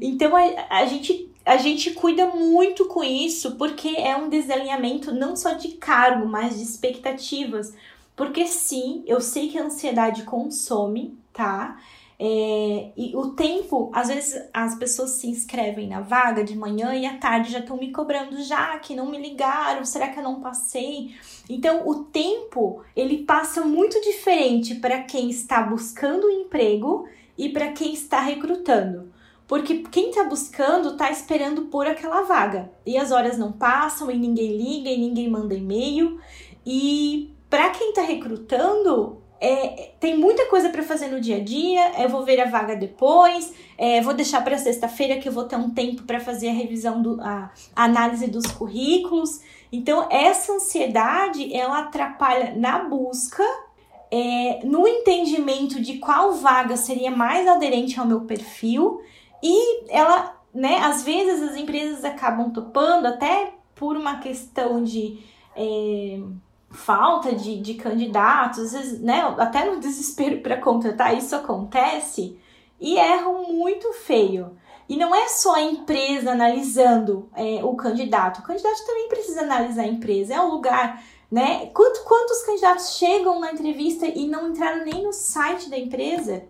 Então, 0.00 0.36
a, 0.36 0.42
a, 0.68 0.86
gente, 0.86 1.28
a 1.44 1.56
gente 1.56 1.92
cuida 1.92 2.26
muito 2.26 2.84
com 2.86 3.02
isso, 3.02 3.56
porque 3.56 3.88
é 3.88 4.16
um 4.16 4.28
desalinhamento 4.28 5.12
não 5.12 5.34
só 5.34 5.54
de 5.54 5.68
cargo, 5.72 6.26
mas 6.26 6.56
de 6.58 6.62
expectativas. 6.62 7.74
Porque 8.14 8.46
sim, 8.46 9.02
eu 9.06 9.20
sei 9.20 9.48
que 9.48 9.58
a 9.58 9.64
ansiedade 9.64 10.22
consome, 10.22 11.18
tá? 11.32 11.76
É, 12.22 12.92
e 12.98 13.16
o 13.16 13.28
tempo, 13.28 13.90
às 13.94 14.08
vezes 14.08 14.38
as 14.52 14.74
pessoas 14.74 15.12
se 15.12 15.26
inscrevem 15.26 15.88
na 15.88 16.02
vaga 16.02 16.44
de 16.44 16.54
manhã 16.54 16.94
e 16.94 17.06
à 17.06 17.16
tarde 17.16 17.50
já 17.50 17.60
estão 17.60 17.78
me 17.78 17.90
cobrando 17.92 18.42
já 18.42 18.78
que 18.78 18.94
não 18.94 19.10
me 19.10 19.16
ligaram, 19.16 19.82
será 19.86 20.08
que 20.08 20.18
eu 20.18 20.22
não 20.22 20.38
passei? 20.38 21.14
Então 21.48 21.88
o 21.88 22.04
tempo 22.04 22.82
ele 22.94 23.24
passa 23.24 23.64
muito 23.64 23.98
diferente 24.02 24.74
para 24.74 25.02
quem 25.04 25.30
está 25.30 25.62
buscando 25.62 26.26
um 26.26 26.42
emprego 26.42 27.08
e 27.38 27.48
para 27.48 27.72
quem 27.72 27.94
está 27.94 28.20
recrutando. 28.20 29.10
Porque 29.48 29.78
quem 29.90 30.10
está 30.10 30.24
buscando 30.24 30.90
está 30.90 31.10
esperando 31.10 31.62
por 31.62 31.86
aquela 31.86 32.22
vaga. 32.22 32.70
E 32.84 32.98
as 32.98 33.10
horas 33.10 33.36
não 33.36 33.50
passam, 33.50 34.10
e 34.10 34.16
ninguém 34.16 34.56
liga, 34.56 34.90
e 34.90 34.98
ninguém 34.98 35.28
manda 35.28 35.54
e-mail. 35.54 36.20
E 36.64 37.34
para 37.48 37.70
quem 37.70 37.88
está 37.88 38.02
recrutando, 38.02 39.19
é, 39.40 39.92
tem 39.98 40.18
muita 40.18 40.46
coisa 40.46 40.68
para 40.68 40.82
fazer 40.82 41.08
no 41.08 41.18
dia 41.18 41.36
a 41.36 41.40
dia. 41.40 42.02
Eu 42.02 42.10
vou 42.10 42.22
ver 42.24 42.38
a 42.40 42.44
vaga 42.44 42.76
depois. 42.76 43.54
É, 43.78 44.02
vou 44.02 44.12
deixar 44.12 44.44
para 44.44 44.58
sexta-feira 44.58 45.18
que 45.18 45.26
eu 45.26 45.32
vou 45.32 45.44
ter 45.44 45.56
um 45.56 45.70
tempo 45.70 46.02
para 46.02 46.20
fazer 46.20 46.50
a 46.50 46.52
revisão 46.52 47.00
do 47.00 47.18
a, 47.22 47.50
a, 47.74 47.84
análise 47.84 48.26
dos 48.26 48.46
currículos. 48.46 49.40
Então 49.72 50.06
essa 50.10 50.52
ansiedade 50.52 51.54
ela 51.56 51.80
atrapalha 51.80 52.54
na 52.54 52.80
busca, 52.80 53.44
é, 54.10 54.60
no 54.62 54.86
entendimento 54.86 55.80
de 55.80 55.98
qual 55.98 56.34
vaga 56.34 56.76
seria 56.76 57.10
mais 57.10 57.48
aderente 57.48 57.98
ao 57.98 58.06
meu 58.06 58.22
perfil 58.22 59.00
e 59.42 59.86
ela, 59.88 60.36
né? 60.52 60.80
Às 60.82 61.02
vezes 61.02 61.42
as 61.42 61.56
empresas 61.56 62.04
acabam 62.04 62.50
topando 62.50 63.06
até 63.06 63.54
por 63.74 63.96
uma 63.96 64.18
questão 64.18 64.84
de 64.84 65.18
é, 65.56 66.20
falta 66.70 67.34
de, 67.34 67.60
de 67.60 67.74
candidatos, 67.74 68.60
às 68.60 68.72
vezes, 68.72 69.00
né, 69.00 69.22
até 69.38 69.68
no 69.68 69.80
desespero 69.80 70.40
para 70.40 70.56
contratar, 70.56 71.16
isso 71.16 71.34
acontece 71.34 72.38
e 72.80 72.96
erram 72.96 73.52
muito 73.52 73.92
feio. 73.92 74.56
E 74.88 74.96
não 74.96 75.14
é 75.14 75.28
só 75.28 75.54
a 75.54 75.62
empresa 75.62 76.32
analisando 76.32 77.28
é, 77.34 77.60
o 77.62 77.74
candidato, 77.74 78.40
o 78.40 78.42
candidato 78.42 78.84
também 78.86 79.08
precisa 79.08 79.42
analisar 79.42 79.82
a 79.82 79.88
empresa, 79.88 80.34
é 80.34 80.40
um 80.40 80.50
lugar, 80.50 81.02
né? 81.30 81.66
Quanto, 81.66 82.02
quantos 82.04 82.42
candidatos 82.42 82.96
chegam 82.96 83.38
na 83.38 83.52
entrevista 83.52 84.06
e 84.06 84.26
não 84.26 84.48
entraram 84.48 84.84
nem 84.84 85.04
no 85.04 85.12
site 85.12 85.70
da 85.70 85.78
empresa, 85.78 86.42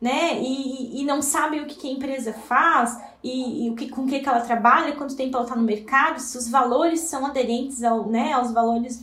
né? 0.00 0.40
E, 0.40 1.00
e 1.00 1.04
não 1.04 1.22
sabem 1.22 1.62
o 1.62 1.66
que, 1.66 1.76
que 1.76 1.88
a 1.88 1.92
empresa 1.92 2.32
faz, 2.32 2.98
e, 3.24 3.64
e 3.64 3.70
o 3.70 3.74
que, 3.74 3.88
com 3.88 4.02
o 4.02 4.06
que, 4.06 4.20
que 4.20 4.28
ela 4.28 4.42
trabalha, 4.42 4.94
quanto 4.94 5.16
tempo 5.16 5.34
ela 5.34 5.44
está 5.44 5.56
no 5.56 5.62
mercado, 5.62 6.20
se 6.20 6.36
os 6.36 6.46
valores 6.46 7.00
são 7.00 7.24
aderentes 7.24 7.82
ao, 7.82 8.06
né, 8.06 8.34
aos 8.34 8.52
valores. 8.52 9.02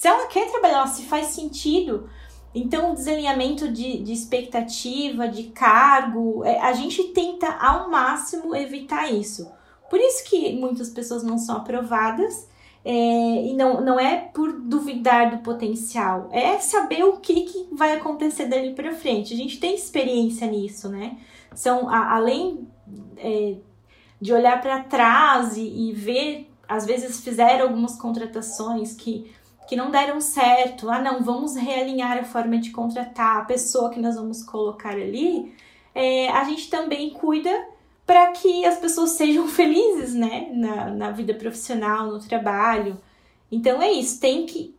Se 0.00 0.08
ela 0.08 0.26
quer 0.28 0.50
trabalhar, 0.50 0.86
se 0.86 1.02
faz 1.02 1.26
sentido. 1.26 2.08
Então, 2.54 2.90
o 2.90 2.94
desalinhamento 2.94 3.70
de, 3.70 4.02
de 4.02 4.14
expectativa, 4.14 5.28
de 5.28 5.42
cargo, 5.50 6.42
é, 6.42 6.58
a 6.58 6.72
gente 6.72 7.04
tenta 7.08 7.46
ao 7.46 7.90
máximo 7.90 8.56
evitar 8.56 9.12
isso. 9.12 9.52
Por 9.90 10.00
isso 10.00 10.24
que 10.24 10.56
muitas 10.56 10.88
pessoas 10.88 11.22
não 11.22 11.36
são 11.36 11.58
aprovadas. 11.58 12.48
É, 12.82 12.90
e 12.90 13.52
não, 13.52 13.82
não 13.82 14.00
é 14.00 14.16
por 14.16 14.58
duvidar 14.58 15.32
do 15.32 15.42
potencial, 15.42 16.30
é 16.32 16.58
saber 16.58 17.04
o 17.04 17.18
que, 17.18 17.42
que 17.42 17.68
vai 17.70 17.92
acontecer 17.92 18.46
dali 18.46 18.72
para 18.72 18.94
frente. 18.94 19.34
A 19.34 19.36
gente 19.36 19.60
tem 19.60 19.74
experiência 19.74 20.46
nisso, 20.46 20.88
né? 20.88 21.18
São, 21.54 21.90
a, 21.90 22.14
além 22.14 22.66
é, 23.18 23.56
de 24.18 24.32
olhar 24.32 24.62
para 24.62 24.82
trás 24.84 25.58
e, 25.58 25.90
e, 25.90 25.92
ver, 25.92 26.50
às 26.66 26.86
vezes 26.86 27.20
fizeram 27.20 27.66
algumas 27.66 28.00
contratações 28.00 28.94
que, 28.94 29.30
que 29.70 29.76
não 29.76 29.88
deram 29.88 30.20
certo. 30.20 30.90
Ah, 30.90 31.00
não, 31.00 31.22
vamos 31.22 31.54
realinhar 31.54 32.18
a 32.18 32.24
forma 32.24 32.58
de 32.58 32.70
contratar 32.70 33.36
a 33.36 33.44
pessoa 33.44 33.88
que 33.88 34.00
nós 34.00 34.16
vamos 34.16 34.42
colocar 34.42 34.94
ali. 34.94 35.54
É, 35.94 36.28
a 36.30 36.42
gente 36.42 36.68
também 36.68 37.10
cuida 37.10 37.68
para 38.04 38.32
que 38.32 38.64
as 38.64 38.80
pessoas 38.80 39.10
sejam 39.10 39.46
felizes, 39.48 40.12
né, 40.12 40.48
na, 40.52 40.86
na 40.90 41.10
vida 41.12 41.34
profissional, 41.34 42.08
no 42.08 42.18
trabalho. 42.18 43.00
Então 43.50 43.80
é 43.80 43.92
isso, 43.92 44.18
tem 44.18 44.44
que, 44.44 44.74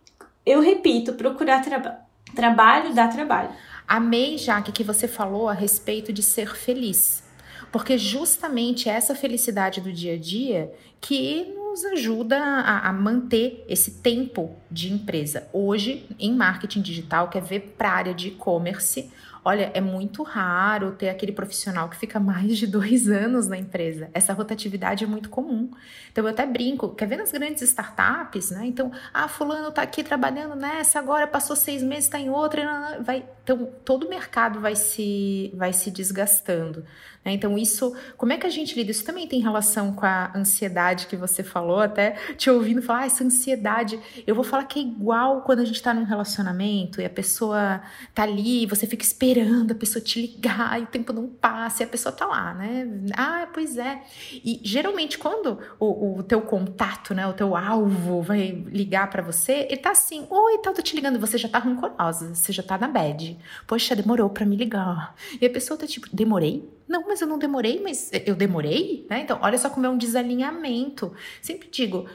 eu 0.46 0.60
repito, 0.60 1.14
procurar 1.14 1.62
traba 1.62 2.02
trabalho, 2.36 2.94
dar 2.94 3.08
trabalho. 3.08 3.52
Amei, 3.88 4.38
Jaque, 4.38 4.74
que 4.74 4.84
você 4.84 5.08
falou 5.08 5.48
a 5.48 5.54
respeito 5.54 6.12
de 6.12 6.22
ser 6.22 6.54
feliz. 6.54 7.24
Porque 7.72 7.98
justamente 7.98 8.90
essa 8.90 9.16
felicidade 9.16 9.80
do 9.80 9.94
dia 9.94 10.16
a 10.16 10.18
dia 10.18 10.74
que 11.00 11.56
nos 11.72 11.86
ajuda 11.86 12.38
a, 12.38 12.90
a 12.90 12.94
manter 12.94 13.64
esse 13.68 13.92
tempo 14.02 14.58
de 14.70 14.92
empresa. 14.92 15.48
Hoje, 15.54 16.06
em 16.20 16.36
marketing 16.36 16.82
digital, 16.82 17.30
quer 17.30 17.42
ver 17.42 17.76
para 17.78 17.90
a 17.90 17.94
área 17.94 18.14
de 18.14 18.28
e-commerce, 18.28 19.10
Olha, 19.44 19.72
é 19.74 19.82
muito 19.82 20.22
raro 20.22 20.92
ter 20.92 21.10
aquele 21.10 21.32
profissional 21.32 21.90
que 21.90 21.98
fica 21.98 22.20
mais 22.20 22.58
de 22.60 22.68
dois 22.68 23.10
anos 23.10 23.48
na 23.48 23.58
empresa. 23.58 24.10
Essa 24.14 24.34
rotatividade 24.34 25.04
é 25.04 25.08
muito 25.08 25.30
comum. 25.30 25.72
Então, 26.12 26.24
eu 26.24 26.30
até 26.30 26.46
brinco, 26.46 26.90
quer 26.90 27.08
ver 27.08 27.18
nas 27.18 27.32
grandes 27.32 27.64
startups, 27.64 28.52
né? 28.52 28.68
Então, 28.68 28.92
ah, 29.12 29.28
fulano 29.28 29.72
tá 29.72 29.82
aqui 29.82 30.04
trabalhando 30.04 30.56
nessa, 30.56 31.00
agora 31.00 31.26
passou 31.26 31.56
seis 31.56 31.82
meses, 31.82 32.06
está 32.06 32.20
em 32.20 32.30
outra, 32.30 33.00
vai... 33.02 33.26
Então, 33.44 33.68
todo 33.84 34.06
o 34.06 34.10
mercado 34.10 34.60
vai 34.60 34.76
se, 34.76 35.52
vai 35.56 35.74
se 35.74 35.90
desgastando. 35.90 36.86
Né? 37.24 37.34
Então, 37.34 37.58
isso, 37.58 37.96
como 38.18 38.34
é 38.34 38.38
que 38.38 38.48
a 38.48 38.50
gente 38.50 38.76
lida? 38.76 38.92
Isso 38.92 39.06
também 39.06 39.28
tem 39.28 39.40
relação 39.40 39.94
com 39.94 40.06
a 40.06 40.32
ansiedade 40.36 41.08
que 41.08 41.16
você 41.16 41.44
falou, 41.44 41.80
até 41.80 42.12
te 42.36 42.50
ouvindo 42.50 42.82
falar, 42.82 43.02
ah, 43.02 43.06
essa 43.06 43.24
ansiedade. 43.24 44.00
Eu 44.26 44.34
vou 44.34 44.44
falar 44.44 44.64
que 44.66 44.80
é 44.80 44.84
igual 44.84 45.42
quando 45.42 45.60
a 45.60 45.66
gente 45.66 45.76
está 45.76 45.94
num 45.94 46.04
relacionamento 46.04 47.00
e 47.00 47.06
a 47.06 47.10
pessoa 47.10 47.82
tá 48.14 48.24
ali, 48.24 48.66
você 48.66 48.88
fica 48.88 49.04
esperando 49.04 49.72
a 49.72 49.76
pessoa 49.76 50.04
te 50.04 50.20
ligar 50.20 50.80
e 50.80 50.84
o 50.84 50.88
tempo 50.88 51.14
não 51.14 51.28
passa 51.28 51.84
e 51.84 51.86
a 51.86 51.88
pessoa 51.88 52.12
tá 52.12 52.26
lá, 52.26 52.54
né? 52.54 52.88
Ah, 53.16 53.48
pois 53.54 53.78
é. 53.78 54.02
E 54.34 54.60
geralmente, 54.64 55.18
quando 55.18 55.60
o, 55.80 56.18
o 56.18 56.24
teu 56.24 56.42
contato, 56.42 57.14
né, 57.14 57.28
o 57.28 57.34
teu 57.34 57.56
alvo 57.56 58.22
vai 58.22 58.64
ligar 58.68 59.10
para 59.10 59.22
você, 59.22 59.68
ele 59.70 59.78
tá 59.78 59.92
assim: 59.92 60.26
Oi, 60.30 60.58
tá, 60.60 60.74
tô 60.74 60.82
te 60.82 60.96
ligando, 60.96 61.20
você 61.20 61.38
já 61.38 61.48
tá 61.48 61.60
rancorosa, 61.60 62.34
você 62.34 62.52
já 62.52 62.64
tá 62.64 62.78
na 62.78 62.88
bad. 62.88 63.38
Poxa, 63.68 63.96
demorou 63.96 64.30
para 64.30 64.46
me 64.46 64.56
ligar. 64.56 65.16
E 65.40 65.46
a 65.46 65.50
pessoa 65.50 65.78
tá 65.78 65.86
tipo: 65.86 66.08
Demorei? 66.12 66.68
Não, 66.92 67.08
mas 67.12 67.20
eu 67.20 67.28
não 67.28 67.38
demorei, 67.38 67.82
mas 67.84 68.10
eu 68.26 68.34
demorei, 68.34 69.06
né? 69.10 69.20
Então, 69.20 69.38
olha 69.42 69.58
só 69.58 69.70
como 69.70 69.86
é 69.86 69.90
um 69.90 69.98
desalinhamento. 69.98 71.14
Sempre 71.42 71.68
digo, 71.70 72.08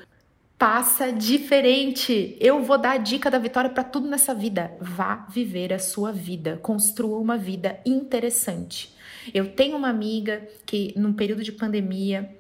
passa 0.56 1.12
diferente. 1.12 2.34
Eu 2.40 2.62
vou 2.62 2.78
dar 2.78 2.92
a 2.92 2.96
dica 2.96 3.30
da 3.30 3.38
vitória 3.38 3.68
para 3.68 3.84
tudo 3.84 4.08
nessa 4.08 4.34
vida. 4.34 4.74
Vá 4.80 5.26
viver 5.28 5.70
a 5.70 5.78
sua 5.78 6.12
vida, 6.12 6.58
construa 6.62 7.18
uma 7.18 7.36
vida 7.36 7.78
interessante. 7.84 8.90
Eu 9.34 9.52
tenho 9.52 9.76
uma 9.76 9.90
amiga 9.90 10.48
que, 10.64 10.94
num 10.96 11.12
período 11.12 11.44
de 11.44 11.52
pandemia, 11.52 12.34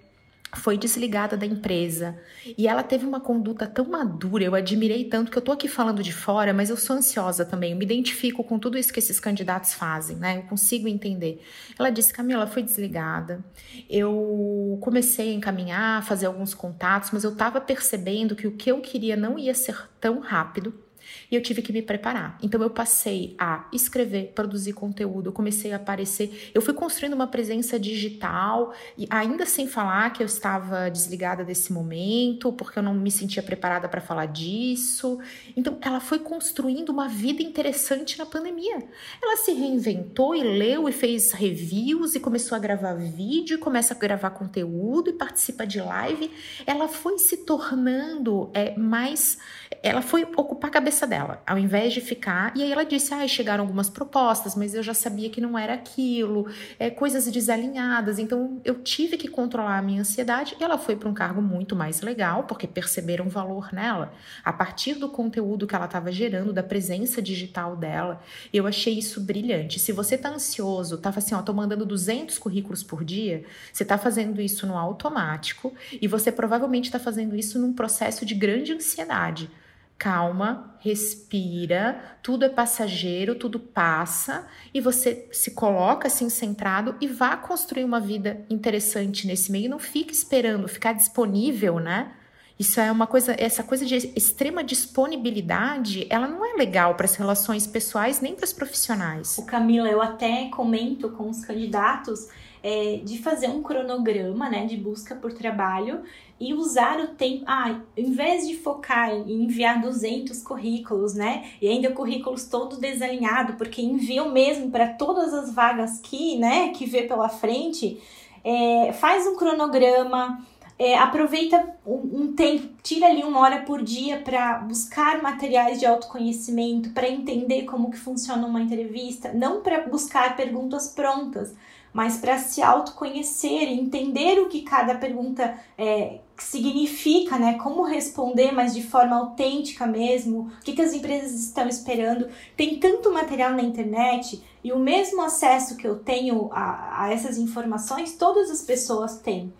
foi 0.56 0.76
desligada 0.78 1.36
da 1.36 1.46
empresa 1.46 2.18
e 2.56 2.66
ela 2.66 2.82
teve 2.82 3.06
uma 3.06 3.20
conduta 3.20 3.66
tão 3.66 3.84
madura, 3.84 4.44
eu 4.44 4.54
admirei 4.54 5.04
tanto 5.04 5.30
que 5.30 5.38
eu 5.38 5.42
tô 5.42 5.52
aqui 5.52 5.68
falando 5.68 6.02
de 6.02 6.12
fora, 6.12 6.52
mas 6.52 6.70
eu 6.70 6.76
sou 6.76 6.96
ansiosa 6.96 7.44
também, 7.44 7.72
eu 7.72 7.78
me 7.78 7.84
identifico 7.84 8.42
com 8.42 8.58
tudo 8.58 8.78
isso 8.78 8.92
que 8.92 8.98
esses 8.98 9.20
candidatos 9.20 9.74
fazem, 9.74 10.16
né? 10.16 10.38
Eu 10.38 10.42
consigo 10.42 10.88
entender. 10.88 11.42
Ela 11.78 11.90
disse: 11.90 12.12
Camila, 12.12 12.46
foi 12.46 12.62
desligada. 12.62 13.44
Eu 13.88 14.78
comecei 14.80 15.30
a 15.30 15.34
encaminhar, 15.34 16.02
fazer 16.04 16.26
alguns 16.26 16.54
contatos, 16.54 17.10
mas 17.12 17.24
eu 17.24 17.34
tava 17.34 17.60
percebendo 17.60 18.34
que 18.34 18.46
o 18.46 18.52
que 18.52 18.70
eu 18.70 18.80
queria 18.80 19.16
não 19.16 19.38
ia 19.38 19.54
ser 19.54 19.88
tão 20.00 20.20
rápido 20.20 20.85
e 21.30 21.34
eu 21.34 21.42
tive 21.42 21.62
que 21.62 21.72
me 21.72 21.82
preparar. 21.82 22.38
Então 22.42 22.60
eu 22.62 22.70
passei 22.70 23.34
a 23.38 23.68
escrever, 23.72 24.32
produzir 24.34 24.72
conteúdo, 24.72 25.28
eu 25.28 25.32
comecei 25.32 25.72
a 25.72 25.76
aparecer, 25.76 26.50
eu 26.54 26.60
fui 26.62 26.74
construindo 26.74 27.14
uma 27.14 27.26
presença 27.26 27.78
digital 27.78 28.74
e 28.96 29.06
ainda 29.10 29.46
sem 29.46 29.66
falar 29.66 30.12
que 30.12 30.22
eu 30.22 30.26
estava 30.26 30.90
desligada 30.90 31.44
desse 31.44 31.72
momento, 31.72 32.52
porque 32.52 32.78
eu 32.78 32.82
não 32.82 32.94
me 32.94 33.10
sentia 33.10 33.42
preparada 33.42 33.88
para 33.88 34.00
falar 34.00 34.26
disso. 34.26 35.18
Então 35.56 35.78
ela 35.80 36.00
foi 36.00 36.18
construindo 36.18 36.90
uma 36.90 37.08
vida 37.08 37.42
interessante 37.42 38.18
na 38.18 38.26
pandemia. 38.26 38.82
Ela 39.22 39.36
se 39.36 39.52
reinventou 39.52 40.34
e 40.34 40.42
leu 40.42 40.88
e 40.88 40.92
fez 40.92 41.32
reviews 41.32 42.14
e 42.14 42.20
começou 42.20 42.56
a 42.56 42.58
gravar 42.58 42.94
vídeo, 42.94 43.58
começa 43.58 43.94
a 43.94 43.96
gravar 43.96 44.30
conteúdo 44.30 45.10
e 45.10 45.12
participa 45.12 45.66
de 45.66 45.80
live. 45.80 46.30
Ela 46.66 46.88
foi 46.88 47.18
se 47.18 47.38
tornando 47.38 48.50
é, 48.52 48.76
mais, 48.76 49.38
ela 49.82 50.02
foi 50.02 50.24
ocupar 50.36 50.70
a 50.70 50.72
cabeça 50.72 51.06
dela 51.06 51.42
ao 51.46 51.58
invés 51.58 51.92
de 51.92 52.00
ficar. 52.00 52.52
E 52.56 52.62
aí 52.62 52.72
ela 52.72 52.84
disse: 52.84 53.12
ah, 53.14 53.26
chegaram 53.26 53.64
algumas 53.64 53.88
propostas, 53.88 54.54
mas 54.54 54.74
eu 54.74 54.82
já 54.82 54.94
sabia 54.94 55.30
que 55.30 55.40
não 55.40 55.58
era 55.58 55.74
aquilo, 55.74 56.48
é, 56.78 56.90
coisas 56.90 57.26
desalinhadas. 57.30 58.18
Então 58.18 58.60
eu 58.64 58.82
tive 58.82 59.16
que 59.16 59.28
controlar 59.28 59.78
a 59.78 59.82
minha 59.82 60.00
ansiedade. 60.00 60.56
E 60.60 60.64
ela 60.64 60.78
foi 60.78 60.96
para 60.96 61.08
um 61.08 61.14
cargo 61.14 61.40
muito 61.40 61.74
mais 61.74 62.00
legal, 62.00 62.44
porque 62.44 62.66
perceberam 62.66 63.28
valor 63.28 63.72
nela, 63.72 64.12
a 64.44 64.52
partir 64.52 64.94
do 64.94 65.08
conteúdo 65.08 65.66
que 65.66 65.74
ela 65.74 65.86
estava 65.86 66.10
gerando, 66.10 66.52
da 66.52 66.62
presença 66.62 67.20
digital 67.20 67.76
dela. 67.76 68.20
Eu 68.52 68.66
achei 68.66 68.98
isso 68.98 69.20
brilhante. 69.20 69.78
Se 69.78 69.92
você 69.92 70.16
tá 70.16 70.30
ansioso, 70.30 70.98
tá 70.98 71.12
assim, 71.16 71.34
ó, 71.34 71.42
tô 71.42 71.52
mandando 71.52 71.86
200 71.86 72.38
currículos 72.38 72.82
por 72.82 73.04
dia, 73.04 73.44
você 73.72 73.84
tá 73.84 73.96
fazendo 73.96 74.40
isso 74.40 74.66
no 74.66 74.76
automático 74.76 75.72
e 75.92 76.06
você 76.06 76.30
provavelmente 76.30 76.86
está 76.86 76.98
fazendo 76.98 77.36
isso 77.36 77.58
num 77.58 77.72
processo 77.72 78.24
de 78.24 78.34
grande 78.34 78.72
ansiedade 78.72 79.50
calma, 79.98 80.76
respira, 80.80 82.18
tudo 82.22 82.44
é 82.44 82.48
passageiro, 82.48 83.34
tudo 83.34 83.58
passa 83.58 84.46
e 84.72 84.80
você 84.80 85.28
se 85.32 85.52
coloca 85.52 86.06
assim 86.06 86.28
centrado 86.28 86.94
e 87.00 87.06
vá 87.06 87.36
construir 87.36 87.84
uma 87.84 88.00
vida 88.00 88.44
interessante 88.50 89.26
nesse 89.26 89.50
meio. 89.50 89.70
Não 89.70 89.78
fique 89.78 90.12
esperando, 90.12 90.68
ficar 90.68 90.92
disponível, 90.92 91.80
né? 91.80 92.12
Isso 92.58 92.80
é 92.80 92.90
uma 92.90 93.06
coisa, 93.06 93.34
essa 93.38 93.62
coisa 93.62 93.84
de 93.84 93.94
extrema 94.16 94.64
disponibilidade, 94.64 96.06
ela 96.08 96.26
não 96.26 96.44
é 96.44 96.56
legal 96.56 96.94
para 96.94 97.04
as 97.04 97.14
relações 97.14 97.66
pessoais 97.66 98.20
nem 98.20 98.34
para 98.34 98.44
as 98.44 98.52
profissionais. 98.52 99.36
O 99.36 99.44
Camila, 99.44 99.88
eu 99.88 100.00
até 100.00 100.48
comento 100.48 101.10
com 101.10 101.28
os 101.28 101.44
candidatos 101.44 102.28
é, 102.66 102.96
de 102.96 103.18
fazer 103.18 103.46
um 103.46 103.62
cronograma, 103.62 104.50
né, 104.50 104.66
de 104.66 104.76
busca 104.76 105.14
por 105.14 105.32
trabalho 105.32 106.00
e 106.40 106.52
usar 106.52 106.98
o 106.98 107.06
tempo. 107.14 107.44
Ah, 107.46 107.78
em 107.96 108.10
vez 108.10 108.44
de 108.44 108.56
focar 108.56 109.12
em 109.12 109.44
enviar 109.44 109.80
200 109.80 110.42
currículos, 110.42 111.14
né? 111.14 111.48
E 111.62 111.68
ainda 111.68 111.92
currículos 111.92 112.46
todo 112.46 112.80
desalinhado, 112.80 113.52
porque 113.52 113.80
enviam 113.80 114.32
mesmo 114.32 114.68
para 114.68 114.88
todas 114.88 115.32
as 115.32 115.54
vagas 115.54 116.00
que, 116.00 116.36
né, 116.38 116.70
que 116.70 116.86
vê 116.86 117.04
pela 117.04 117.28
frente, 117.28 118.02
é, 118.42 118.92
faz 118.94 119.28
um 119.28 119.36
cronograma. 119.36 120.44
É, 120.78 120.98
aproveita 120.98 121.74
um, 121.86 122.20
um, 122.20 122.32
tempo, 122.34 122.68
tira 122.82 123.06
ali 123.06 123.24
uma 123.24 123.40
hora 123.40 123.62
por 123.62 123.80
dia 123.80 124.18
para 124.18 124.58
buscar 124.58 125.22
materiais 125.22 125.78
de 125.80 125.86
autoconhecimento, 125.86 126.90
para 126.90 127.08
entender 127.08 127.62
como 127.62 127.90
que 127.90 127.96
funciona 127.96 128.46
uma 128.46 128.60
entrevista, 128.60 129.32
não 129.32 129.62
para 129.62 129.88
buscar 129.88 130.36
perguntas 130.36 130.88
prontas, 130.88 131.54
mas 131.96 132.18
para 132.18 132.38
se 132.38 132.60
autoconhecer 132.60 133.70
e 133.70 133.80
entender 133.80 134.38
o 134.38 134.50
que 134.50 134.60
cada 134.60 134.96
pergunta 134.96 135.58
é, 135.78 136.18
significa, 136.36 137.38
né? 137.38 137.54
Como 137.54 137.84
responder, 137.84 138.52
mas 138.52 138.74
de 138.74 138.82
forma 138.82 139.16
autêntica 139.16 139.86
mesmo, 139.86 140.40
o 140.40 140.60
que, 140.62 140.74
que 140.74 140.82
as 140.82 140.92
empresas 140.92 141.32
estão 141.32 141.66
esperando. 141.66 142.28
Tem 142.54 142.78
tanto 142.78 143.10
material 143.10 143.52
na 143.52 143.62
internet 143.62 144.44
e 144.62 144.74
o 144.74 144.78
mesmo 144.78 145.22
acesso 145.22 145.74
que 145.78 145.88
eu 145.88 145.98
tenho 145.98 146.50
a, 146.52 147.04
a 147.04 147.12
essas 147.14 147.38
informações, 147.38 148.14
todas 148.14 148.50
as 148.50 148.60
pessoas 148.60 149.16
têm. 149.20 149.50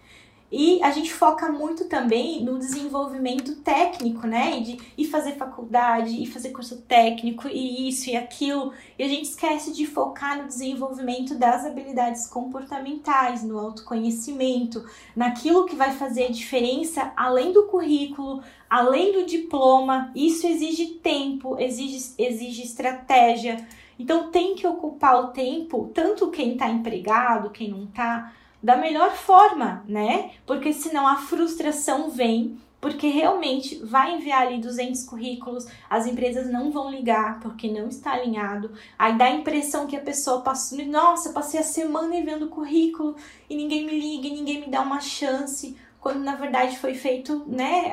E 0.51 0.81
a 0.83 0.93
gente 0.93 1.13
foca 1.13 1.51
muito 1.51 1.87
também 1.87 2.45
no 2.45 2.59
desenvolvimento 2.59 3.57
técnico, 3.57 4.27
né? 4.27 4.59
E 4.59 4.63
de 4.63 4.79
ir 4.97 5.07
fazer 5.07 5.33
faculdade, 5.33 6.23
e 6.23 6.27
fazer 6.27 6.51
curso 6.51 6.83
técnico, 6.83 7.49
e 7.49 7.89
isso 7.89 8.11
e 8.11 8.17
aquilo. 8.17 8.73
E 8.99 9.03
a 9.03 9.09
gente 9.09 9.25
esquece 9.25 9.73
de 9.73 9.87
focar 9.87 10.41
no 10.41 10.47
desenvolvimento 10.47 11.35
das 11.35 11.65
habilidades 11.65 12.29
comportamentais, 12.29 13.43
no 13.43 13.59
autoconhecimento, 13.59 14.85
naquilo 15.17 15.67
que 15.67 15.75
vai 15.75 15.93
fazer 15.93 16.27
a 16.27 16.31
diferença 16.31 17.13
além 17.17 17.53
do 17.53 17.65
currículo, 17.65 18.43
além 18.71 19.13
do 19.13 19.27
diploma. 19.27 20.13
Isso 20.15 20.47
exige 20.47 20.87
tempo, 21.03 21.59
exige, 21.59 22.15
exige 22.19 22.63
estratégia. 22.63 23.67
Então 23.99 24.31
tem 24.31 24.55
que 24.55 24.67
ocupar 24.67 25.25
o 25.25 25.29
tempo, 25.29 25.91
tanto 25.93 26.31
quem 26.31 26.53
está 26.53 26.69
empregado, 26.69 27.51
quem 27.51 27.71
não 27.71 27.85
está 27.85 28.33
da 28.67 28.77
melhor 28.77 29.13
forma, 29.13 29.85
né? 29.87 30.33
Porque 30.45 30.73
senão 30.73 31.07
a 31.07 31.19
frustração 31.19 32.11
vem, 32.11 32.59
porque 32.81 33.07
realmente 33.07 33.77
vai 33.77 34.17
enviar 34.17 34.43
ali 34.43 34.59
200 34.59 35.05
currículos, 35.05 35.69
as 35.89 36.05
empresas 36.05 36.51
não 36.51 36.73
vão 36.73 36.91
ligar 36.91 37.39
porque 37.39 37.71
não 37.71 37.87
está 37.87 38.15
alinhado. 38.15 38.73
Aí 38.99 39.17
dá 39.17 39.27
a 39.27 39.31
impressão 39.31 39.87
que 39.87 39.95
a 39.95 40.01
pessoa 40.01 40.41
passou, 40.41 40.85
nossa, 40.85 41.33
passei 41.33 41.61
a 41.61 41.63
semana 41.63 42.17
enviando 42.17 42.49
currículo 42.49 43.15
e 43.49 43.55
ninguém 43.55 43.87
me 43.87 44.01
liga, 44.01 44.27
e 44.27 44.33
ninguém 44.33 44.63
me 44.63 44.67
dá 44.67 44.81
uma 44.81 45.01
chance, 45.01 45.77
quando 46.01 46.19
na 46.25 46.35
verdade 46.35 46.77
foi 46.77 46.95
feito, 46.95 47.45
né, 47.47 47.93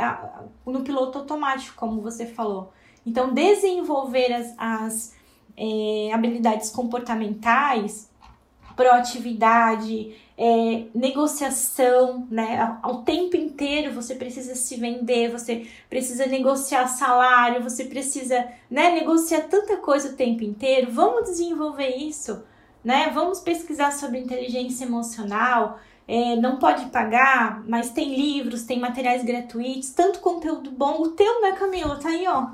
no 0.66 0.82
piloto 0.82 1.20
automático, 1.20 1.76
como 1.76 2.02
você 2.02 2.26
falou. 2.26 2.74
Então, 3.06 3.32
desenvolver 3.32 4.34
as, 4.34 4.56
as 4.58 5.16
é, 5.56 6.12
habilidades 6.12 6.72
comportamentais, 6.72 8.10
proatividade, 8.76 10.16
é, 10.38 10.86
negociação, 10.96 12.28
né? 12.30 12.78
Ao 12.82 13.04
tempo 13.04 13.36
inteiro 13.36 13.94
você 13.94 14.16
precisa 14.16 14.56
se 14.56 14.76
vender, 14.78 15.32
você 15.32 15.68
precisa 15.90 16.26
negociar 16.26 16.88
salário, 16.88 17.64
você 17.64 17.86
precisa, 17.86 18.48
né, 18.70 18.92
negociar 18.92 19.42
tanta 19.42 19.78
coisa 19.78 20.10
o 20.10 20.16
tempo 20.16 20.44
inteiro. 20.44 20.92
Vamos 20.92 21.30
desenvolver 21.30 21.96
isso, 21.96 22.44
né? 22.84 23.12
Vamos 23.14 23.40
pesquisar 23.40 23.92
sobre 23.92 24.20
inteligência 24.20 24.86
emocional. 24.86 25.80
É, 26.06 26.36
não 26.36 26.58
pode 26.58 26.88
pagar, 26.88 27.64
mas 27.66 27.92
tem 27.92 28.14
livros, 28.14 28.64
tem 28.64 28.78
materiais 28.78 29.24
gratuitos, 29.24 29.92
tanto 29.92 30.20
conteúdo 30.20 30.70
bom. 30.72 31.02
O 31.02 31.10
teu, 31.10 31.42
né, 31.42 31.54
Camila? 31.54 31.98
Tá 31.98 32.10
aí, 32.10 32.28
ó. 32.28 32.48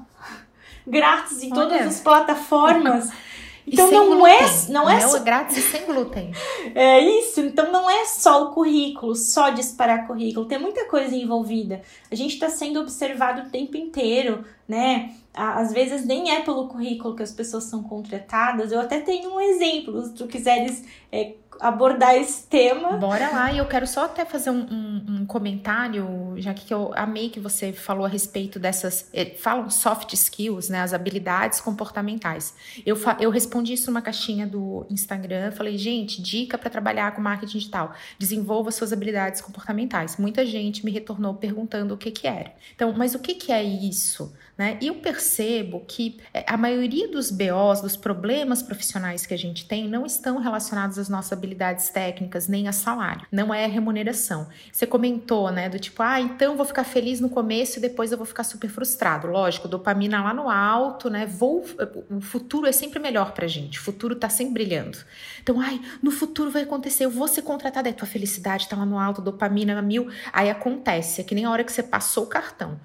Grátis 0.86 1.42
em 1.42 1.50
todas 1.50 1.82
as 1.82 2.00
plataformas. 2.02 3.10
Então 3.72 3.92
não 3.92 4.18
glúten. 4.18 4.34
é, 4.36 4.72
não 4.72 4.90
é, 4.90 5.00
só... 5.02 5.18
é 5.18 5.20
grátis 5.20 5.58
e 5.58 5.62
sem 5.62 5.86
glúten. 5.86 6.32
É 6.76 7.00
isso. 7.00 7.42
Então 7.42 7.72
não 7.72 7.90
é 7.90 8.06
só 8.06 8.46
o 8.46 8.54
currículo, 8.54 9.16
só 9.16 9.50
disparar 9.50 10.06
currículo. 10.08 10.46
Tem 10.46 10.60
muita 10.60 10.86
coisa 10.86 11.16
envolvida. 11.16 11.82
A 12.12 12.16
gente 12.16 12.34
está 12.34 12.50
sendo 12.50 12.80
observado 12.80 13.48
o 13.48 13.50
tempo 13.50 13.76
inteiro, 13.76 14.44
né? 14.68 15.14
Às 15.34 15.72
vezes 15.72 16.06
nem 16.06 16.32
é 16.32 16.42
pelo 16.42 16.68
currículo 16.68 17.16
que 17.16 17.24
as 17.24 17.32
pessoas 17.32 17.66
são 17.66 17.84
contratadas. 17.84 18.72
Eu 18.72 18.80
até 18.80 19.00
tenho 19.00 19.34
um 19.34 19.40
exemplo, 19.40 20.04
se 20.04 20.14
tu 20.14 20.28
quiseres 20.28 20.84
é, 21.12 21.34
abordar 21.60 22.16
esse 22.16 22.48
tema. 22.48 22.94
Bora 22.98 23.30
lá, 23.30 23.52
e 23.52 23.58
eu 23.58 23.66
quero 23.66 23.86
só 23.86 24.06
até 24.06 24.26
fazer 24.26 24.50
um, 24.50 24.62
um, 24.62 25.06
um, 25.10 25.26
comentário, 25.26 26.34
já 26.38 26.54
que 26.54 26.74
eu 26.74 26.92
amei 26.96 27.30
que 27.30 27.40
você 27.40 27.74
falou 27.74 28.06
a 28.06 28.10
respeito 28.10 28.60
dessas. 28.60 29.10
Eh, 29.14 29.36
falam 29.36 29.70
soft 29.70 30.14
skills, 30.14 30.70
né? 30.70 30.82
As 30.82 30.94
habilidades 30.94 31.60
comportamentais. 31.60 32.54
Eu, 32.86 32.98
eu 33.20 33.30
respondi 33.30 33.74
isso 33.74 33.92
numa 33.92 34.02
caixinha 34.02 34.48
do 34.48 34.86
Instagram, 34.90 35.52
falei, 35.52 35.78
gente, 35.78 36.22
dica 36.22 36.58
para 36.58 36.70
trabalhar 36.70 37.14
com 37.14 37.22
marketing 37.22 37.58
digital: 37.58 37.94
desenvolva 38.18 38.72
suas 38.72 38.94
habilidades 38.94 39.42
comportamentais. 39.42 40.18
Muita 40.18 40.46
gente 40.46 40.86
me 40.86 40.92
retornou 40.92 41.34
perguntando 41.34 41.94
o 41.94 41.98
que, 41.98 42.12
que 42.12 42.28
era. 42.28 42.54
Então, 42.74 42.94
mas 42.96 43.16
o 43.16 43.20
que, 43.20 43.36
que 43.36 43.52
é 43.52 43.64
isso? 43.64 44.34
Né? 44.60 44.78
E 44.82 44.88
eu 44.88 44.96
percebo 44.96 45.86
que 45.88 46.20
eh, 46.34 46.44
a 46.46 46.58
maioria 46.58 47.08
dos 47.08 47.32
BOs, 47.32 47.80
dos 47.80 47.96
problemas 47.96 48.62
profissionais 48.62 49.26
que 49.26 49.34
a 49.34 49.38
gente 49.38 49.66
tem, 49.66 49.88
não 49.88 50.06
estão 50.06 50.38
relacionados 50.38 51.00
às 51.00 51.08
nossas 51.08 51.32
habilidades 51.32 51.88
técnicas, 51.88 52.50
nem 52.50 52.68
a 52.68 52.74
salário. 52.74 53.26
Não 53.32 53.54
é 53.54 53.66
remuneração. 53.68 54.50
Você 54.70 54.86
comentou, 54.86 55.50
né, 55.50 55.70
do 55.70 55.80
tipo, 55.80 56.04
ah, 56.04 56.20
então 56.20 56.58
vou 56.58 56.66
ficar 56.66 56.84
feliz 56.84 57.22
no 57.22 57.30
começo 57.30 57.80
e 57.80 57.82
depois 57.82 58.12
eu 58.12 58.18
vou 58.18 58.28
ficar 58.28 58.44
super 58.44 58.70
frustrado. 58.70 59.28
Lógico, 59.28 59.66
dopamina 59.66 60.22
lá 60.22 60.34
no 60.34 60.50
alto, 60.50 61.10
né? 61.10 61.26
Vou, 61.26 61.64
o 62.10 62.20
futuro 62.20 62.68
é 62.68 62.74
sempre 62.74 63.00
melhor 63.00 63.32
pra 63.32 63.48
gente. 63.48 63.80
O 63.80 63.82
futuro 63.82 64.14
tá 64.14 64.28
sempre 64.28 64.56
brilhando. 64.56 64.98
Então, 65.42 65.58
ai, 65.62 65.80
no 66.04 66.12
futuro 66.12 66.52
vai 66.52 66.64
acontecer, 66.64 67.06
eu 67.06 67.10
vou 67.10 67.30
ser 67.30 67.44
contratada, 67.44 67.88
aí 67.88 67.94
tua 67.94 68.06
felicidade 68.06 68.68
tá 68.68 68.76
lá 68.76 68.86
no 68.86 69.00
alto, 69.00 69.22
dopamina 69.22 69.82
mil. 69.82 70.10
Aí 70.34 70.50
acontece, 70.50 71.22
é 71.22 71.24
que 71.24 71.34
nem 71.34 71.46
a 71.46 71.50
hora 71.50 71.64
que 71.64 71.72
você 71.72 71.82
passou 71.82 72.26
o 72.26 72.28
cartão 72.28 72.78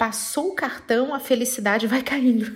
passou 0.00 0.48
o 0.48 0.54
cartão, 0.54 1.14
a 1.14 1.19
felicidade 1.20 1.86
vai 1.86 2.02
caindo. 2.02 2.50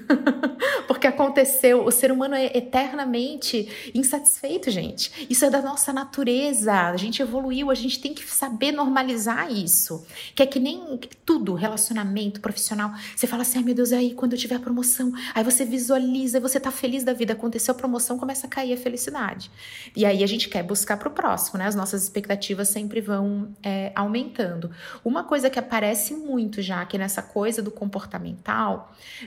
Porque 0.89 1.07
aconteceu, 1.07 1.85
o 1.85 1.91
ser 1.91 2.11
humano 2.11 2.35
é 2.35 2.47
eternamente 2.57 3.91
insatisfeito, 3.95 4.71
gente. 4.71 5.27
Isso 5.31 5.45
é 5.45 5.51
da 5.51 5.63
nossa 5.63 5.93
natureza. 5.93 6.73
A 6.73 6.97
gente 6.97 7.23
evoluiu, 7.23 7.71
a 7.71 7.75
gente 7.75 8.01
tem 8.01 8.13
que 8.13 8.25
saber 8.25 8.73
normalizar 8.73 9.51
isso. 9.51 10.05
Que 10.35 10.43
é 10.43 10.47
que 10.47 10.59
nem 10.59 10.99
tudo, 11.25 11.55
relacionamento 11.55 12.41
profissional. 12.41 12.93
Você 13.15 13.27
fala 13.27 13.43
assim: 13.43 13.59
ai 13.59 13.65
meu 13.65 13.75
Deus, 13.75 13.93
aí 13.93 14.15
quando 14.15 14.33
eu 14.33 14.39
tiver 14.39 14.57
a 14.57 14.61
promoção, 14.61 15.13
aí 15.35 15.45
você 15.45 15.65
visualiza, 15.65 16.41
você 16.41 16.59
tá 16.59 16.71
feliz 16.71 17.05
da 17.05 17.13
vida. 17.13 17.33
Aconteceu 17.33 17.73
a 17.73 17.77
promoção, 17.77 18.19
começa 18.19 18.47
a 18.47 18.51
cair 18.51 18.73
a 18.73 18.77
felicidade. 18.77 19.51
E 19.97 20.05
aí 20.05 20.23
a 20.23 20.27
gente 20.27 20.49
quer 20.49 20.63
buscar 20.63 20.97
pro 20.97 21.11
próximo, 21.11 21.59
né? 21.59 21.67
As 21.67 21.75
nossas 21.75 22.03
expectativas 22.03 22.69
sempre 22.69 23.01
vão 23.01 23.49
é, 23.63 23.93
aumentando. 23.95 24.71
Uma 25.05 25.25
coisa 25.25 25.49
que 25.49 25.59
aparece 25.59 26.15
muito 26.15 26.63
já 26.63 26.81
aqui 26.81 26.99
nessa 26.99 27.23
coisa 27.23 27.63
do 27.63 27.71
comportamental 27.71 28.54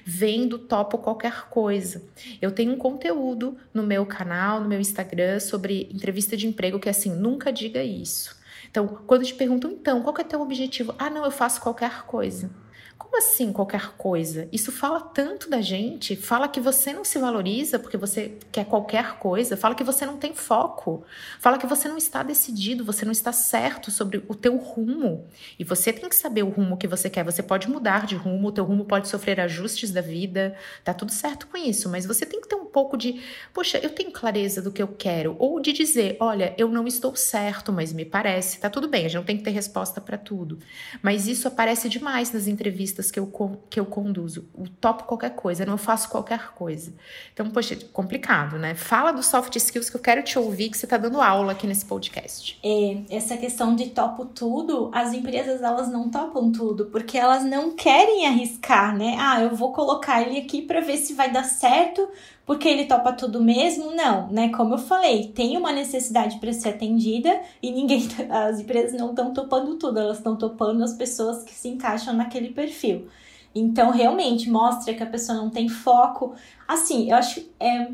vem 0.05 0.47
do 0.47 0.57
topo 0.57 0.97
qualquer 0.97 1.49
coisa. 1.49 2.03
Eu 2.41 2.51
tenho 2.51 2.73
um 2.73 2.78
conteúdo 2.78 3.57
no 3.73 3.84
meu 3.84 4.05
canal, 4.05 4.61
no 4.61 4.67
meu 4.67 4.80
Instagram, 4.80 5.39
sobre 5.39 5.89
entrevista 5.93 6.38
de 6.38 6.47
emprego 6.47 6.80
que 6.80 6.88
é 6.88 6.91
assim, 6.91 7.13
nunca 7.13 7.51
diga 7.51 7.84
isso. 7.84 8.36
Então, 8.69 8.88
quando 9.07 9.25
te 9.25 9.34
perguntam, 9.34 9.71
então, 9.71 10.01
qual 10.01 10.15
é 10.17 10.21
o 10.21 10.25
teu 10.25 10.41
objetivo? 10.41 10.93
Ah, 10.99 11.09
não, 11.09 11.23
eu 11.23 11.32
faço 11.32 11.61
qualquer 11.61 12.03
coisa. 12.03 12.49
Como 12.97 13.15
assim 13.17 13.53
qualquer 13.53 13.91
coisa? 13.95 14.49
Isso 14.51 14.71
fala 14.71 14.99
tanto 14.99 15.49
da 15.49 15.61
gente, 15.61 16.15
fala 16.15 16.47
que 16.47 16.59
você 16.59 16.91
não 16.91 17.05
se 17.05 17.19
valoriza 17.19 17.77
porque 17.77 17.95
você 17.95 18.37
quer 18.51 18.65
qualquer 18.65 19.19
coisa, 19.19 19.55
fala 19.55 19.75
que 19.75 19.83
você 19.83 20.03
não 20.03 20.17
tem 20.17 20.33
foco, 20.33 21.03
fala 21.39 21.59
que 21.59 21.67
você 21.67 21.87
não 21.87 21.97
está 21.97 22.23
decidido, 22.23 22.83
você 22.83 23.05
não 23.05 23.11
está 23.11 23.31
certo 23.31 23.91
sobre 23.91 24.23
o 24.27 24.33
teu 24.33 24.57
rumo. 24.57 25.27
E 25.59 25.63
você 25.63 25.93
tem 25.93 26.09
que 26.09 26.15
saber 26.15 26.41
o 26.41 26.49
rumo 26.49 26.75
que 26.75 26.87
você 26.87 27.07
quer. 27.09 27.23
Você 27.23 27.43
pode 27.43 27.69
mudar 27.69 28.07
de 28.07 28.15
rumo, 28.15 28.47
o 28.47 28.51
teu 28.51 28.65
rumo 28.65 28.83
pode 28.83 29.07
sofrer 29.07 29.39
ajustes 29.39 29.91
da 29.91 30.01
vida, 30.01 30.55
tá 30.83 30.93
tudo 30.93 31.11
certo 31.11 31.47
com 31.47 31.57
isso, 31.57 31.89
mas 31.89 32.05
você 32.05 32.25
tem 32.25 32.41
que 32.41 32.47
ter 32.47 32.55
um 32.55 32.65
pouco 32.65 32.97
de, 32.97 33.21
poxa, 33.53 33.77
eu 33.77 33.91
tenho 33.91 34.11
clareza 34.11 34.61
do 34.61 34.71
que 34.71 34.81
eu 34.81 34.87
quero, 34.87 35.35
ou 35.37 35.59
de 35.59 35.71
dizer, 35.71 36.17
olha, 36.19 36.55
eu 36.57 36.67
não 36.69 36.87
estou 36.87 37.15
certo, 37.15 37.71
mas 37.71 37.93
me 37.93 38.05
parece, 38.05 38.59
tá 38.59 38.69
tudo 38.69 38.87
bem, 38.87 39.05
a 39.05 39.07
gente 39.07 39.17
não 39.17 39.23
tem 39.23 39.37
que 39.37 39.43
ter 39.43 39.51
resposta 39.51 40.01
para 40.01 40.17
tudo. 40.17 40.57
Mas 41.01 41.27
isso 41.27 41.47
aparece 41.47 41.87
demais 41.87 42.31
nas 42.31 42.47
entrevistas 42.47 42.86
que 42.91 43.19
eu, 43.19 43.31
que 43.69 43.79
eu 43.79 43.85
conduzo. 43.85 44.47
Eu 44.57 44.67
topo 44.81 45.03
qualquer 45.03 45.31
coisa, 45.31 45.65
não 45.65 45.77
faço 45.77 46.09
qualquer 46.09 46.53
coisa. 46.53 46.93
Então, 47.33 47.49
poxa, 47.49 47.75
complicado, 47.93 48.57
né? 48.57 48.75
Fala 48.75 49.11
dos 49.11 49.25
soft 49.25 49.55
skills 49.55 49.89
que 49.89 49.95
eu 49.95 50.01
quero 50.01 50.23
te 50.23 50.38
ouvir, 50.38 50.69
que 50.69 50.77
você 50.77 50.85
está 50.85 50.97
dando 50.97 51.21
aula 51.21 51.51
aqui 51.51 51.67
nesse 51.67 51.85
podcast. 51.85 52.59
É, 52.63 53.15
essa 53.15 53.38
questão 53.38 53.75
de 53.75 53.89
topo 53.89 54.25
tudo, 54.25 54.89
as 54.93 55.13
empresas 55.13 55.61
elas 55.61 55.89
não 55.89 56.09
topam 56.09 56.51
tudo, 56.51 56.85
porque 56.88 57.17
elas 57.17 57.43
não 57.43 57.75
querem 57.75 58.27
arriscar, 58.27 58.95
né? 58.97 59.15
Ah, 59.19 59.41
eu 59.41 59.55
vou 59.55 59.71
colocar 59.71 60.21
ele 60.21 60.39
aqui 60.39 60.61
para 60.61 60.81
ver 60.81 60.97
se 60.97 61.13
vai 61.13 61.31
dar 61.31 61.43
certo, 61.43 62.07
porque 62.47 62.69
ele 62.69 62.85
topa 62.85 63.11
tudo 63.11 63.43
mesmo? 63.43 63.91
Não, 63.93 64.31
né? 64.31 64.47
Como 64.49 64.75
eu 64.75 64.77
falei, 64.77 65.27
tem 65.27 65.57
uma 65.57 65.73
necessidade 65.73 66.39
para 66.39 66.53
ser 66.53 66.69
atendida 66.69 67.41
e 67.61 67.69
ninguém, 67.69 68.07
as 68.31 68.61
empresas 68.61 68.97
não 68.97 69.09
estão 69.09 69.33
topando 69.33 69.75
tudo, 69.75 69.99
elas 69.99 70.17
estão 70.17 70.37
topando 70.37 70.81
as 70.81 70.93
pessoas 70.93 71.43
que 71.43 71.53
se 71.53 71.67
encaixam 71.67 72.13
naquele 72.13 72.51
perfil. 72.51 73.09
Então, 73.53 73.91
realmente 73.91 74.49
mostra 74.49 74.93
que 74.93 75.03
a 75.03 75.07
pessoa 75.07 75.37
não 75.37 75.49
tem 75.49 75.67
foco. 75.67 76.35
Assim, 76.65 77.11
eu 77.11 77.17
acho 77.17 77.45
é, 77.59 77.89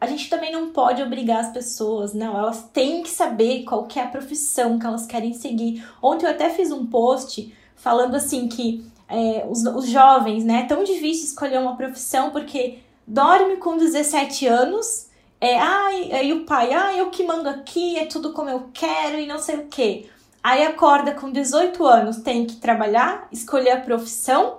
a 0.00 0.06
gente 0.08 0.28
também 0.28 0.50
não 0.50 0.72
pode 0.72 1.00
obrigar 1.00 1.38
as 1.38 1.52
pessoas, 1.52 2.12
não. 2.12 2.36
Elas 2.36 2.68
têm 2.72 3.04
que 3.04 3.08
saber 3.08 3.62
qual 3.62 3.84
que 3.86 4.00
é 4.00 4.02
a 4.02 4.08
profissão 4.08 4.80
que 4.80 4.86
elas 4.86 5.06
querem 5.06 5.32
seguir. 5.32 5.86
Ontem 6.02 6.26
eu 6.26 6.30
até 6.32 6.50
fiz 6.50 6.72
um 6.72 6.86
post 6.86 7.54
falando 7.76 8.16
assim 8.16 8.48
que 8.48 8.84
é, 9.08 9.46
os, 9.48 9.62
os 9.64 9.88
jovens, 9.88 10.42
né, 10.42 10.62
é 10.62 10.66
tão 10.66 10.82
difícil 10.82 11.26
escolher 11.26 11.60
uma 11.60 11.76
profissão 11.76 12.30
porque 12.30 12.80
dorme 13.06 13.56
com 13.56 13.76
17 13.76 14.46
anos, 14.46 15.08
é, 15.40 15.58
ai, 15.58 16.12
aí 16.12 16.32
o 16.32 16.44
pai, 16.44 16.72
ah, 16.72 16.96
eu 16.96 17.10
que 17.10 17.24
mando 17.24 17.48
aqui, 17.48 17.98
é 17.98 18.06
tudo 18.06 18.32
como 18.32 18.48
eu 18.48 18.70
quero 18.72 19.18
e 19.18 19.26
não 19.26 19.38
sei 19.38 19.56
o 19.56 19.66
que. 19.66 20.08
Aí 20.42 20.64
acorda 20.64 21.12
com 21.12 21.30
18 21.30 21.84
anos, 21.84 22.18
tem 22.18 22.46
que 22.46 22.56
trabalhar, 22.56 23.28
escolher 23.30 23.70
a 23.70 23.80
profissão, 23.80 24.58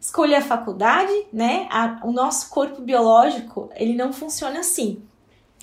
escolher 0.00 0.36
a 0.36 0.42
faculdade, 0.42 1.12
né? 1.32 1.66
A, 1.70 2.00
o 2.04 2.12
nosso 2.12 2.50
corpo 2.50 2.82
biológico, 2.82 3.70
ele 3.74 3.94
não 3.94 4.12
funciona 4.12 4.60
assim. 4.60 5.02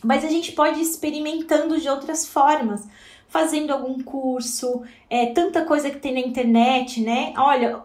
Mas 0.03 0.25
a 0.25 0.29
gente 0.29 0.51
pode 0.53 0.79
ir 0.79 0.83
experimentando 0.83 1.79
de 1.79 1.87
outras 1.87 2.25
formas 2.25 2.87
fazendo 3.31 3.71
algum 3.71 4.01
curso, 4.03 4.81
é, 5.09 5.27
tanta 5.27 5.63
coisa 5.63 5.89
que 5.89 5.99
tem 5.99 6.13
na 6.13 6.19
internet, 6.19 6.99
né? 6.99 7.33
Olha, 7.37 7.81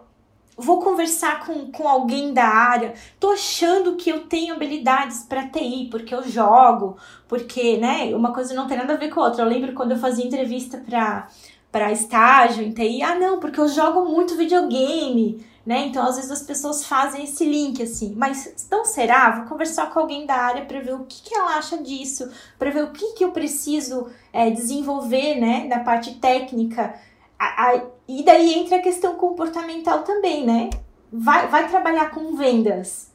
vou 0.57 0.81
conversar 0.81 1.45
com, 1.45 1.71
com 1.71 1.87
alguém 1.87 2.33
da 2.33 2.45
área, 2.47 2.95
tô 3.19 3.29
achando 3.29 3.95
que 3.95 4.09
eu 4.09 4.25
tenho 4.27 4.55
habilidades 4.55 5.23
para 5.23 5.47
TI, 5.47 5.87
porque 5.91 6.15
eu 6.15 6.23
jogo, 6.23 6.97
porque, 7.27 7.77
né, 7.77 8.15
uma 8.15 8.33
coisa 8.33 8.55
não 8.55 8.67
tem 8.67 8.77
nada 8.77 8.93
a 8.93 8.97
ver 8.97 9.09
com 9.09 9.21
a 9.21 9.25
outra. 9.25 9.43
Eu 9.43 9.49
lembro 9.49 9.73
quando 9.73 9.91
eu 9.91 9.99
fazia 9.99 10.25
entrevista 10.25 10.77
para 10.79 11.27
para 11.69 11.91
estágio 11.91 12.63
em 12.63 12.71
TI, 12.71 13.03
ah, 13.03 13.19
não, 13.19 13.39
porque 13.39 13.59
eu 13.59 13.67
jogo 13.67 14.05
muito 14.05 14.37
videogame, 14.37 15.45
né? 15.65 15.85
Então, 15.85 16.07
às 16.07 16.15
vezes 16.15 16.31
as 16.31 16.41
pessoas 16.41 16.85
fazem 16.85 17.25
esse 17.25 17.45
link 17.45 17.83
assim, 17.83 18.15
mas 18.15 18.67
não 18.71 18.85
será? 18.85 19.29
Vou 19.31 19.45
conversar 19.45 19.91
com 19.91 19.99
alguém 19.99 20.25
da 20.25 20.35
área 20.35 20.65
para 20.65 20.79
ver 20.79 20.95
o 20.95 21.03
que, 21.03 21.21
que 21.21 21.35
ela 21.35 21.57
acha 21.57 21.77
disso, 21.77 22.31
para 22.57 22.71
ver 22.71 22.85
o 22.85 22.91
que, 22.91 23.13
que 23.13 23.23
eu 23.23 23.31
preciso 23.31 24.07
é, 24.31 24.49
desenvolver, 24.49 25.35
né, 25.35 25.67
da 25.67 25.79
parte 25.79 26.15
técnica. 26.15 26.95
A, 27.37 27.71
a, 27.71 27.81
e 28.07 28.23
daí 28.23 28.53
entra 28.53 28.77
a 28.77 28.81
questão 28.81 29.15
comportamental 29.15 30.03
também, 30.03 30.45
né? 30.45 30.69
Vai, 31.11 31.47
vai 31.47 31.67
trabalhar 31.67 32.09
com 32.11 32.35
vendas. 32.35 33.11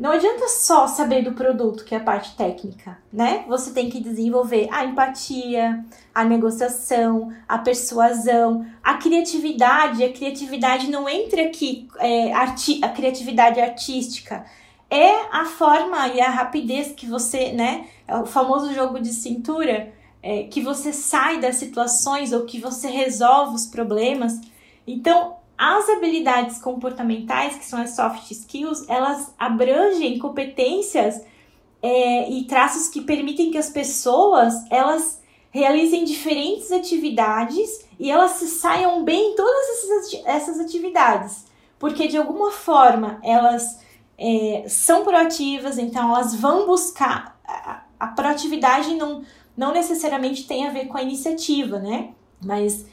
Não 0.00 0.12
adianta 0.12 0.48
só 0.48 0.86
saber 0.86 1.22
do 1.22 1.32
produto, 1.32 1.84
que 1.84 1.94
é 1.94 1.98
a 1.98 2.02
parte 2.02 2.34
técnica, 2.34 2.96
né? 3.12 3.44
Você 3.46 3.70
tem 3.72 3.90
que 3.90 4.00
desenvolver 4.00 4.66
a 4.72 4.82
empatia, 4.82 5.84
a 6.14 6.24
negociação, 6.24 7.30
a 7.46 7.58
persuasão, 7.58 8.64
a 8.82 8.94
criatividade. 8.94 10.02
A 10.02 10.10
criatividade 10.10 10.90
não 10.90 11.06
entra 11.06 11.42
aqui, 11.42 11.86
é, 11.98 12.32
a 12.32 12.88
criatividade 12.88 13.60
artística. 13.60 14.46
É 14.88 15.26
a 15.30 15.44
forma 15.44 16.08
e 16.08 16.20
a 16.20 16.30
rapidez 16.30 16.92
que 16.92 17.04
você, 17.04 17.52
né? 17.52 17.86
É 18.08 18.16
o 18.16 18.24
famoso 18.24 18.72
jogo 18.72 18.98
de 19.00 19.12
cintura, 19.12 19.92
é, 20.22 20.44
que 20.44 20.60
você 20.60 20.92
sai 20.92 21.40
das 21.40 21.56
situações 21.56 22.32
ou 22.32 22.44
que 22.44 22.60
você 22.60 22.88
resolve 22.88 23.54
os 23.54 23.66
problemas. 23.66 24.40
Então, 24.86 25.36
as 25.56 25.88
habilidades 25.88 26.58
comportamentais, 26.58 27.56
que 27.56 27.64
são 27.64 27.80
as 27.80 27.94
soft 27.94 28.30
skills, 28.30 28.88
elas 28.88 29.34
abrangem 29.38 30.18
competências 30.18 31.22
é, 31.82 32.30
e 32.30 32.44
traços 32.44 32.88
que 32.88 33.00
permitem 33.02 33.50
que 33.50 33.58
as 33.58 33.70
pessoas 33.70 34.54
elas 34.70 35.20
realizem 35.50 36.04
diferentes 36.04 36.70
atividades 36.70 37.84
e 37.98 38.10
elas 38.10 38.32
se 38.32 38.46
saiam 38.46 39.02
bem 39.02 39.32
em 39.32 39.36
todas 39.36 40.14
essas, 40.24 40.60
atividades, 40.60 41.44
porque 41.78 42.06
de 42.06 42.16
alguma 42.16 42.52
forma 42.52 43.18
elas 43.22 43.80
é, 44.16 44.64
são 44.68 45.02
proativas, 45.02 45.76
então 45.76 46.08
elas 46.08 46.34
vão 46.34 46.66
buscar 46.66 47.38
a, 47.46 47.82
a 47.98 48.06
proatividade 48.08 48.94
não, 48.94 49.22
não 49.60 49.74
necessariamente 49.74 50.46
tem 50.46 50.66
a 50.66 50.70
ver 50.70 50.86
com 50.86 50.96
a 50.96 51.02
iniciativa, 51.02 51.78
né? 51.78 52.12
Mas 52.42 52.86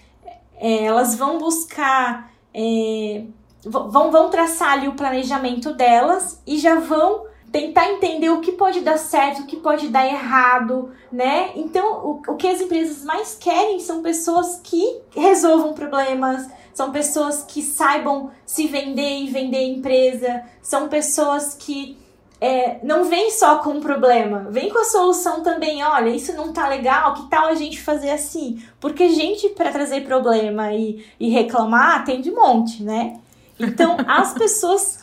é, 0.57 0.83
elas 0.83 1.15
vão 1.15 1.37
buscar 1.37 2.29
é, 2.53 3.23
vão, 3.63 4.11
vão 4.11 4.29
traçar 4.29 4.73
ali 4.73 4.89
o 4.89 4.95
planejamento 4.95 5.73
delas 5.73 6.41
e 6.45 6.57
já 6.57 6.75
vão 6.75 7.25
tentar 7.49 7.89
entender 7.89 8.29
o 8.31 8.41
que 8.41 8.51
pode 8.51 8.81
dar 8.81 8.97
certo, 8.97 9.43
o 9.43 9.45
que 9.45 9.55
pode 9.55 9.87
dar 9.87 10.05
errado, 10.05 10.91
né? 11.09 11.51
Então, 11.55 12.05
o, 12.05 12.21
o 12.33 12.35
que 12.35 12.45
as 12.49 12.59
empresas 12.59 13.05
mais 13.05 13.33
querem 13.35 13.79
são 13.79 14.01
pessoas 14.01 14.59
que 14.61 14.99
resolvam 15.15 15.73
problemas, 15.73 16.49
são 16.73 16.91
pessoas 16.91 17.43
que 17.43 17.61
saibam 17.61 18.29
se 18.45 18.67
vender 18.67 19.21
e 19.21 19.29
vender 19.29 19.59
a 19.59 19.63
empresa, 19.63 20.43
são 20.61 20.89
pessoas 20.89 21.53
que 21.53 21.97
é, 22.39 22.79
não 22.85 23.05
vem 23.05 23.31
só 23.31 23.57
com 23.57 23.71
um 23.71 23.79
problema, 23.79 24.47
vem 24.49 24.69
com 24.69 24.79
a 24.79 24.83
solução 24.83 25.41
também. 25.41 25.83
Olha, 25.83 26.09
isso 26.09 26.33
não 26.33 26.53
tá 26.53 26.67
legal, 26.67 27.13
que 27.15 27.29
tal 27.29 27.47
a 27.47 27.55
gente 27.55 27.81
fazer 27.81 28.11
assim? 28.11 28.63
Porque 28.79 29.09
gente 29.09 29.49
para 29.49 29.71
trazer 29.71 30.05
problema 30.05 30.71
e, 30.71 31.03
e 31.19 31.29
reclamar 31.29 32.05
tem 32.05 32.21
de 32.21 32.31
monte, 32.31 32.83
né? 32.83 33.19
Então, 33.59 33.97
as 34.07 34.33
pessoas, 34.33 34.99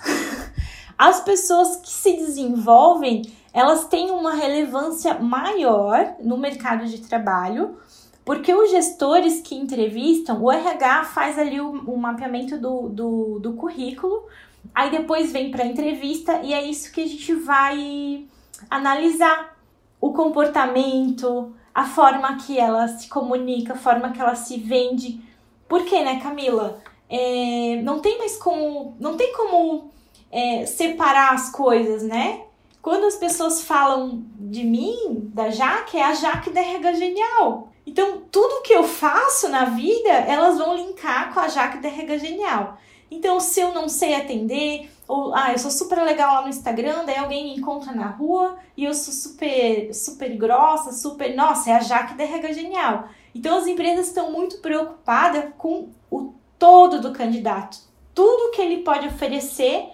as 0.97 1.21
pessoas 1.21 1.77
que 1.77 1.91
se 1.91 2.17
desenvolvem, 2.17 3.23
elas 3.53 3.87
têm 3.87 4.11
uma 4.11 4.35
relevância 4.35 5.15
maior 5.15 6.15
no 6.21 6.37
mercado 6.37 6.87
de 6.87 6.99
trabalho, 6.99 7.77
porque 8.25 8.55
os 8.55 8.71
gestores 8.71 9.41
que 9.41 9.57
entrevistam, 9.57 10.41
o 10.41 10.51
RH 10.51 11.05
faz 11.07 11.39
ali 11.39 11.61
o, 11.61 11.71
o 11.71 11.99
mapeamento 11.99 12.57
do, 12.57 12.89
do, 12.89 13.39
do 13.41 13.53
currículo 13.55 14.25
Aí 14.75 14.91
depois 14.91 15.33
vem 15.33 15.51
para 15.51 15.65
a 15.65 15.67
entrevista 15.67 16.41
e 16.43 16.53
é 16.53 16.63
isso 16.63 16.93
que 16.93 17.03
a 17.03 17.07
gente 17.07 17.35
vai 17.35 18.27
analisar 18.71 19.57
o 20.01 20.13
comportamento, 20.13 21.55
a 21.75 21.85
forma 21.85 22.37
que 22.37 22.59
ela 22.59 22.87
se 22.89 23.09
comunica, 23.09 23.73
a 23.73 23.77
forma 23.77 24.11
que 24.11 24.21
ela 24.21 24.35
se 24.35 24.59
vende. 24.59 25.21
Por 25.69 25.85
quê, 25.85 26.03
né, 26.03 26.21
Camila? 26.21 26.81
É, 27.09 27.81
não 27.83 28.01
tem 28.01 28.19
mais 28.19 28.37
como, 28.37 28.97
não 29.01 29.17
tem 29.17 29.33
como 29.33 29.91
é, 30.31 30.67
separar 30.67 31.33
as 31.33 31.51
coisas, 31.51 32.03
né? 32.03 32.43
Quando 32.83 33.05
as 33.07 33.17
pessoas 33.17 33.63
falam 33.63 34.25
de 34.39 34.63
mim, 34.63 35.31
da 35.33 35.51
Jaque, 35.51 35.97
é 35.97 36.05
a 36.05 36.15
Jaque 36.15 36.51
da 36.51 36.61
Rega 36.61 36.93
Genial. 36.93 37.73
Então, 37.87 38.23
tudo 38.31 38.63
que 38.63 38.75
eu 38.75 38.85
faço 38.85 39.49
na 39.49 39.65
vida, 39.65 40.11
elas 40.11 40.59
vão 40.59 40.77
linkar 40.77 41.33
com 41.33 41.41
a 41.41 41.49
Jaque 41.49 41.79
da 41.79 41.89
Rega 41.89 42.19
Genial. 42.19 42.79
Então, 43.15 43.39
se 43.39 43.61
eu 43.61 43.73
não 43.73 43.89
sei 43.89 44.15
atender, 44.15 44.91
ou 45.07 45.35
ah, 45.35 45.53
eu 45.53 45.59
sou 45.59 45.71
super 45.71 46.03
legal 46.03 46.35
lá 46.35 46.43
no 46.43 46.49
Instagram, 46.49 47.05
daí 47.05 47.17
alguém 47.17 47.45
me 47.45 47.57
encontra 47.57 47.93
na 47.93 48.09
rua 48.09 48.59
e 48.77 48.85
eu 48.85 48.93
sou 48.93 49.15
super, 49.15 49.95
super 49.95 50.37
grossa, 50.37 50.93
super. 50.93 51.35
Nossa, 51.37 51.71
é 51.71 51.75
a 51.75 51.81
Jaque 51.81 52.15
da 52.15 52.25
Rega 52.25 52.53
Genial. 52.53 53.09
Então, 53.35 53.57
as 53.57 53.67
empresas 53.67 54.09
estão 54.09 54.33
muito 54.33 54.59
preocupadas 54.59 55.53
com 55.57 55.89
o 56.11 56.35
todo 56.59 57.01
do 57.01 57.13
candidato, 57.13 57.79
tudo 58.15 58.53
que 58.53 58.63
ele 58.63 58.83
pode 58.83 59.07
oferecer 59.07 59.91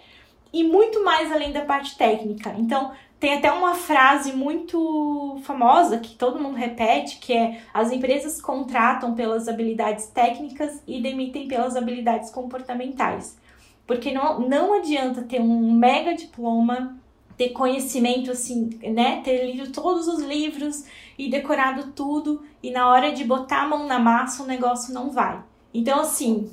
e 0.53 0.65
muito 0.65 1.05
mais 1.05 1.31
além 1.31 1.53
da 1.53 1.63
parte 1.63 1.97
técnica. 1.97 2.55
Então, 2.59 2.93
tem 3.21 3.35
até 3.35 3.53
uma 3.53 3.75
frase 3.75 4.33
muito 4.33 5.39
famosa 5.45 5.99
que 5.99 6.15
todo 6.15 6.41
mundo 6.41 6.57
repete, 6.57 7.19
que 7.19 7.35
é 7.35 7.61
as 7.73 7.93
empresas 7.93 8.41
contratam 8.41 9.15
pelas 9.15 9.47
habilidades 9.47 10.07
técnicas 10.07 10.83
e 10.87 11.03
demitem 11.03 11.47
pelas 11.47 11.77
habilidades 11.77 12.31
comportamentais. 12.31 13.39
Porque 13.87 14.11
não, 14.11 14.41
não 14.41 14.73
adianta 14.73 15.21
ter 15.21 15.39
um 15.39 15.71
mega 15.71 16.15
diploma, 16.15 16.99
ter 17.37 17.51
conhecimento 17.51 18.31
assim, 18.31 18.71
né, 18.83 19.21
ter 19.23 19.53
lido 19.53 19.71
todos 19.71 20.09
os 20.09 20.23
livros 20.23 20.87
e 21.19 21.29
decorado 21.29 21.93
tudo 21.93 22.43
e 22.63 22.71
na 22.71 22.89
hora 22.89 23.13
de 23.13 23.23
botar 23.23 23.65
a 23.65 23.69
mão 23.69 23.87
na 23.87 23.99
massa 23.99 24.43
o 24.43 24.47
negócio 24.47 24.95
não 24.95 25.11
vai. 25.11 25.43
Então 25.75 26.01
assim, 26.01 26.51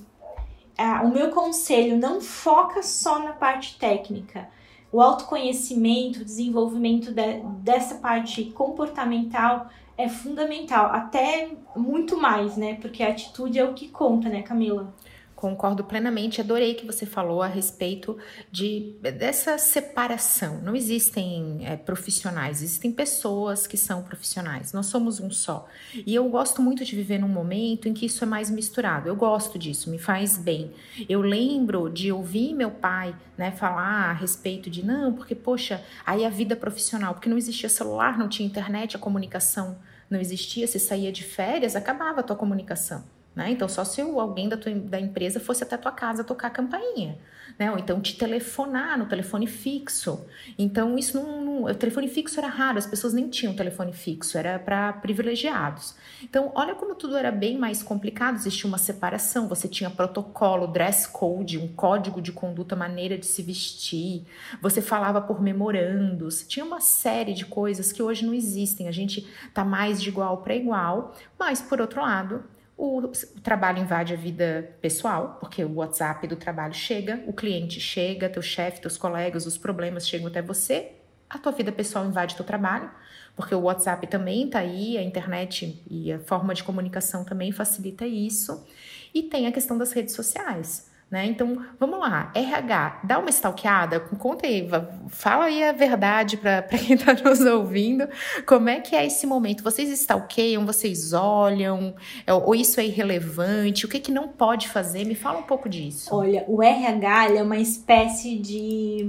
o 1.02 1.08
meu 1.08 1.30
conselho 1.30 1.98
não 1.98 2.20
foca 2.20 2.84
só 2.84 3.20
na 3.20 3.32
parte 3.32 3.80
técnica 3.80 4.50
o 4.98 5.02
autoconhecimento, 5.02 6.22
o 6.22 6.26
desenvolvimento 6.26 7.12
de, 7.12 7.40
dessa 7.62 7.94
parte 8.00 8.46
comportamental 8.46 9.70
é 9.96 10.10
fundamental, 10.10 10.88
até 10.88 11.52
muito 11.76 12.18
mais, 12.18 12.58
né? 12.58 12.80
Porque 12.82 13.04
a 13.04 13.10
atitude 13.10 13.60
é 13.60 13.64
o 13.64 13.76
que 13.76 13.90
conta, 13.90 14.28
né, 14.28 14.42
Camila? 14.42 14.92
Concordo 15.38 15.84
plenamente, 15.84 16.42
adorei 16.42 16.74
que 16.74 16.84
você 16.84 17.06
falou 17.06 17.44
a 17.44 17.48
respeito 17.48 18.18
de 18.52 18.96
dessa 19.04 19.60
separação. 19.60 20.60
Não 20.64 20.76
existem 20.76 21.60
é, 21.62 21.78
profissionais, 21.78 22.64
existem 22.64 22.92
pessoas 22.92 23.68
que 23.68 23.78
são 23.78 24.02
profissionais. 24.02 24.74
Nós 24.74 24.88
somos 24.88 25.20
um 25.20 25.30
só. 25.30 25.68
E 25.94 26.16
eu 26.16 26.28
gosto 26.28 26.60
muito 26.60 26.84
de 26.84 26.96
viver 26.96 27.20
num 27.20 27.28
momento 27.28 27.88
em 27.88 27.94
que 27.94 28.08
isso 28.08 28.24
é 28.24 28.28
mais 28.28 28.50
misturado. 28.50 29.08
Eu 29.08 29.16
gosto 29.16 29.60
disso, 29.60 29.92
me 29.92 30.00
faz 30.00 30.40
bem. 30.40 30.74
Eu 31.08 31.22
lembro 31.22 31.88
de 31.88 32.12
ouvir 32.12 32.56
meu 32.56 32.72
pai, 32.72 33.16
né, 33.38 33.52
falar 33.52 34.10
a 34.10 34.14
respeito 34.14 34.72
de 34.72 34.84
não, 34.84 35.14
porque 35.14 35.36
poxa, 35.36 35.84
aí 36.04 36.26
a 36.26 36.30
vida 36.30 36.56
profissional, 36.56 37.14
porque 37.14 37.30
não 37.30 37.38
existia 37.38 37.70
celular, 37.70 38.18
não 38.18 38.28
tinha 38.28 38.50
internet, 38.50 38.96
a 38.96 39.00
comunicação 39.00 39.78
não 40.10 40.20
existia. 40.20 40.66
Você 40.66 40.80
saía 40.80 41.12
de 41.12 41.24
férias, 41.24 41.76
acabava 41.76 42.22
a 42.22 42.24
tua 42.24 42.36
comunicação. 42.36 43.17
Né? 43.38 43.52
Então, 43.52 43.70
só 43.70 43.86
se 43.86 44.02
alguém 44.02 44.50
da, 44.50 44.58
tua, 44.58 44.74
da 44.74 45.00
empresa 45.00 45.40
fosse 45.40 45.64
até 45.64 45.78
tua 45.78 45.92
casa 45.92 46.24
tocar 46.24 46.48
a 46.48 46.50
campainha, 46.50 47.20
né? 47.60 47.70
Ou 47.70 47.78
então 47.78 48.02
te 48.02 48.18
telefonar 48.18 48.98
no 48.98 49.06
telefone 49.06 49.46
fixo. 49.46 50.26
Então, 50.58 50.98
isso 50.98 51.22
não, 51.22 51.46
não, 51.46 51.64
O 51.66 51.76
telefone 51.76 52.08
fixo 52.08 52.40
era 52.40 52.48
raro, 52.48 52.80
as 52.80 52.88
pessoas 52.88 53.14
nem 53.14 53.30
tinham 53.30 53.54
telefone 53.54 53.94
fixo, 53.94 54.40
era 54.40 54.58
para 54.58 54.92
privilegiados. 54.92 55.96
Então, 56.24 56.52
olha 56.56 56.74
como 56.74 56.96
tudo 56.96 57.16
era 57.16 57.32
bem 57.32 57.60
mais 57.60 57.84
complicado, 57.84 58.38
existia 58.38 58.68
uma 58.68 58.80
separação, 58.80 59.48
você 59.48 59.68
tinha 59.68 59.92
protocolo, 59.92 60.66
dress 60.66 61.08
code, 61.08 61.60
um 61.60 61.68
código 61.68 62.20
de 62.20 62.32
conduta, 62.32 62.76
maneira 62.76 63.20
de 63.20 63.28
se 63.28 63.44
vestir, 63.44 64.26
você 64.60 64.82
falava 64.82 65.22
por 65.22 65.40
memorandos, 65.40 66.44
tinha 66.48 66.66
uma 66.66 66.82
série 66.82 67.36
de 67.36 67.46
coisas 67.46 67.92
que 67.92 68.02
hoje 68.02 68.26
não 68.26 68.34
existem. 68.34 68.88
A 68.88 68.92
gente 68.92 69.28
tá 69.54 69.64
mais 69.64 70.02
de 70.02 70.10
igual 70.10 70.38
para 70.38 70.56
igual, 70.56 71.14
mas 71.38 71.62
por 71.62 71.80
outro 71.80 72.02
lado, 72.02 72.44
o, 72.78 73.00
o, 73.00 73.12
trabalho 73.42 73.80
invade 73.80 74.14
a 74.14 74.18
vida 74.18 74.76
pessoal, 74.80 75.38
porque 75.40 75.64
o 75.64 75.76
WhatsApp 75.76 76.28
do 76.28 76.36
trabalho 76.36 76.74
chega, 76.74 77.24
o 77.26 77.34
cliente 77.34 77.80
chega, 77.80 78.30
teu 78.30 78.42
chefe, 78.42 78.82
teus 78.82 78.98
colegas, 78.98 79.46
os 79.46 79.58
problemas 79.58 80.08
chegam 80.08 80.28
até 80.28 80.42
você 80.42 80.94
a 81.30 81.38
tua 81.38 81.52
vida 81.52 81.72
pessoal 81.72 82.06
invade 82.06 82.36
teu 82.36 82.46
trabalho, 82.46 82.90
porque 83.36 83.54
o 83.54 83.62
WhatsApp 83.62 84.08
também 84.08 84.50
tá 84.50 84.60
aí, 84.60 84.98
a 84.98 85.04
internet 85.04 85.84
e 85.90 86.12
a 86.12 86.20
forma 86.20 86.54
de 86.54 86.64
comunicação 86.64 87.24
também 87.24 87.52
facilita 87.52 88.06
isso. 88.06 88.66
E 89.14 89.24
tem 89.24 89.48
a 89.48 89.52
questão 89.52 89.78
das 89.78 89.92
redes 89.92 90.16
sociais. 90.16 90.87
Né? 91.10 91.26
Então, 91.28 91.66
vamos 91.80 92.00
lá, 92.00 92.34
RH, 92.36 93.00
dá 93.06 93.18
uma 93.18 93.30
stalkeada, 93.30 93.98
conta 94.20 94.46
aí, 94.46 94.68
fala 95.08 95.46
aí 95.46 95.64
a 95.64 95.72
verdade 95.72 96.36
para 96.36 96.64
quem 96.78 96.96
está 96.96 97.14
nos 97.14 97.40
ouvindo, 97.40 98.10
como 98.46 98.68
é 98.68 98.82
que 98.82 98.94
é 98.94 99.06
esse 99.06 99.26
momento? 99.26 99.64
Vocês 99.64 99.90
stalkeiam, 99.90 100.66
vocês 100.66 101.14
olham, 101.14 101.96
é, 102.26 102.34
ou 102.34 102.54
isso 102.54 102.82
é 102.82 102.86
irrelevante, 102.86 103.86
o 103.86 103.90
que, 103.90 104.02
que 104.02 104.12
não 104.12 104.28
pode 104.28 104.68
fazer? 104.68 105.06
Me 105.06 105.16
fala 105.16 105.40
um 105.40 105.44
pouco 105.44 105.70
disso. 105.70 106.14
Olha, 106.14 106.44
o 106.46 106.62
RH 106.62 107.36
é 107.36 107.42
uma 107.42 107.58
espécie 107.58 108.38
de 108.38 109.08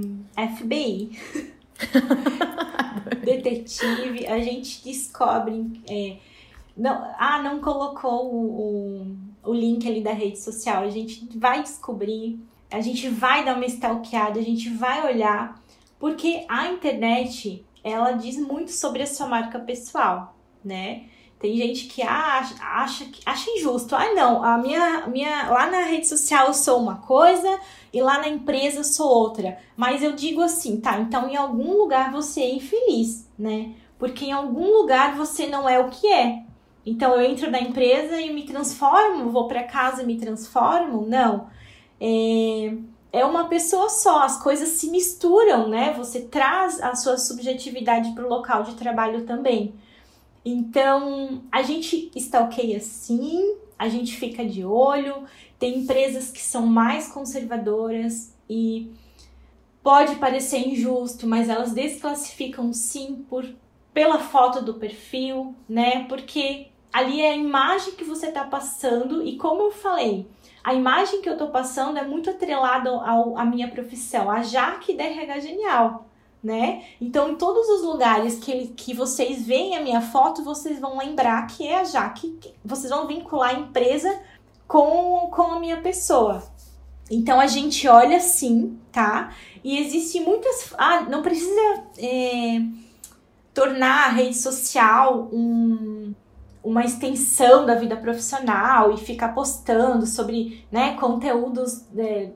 FBI. 0.55 1.19
Detetive, 3.25 4.25
a 4.25 4.39
gente 4.39 4.81
descobre... 4.85 5.81
É, 5.89 6.15
não, 6.77 7.13
ah, 7.19 7.41
não 7.43 7.59
colocou 7.59 8.33
o, 8.33 9.09
o 9.11 9.17
o 9.49 9.53
link 9.53 9.87
ali 9.87 10.01
da 10.01 10.13
rede 10.13 10.39
social. 10.39 10.83
A 10.83 10.89
gente 10.89 11.27
vai 11.37 11.63
descobrir, 11.63 12.39
a 12.71 12.79
gente 12.81 13.09
vai 13.09 13.43
dar 13.43 13.55
uma 13.55 13.65
stalkeada, 13.65 14.39
a 14.39 14.43
gente 14.43 14.69
vai 14.69 15.11
olhar, 15.11 15.61
porque 15.97 16.45
a 16.47 16.67
internet, 16.67 17.65
ela 17.83 18.11
diz 18.11 18.37
muito 18.37 18.71
sobre 18.71 19.01
a 19.01 19.07
sua 19.07 19.27
marca 19.27 19.59
pessoal, 19.59 20.35
né? 20.63 21.05
Tem 21.39 21.55
gente 21.55 21.85
que 21.85 22.01
acha, 22.01 22.53
acha, 22.61 23.05
acha 23.25 23.49
injusto. 23.51 23.95
Ah, 23.95 24.13
não, 24.13 24.43
a 24.43 24.57
minha, 24.57 25.07
minha, 25.07 25.49
lá 25.49 25.71
na 25.71 25.83
rede 25.83 26.05
social 26.05 26.47
eu 26.47 26.53
sou 26.53 26.81
uma 26.81 26.97
coisa 26.97 27.59
e 27.93 28.01
lá 28.01 28.19
na 28.19 28.27
empresa 28.27 28.81
eu 28.81 28.83
sou 28.83 29.07
outra. 29.07 29.57
Mas 29.75 30.03
eu 30.03 30.11
digo 30.11 30.41
assim, 30.41 30.81
tá, 30.81 30.99
então 30.99 31.29
em 31.29 31.37
algum 31.37 31.77
lugar 31.77 32.11
você 32.11 32.41
é 32.41 32.53
infeliz, 32.53 33.25
né? 33.37 33.73
Porque 33.97 34.25
em 34.25 34.33
algum 34.33 34.67
lugar 34.67 35.15
você 35.15 35.47
não 35.47 35.67
é 35.67 35.79
o 35.79 35.89
que 35.89 36.07
é. 36.07 36.43
Então 36.85 37.13
eu 37.13 37.21
entro 37.21 37.51
na 37.51 37.59
empresa 37.59 38.19
e 38.19 38.33
me 38.33 38.45
transformo, 38.45 39.31
vou 39.31 39.47
para 39.47 39.63
casa 39.63 40.03
e 40.03 40.05
me 40.05 40.17
transformo? 40.17 41.05
Não. 41.05 41.49
É, 41.99 42.73
é 43.11 43.25
uma 43.25 43.47
pessoa 43.47 43.89
só, 43.89 44.23
as 44.23 44.41
coisas 44.41 44.69
se 44.69 44.89
misturam, 44.89 45.67
né? 45.67 45.93
Você 45.93 46.21
traz 46.21 46.81
a 46.81 46.95
sua 46.95 47.17
subjetividade 47.17 48.11
para 48.13 48.25
o 48.25 48.29
local 48.29 48.63
de 48.63 48.75
trabalho 48.75 49.25
também. 49.25 49.73
Então, 50.45 51.43
a 51.51 51.61
gente 51.61 52.11
stalkeia 52.15 52.79
sim, 52.79 53.55
a 53.77 53.89
gente 53.89 54.15
fica 54.15 54.45
de 54.45 54.63
olho, 54.63 55.23
tem 55.57 55.79
empresas 55.79 56.31
que 56.31 56.41
são 56.41 56.65
mais 56.65 57.07
conservadoras 57.09 58.33
e 58.49 58.91
pode 59.83 60.15
parecer 60.15 60.67
injusto, 60.67 61.27
mas 61.27 61.49
elas 61.49 61.73
desclassificam 61.73 62.71
sim 62.73 63.25
por 63.29 63.45
pela 63.93 64.19
foto 64.19 64.63
do 64.63 64.75
perfil, 64.75 65.55
né? 65.67 66.05
Porque 66.07 66.67
ali 66.91 67.21
é 67.21 67.31
a 67.31 67.35
imagem 67.35 67.93
que 67.93 68.03
você 68.03 68.27
está 68.27 68.43
passando 68.43 69.23
e 69.23 69.37
como 69.37 69.63
eu 69.63 69.71
falei, 69.71 70.27
a 70.63 70.73
imagem 70.73 71.21
que 71.21 71.29
eu 71.29 71.33
estou 71.33 71.49
passando 71.49 71.97
é 71.97 72.03
muito 72.05 72.29
atrelada 72.29 72.89
ao, 72.89 73.37
à 73.37 73.45
minha 73.45 73.69
profissão, 73.69 74.29
a 74.29 74.41
Jaque 74.41 74.95
da 74.95 75.03
RH 75.03 75.39
Genial, 75.39 76.05
né? 76.43 76.85
Então, 76.99 77.29
em 77.31 77.35
todos 77.35 77.67
os 77.69 77.83
lugares 77.83 78.39
que, 78.39 78.67
que 78.67 78.93
vocês 78.93 79.45
veem 79.45 79.75
a 79.75 79.81
minha 79.81 80.01
foto, 80.01 80.43
vocês 80.43 80.79
vão 80.79 80.97
lembrar 80.97 81.47
que 81.47 81.67
é 81.67 81.79
a 81.79 81.83
Jaque, 81.83 82.39
vocês 82.63 82.89
vão 82.89 83.07
vincular 83.07 83.51
a 83.51 83.59
empresa 83.59 84.19
com, 84.67 85.29
com 85.31 85.41
a 85.43 85.59
minha 85.59 85.81
pessoa. 85.81 86.43
Então, 87.11 87.39
a 87.39 87.47
gente 87.47 87.87
olha 87.87 88.19
sim, 88.19 88.77
tá? 88.91 89.33
E 89.63 89.79
existe 89.79 90.19
muitas... 90.19 90.73
Ah, 90.77 91.01
não 91.01 91.23
precisa 91.23 91.83
é, 91.97 92.61
tornar 93.53 94.07
a 94.07 94.09
rede 94.09 94.37
social 94.37 95.29
um 95.31 96.13
uma 96.63 96.83
extensão 96.83 97.65
da 97.65 97.75
vida 97.75 97.95
profissional 97.95 98.93
e 98.93 98.97
ficar 98.97 99.29
postando 99.29 100.05
sobre 100.05 100.65
né, 100.71 100.95
conteúdos, 100.95 101.85
é, 101.97 102.31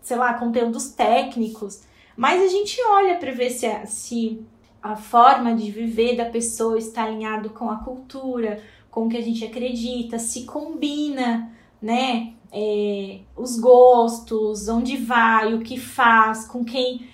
sei 0.00 0.16
lá, 0.16 0.34
conteúdos 0.34 0.90
técnicos. 0.90 1.82
Mas 2.16 2.42
a 2.42 2.48
gente 2.48 2.80
olha 2.82 3.16
para 3.16 3.32
ver 3.32 3.50
se 3.50 3.66
a, 3.66 3.86
se 3.86 4.44
a 4.82 4.96
forma 4.96 5.54
de 5.54 5.70
viver 5.70 6.16
da 6.16 6.24
pessoa 6.24 6.78
está 6.78 7.04
alinhado 7.04 7.50
com 7.50 7.70
a 7.70 7.76
cultura, 7.76 8.62
com 8.90 9.06
o 9.06 9.08
que 9.08 9.16
a 9.16 9.22
gente 9.22 9.44
acredita, 9.44 10.18
se 10.18 10.44
combina, 10.44 11.52
né? 11.80 12.34
É, 12.50 13.20
os 13.36 13.60
gostos, 13.60 14.68
onde 14.68 14.96
vai, 14.96 15.52
o 15.52 15.60
que 15.60 15.78
faz, 15.78 16.46
com 16.46 16.64
quem 16.64 17.06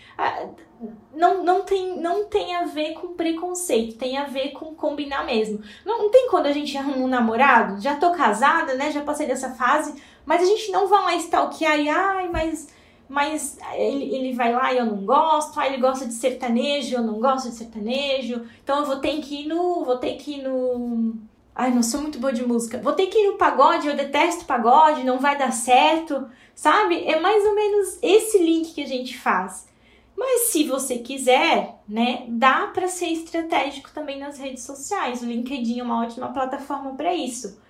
não, 1.17 1.45
não, 1.45 1.63
tem, 1.63 2.01
não 2.01 2.25
tem 2.25 2.55
a 2.55 2.65
ver 2.65 2.95
com 2.95 3.15
preconceito, 3.15 3.97
tem 3.97 4.17
a 4.17 4.25
ver 4.25 4.51
com 4.53 4.75
combinar 4.75 5.25
mesmo. 5.25 5.61
Não, 5.85 5.99
não 5.99 6.11
tem 6.11 6.29
quando 6.29 6.47
a 6.47 6.53
gente 6.53 6.77
arruma 6.77 6.99
um 6.99 7.09
namorado, 7.09 7.81
já 7.81 7.97
tô 7.97 8.11
casada, 8.13 8.75
né? 8.75 8.91
Já 8.91 9.03
passei 9.03 9.27
dessa 9.27 9.51
fase, 9.51 9.95
mas 10.27 10.43
a 10.43 10.47
gente 10.47 10.71
não 10.71 10.87
vai 10.87 11.03
lá 11.03 11.15
stalkear 11.17 11.79
e, 11.79 11.89
ai, 11.89 12.29
mas, 12.29 12.69
mas 13.09 13.59
ele, 13.75 14.15
ele 14.15 14.33
vai 14.33 14.53
lá 14.53 14.73
e 14.73 14.79
eu 14.79 14.87
não 14.87 15.05
gosto, 15.05 15.59
ai, 15.59 15.69
ele 15.69 15.81
gosta 15.81 16.07
de 16.07 16.15
sertanejo, 16.15 16.97
eu 16.97 17.03
não 17.03 17.21
gosto 17.21 17.49
de 17.49 17.55
sertanejo, 17.55 18.45
então 18.63 18.81
eu 18.81 18.87
vou 18.87 18.97
ter 18.97 19.21
que 19.21 19.43
ir 19.43 19.47
no. 19.47 19.85
Vou 19.85 19.99
ter 19.99 20.17
que 20.17 20.39
ir 20.39 20.43
no. 20.43 21.15
Ai, 21.55 21.71
não 21.71 21.83
sou 21.85 22.01
muito 22.01 22.19
boa 22.19 22.33
de 22.33 22.45
música. 22.45 22.79
Vou 22.79 22.95
ter 22.95 23.07
que 23.07 23.19
ir 23.19 23.29
no 23.29 23.39
pagode, 23.39 23.87
eu 23.87 23.97
detesto 23.97 24.45
pagode, 24.45 25.05
não 25.05 25.19
vai 25.19 25.39
dar 25.39 25.53
certo, 25.53 26.27
sabe? 26.55 27.05
É 27.05 27.21
mais 27.21 27.45
ou 27.45 27.55
menos 27.55 27.99
esse 28.03 28.39
link 28.39 28.75
que 28.75 28.83
a 28.83 28.87
gente 28.89 29.17
faz. 29.17 29.73
Mas 30.17 30.49
se 30.49 30.65
você 30.65 30.99
quiser, 30.99 31.81
né, 31.89 32.25
dá 32.29 32.69
para 32.69 32.89
ser 32.89 33.07
estratégico 33.07 33.91
também 33.93 34.19
nas 34.19 34.39
redes 34.39 34.63
sociais. 34.63 35.23
O 35.23 35.27
LinkedIn 35.27 35.81
é 35.81 35.83
uma 35.83 36.03
ótima 36.03 36.29
plataforma 36.29 36.95
para 36.95 37.13
isso. 37.13 37.61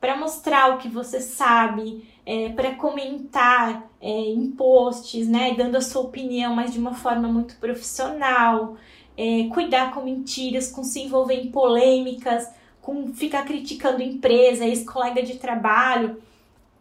Para 0.00 0.16
mostrar 0.16 0.74
o 0.74 0.78
que 0.78 0.88
você 0.88 1.20
sabe, 1.20 2.06
é, 2.24 2.50
para 2.50 2.74
comentar 2.74 3.90
é, 4.00 4.10
em 4.10 4.50
posts, 4.50 5.26
né, 5.26 5.54
dando 5.54 5.76
a 5.76 5.80
sua 5.80 6.02
opinião, 6.02 6.54
mas 6.54 6.72
de 6.72 6.78
uma 6.78 6.94
forma 6.94 7.26
muito 7.26 7.56
profissional. 7.56 8.76
É, 9.16 9.48
cuidar 9.52 9.92
com 9.92 10.02
mentiras, 10.02 10.70
com 10.70 10.84
se 10.84 11.00
envolver 11.00 11.34
em 11.34 11.50
polêmicas, 11.50 12.48
com 12.80 13.12
ficar 13.12 13.44
criticando 13.44 14.02
empresa, 14.02 14.64
ex-colega 14.64 15.22
de 15.22 15.38
trabalho. 15.38 16.22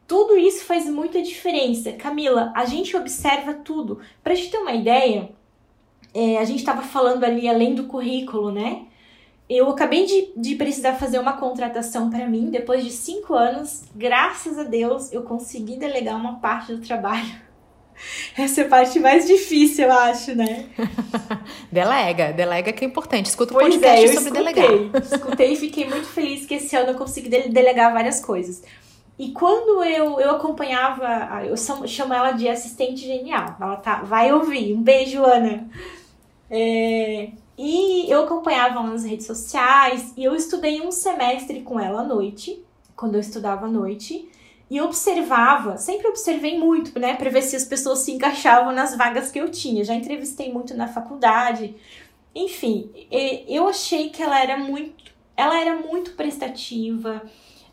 Tudo 0.08 0.38
isso 0.38 0.64
faz 0.64 0.86
muita 0.86 1.22
diferença. 1.22 1.92
Camila, 1.92 2.54
a 2.56 2.66
gente 2.66 2.96
observa 2.96 3.54
tudo. 3.54 4.00
Para 4.24 4.36
te 4.36 4.50
ter 4.50 4.58
uma 4.58 4.72
ideia, 4.74 5.32
é, 6.14 6.38
a 6.38 6.46
gente 6.46 6.60
estava 6.60 6.82
falando 6.82 7.26
ali 7.26 7.48
além 7.48 7.76
do 7.76 7.84
currículo, 7.84 8.52
né? 8.52 8.84
Eu 9.50 9.70
acabei 9.70 10.06
de, 10.06 10.32
de 10.36 10.56
precisar 10.56 10.94
fazer 10.94 11.20
uma 11.20 11.34
contratação 11.34 12.10
para 12.10 12.28
mim. 12.28 12.50
Depois 12.50 12.84
de 12.84 12.92
cinco 12.92 13.34
anos, 13.34 13.84
graças 13.96 14.58
a 14.58 14.64
Deus, 14.64 15.12
eu 15.12 15.24
consegui 15.24 15.76
delegar 15.76 16.16
uma 16.16 16.40
parte 16.40 16.74
do 16.74 16.86
trabalho. 16.86 17.48
Essa 18.38 18.62
é 18.62 18.66
a 18.66 18.68
parte 18.68 19.00
mais 19.00 19.26
difícil, 19.28 19.86
eu 19.86 19.92
acho, 19.92 20.36
né? 20.36 20.66
delega, 21.72 22.32
delega 22.32 22.72
que 22.72 22.86
é 22.86 22.88
importante. 22.88 23.26
Escuta 23.26 23.54
o 23.54 23.58
pois 23.58 23.76
podcast 23.76 24.06
é, 24.06 24.14
sobre 24.14 24.40
escutei, 24.40 24.54
delegar. 24.54 25.02
Escutei 25.02 25.54
e 25.54 25.56
fiquei 25.56 25.86
muito 25.90 26.08
feliz 26.08 26.46
que 26.46 26.56
esse 26.56 26.76
ano 26.76 26.92
eu 26.92 26.96
consegui 26.96 27.30
delegar 27.30 27.94
várias 27.94 28.20
coisas. 28.24 28.64
E 29.20 29.32
quando 29.32 29.84
eu, 29.84 30.20
eu 30.20 30.32
acompanhava, 30.32 31.44
eu 31.44 31.58
chamo 31.58 32.14
ela 32.14 32.34
de 32.34 32.48
assistente 32.48 33.02
genial. 33.02 33.56
Ela 33.60 33.76
tá, 33.78 34.04
vai 34.04 34.32
ouvir. 34.32 34.76
Um 34.76 34.82
beijo, 34.82 35.24
Ana. 35.24 35.68
É, 36.50 37.32
e 37.58 38.10
eu 38.10 38.24
acompanhava 38.24 38.76
ela 38.76 38.84
nas 38.84 39.04
redes 39.04 39.26
sociais 39.26 40.14
e 40.16 40.24
eu 40.24 40.36
estudei 40.36 40.82
um 40.82 40.92
semestre 40.92 41.62
com 41.62 41.80
ela 41.80 42.02
à 42.02 42.04
noite, 42.04 42.64
quando 42.96 43.16
eu 43.16 43.22
estudava 43.22 43.66
à 43.66 43.70
noite, 43.70 44.30
e 44.70 44.80
observava, 44.80 45.78
sempre 45.78 46.08
observei 46.08 46.60
muito, 46.60 47.00
né, 47.00 47.16
para 47.16 47.30
ver 47.30 47.42
se 47.42 47.56
as 47.56 47.64
pessoas 47.64 48.00
se 48.00 48.12
encaixavam 48.12 48.74
nas 48.74 48.96
vagas 48.96 49.32
que 49.32 49.40
eu 49.40 49.50
tinha. 49.50 49.84
Já 49.84 49.96
entrevistei 49.96 50.54
muito 50.54 50.76
na 50.76 50.88
faculdade. 50.88 51.76
Enfim, 52.36 52.92
eu 53.48 53.68
achei 53.68 54.10
que 54.10 54.22
ela 54.22 54.40
era 54.40 54.58
muito, 54.58 55.12
ela 55.36 55.60
era 55.60 55.76
muito 55.76 56.12
prestativa 56.12 57.24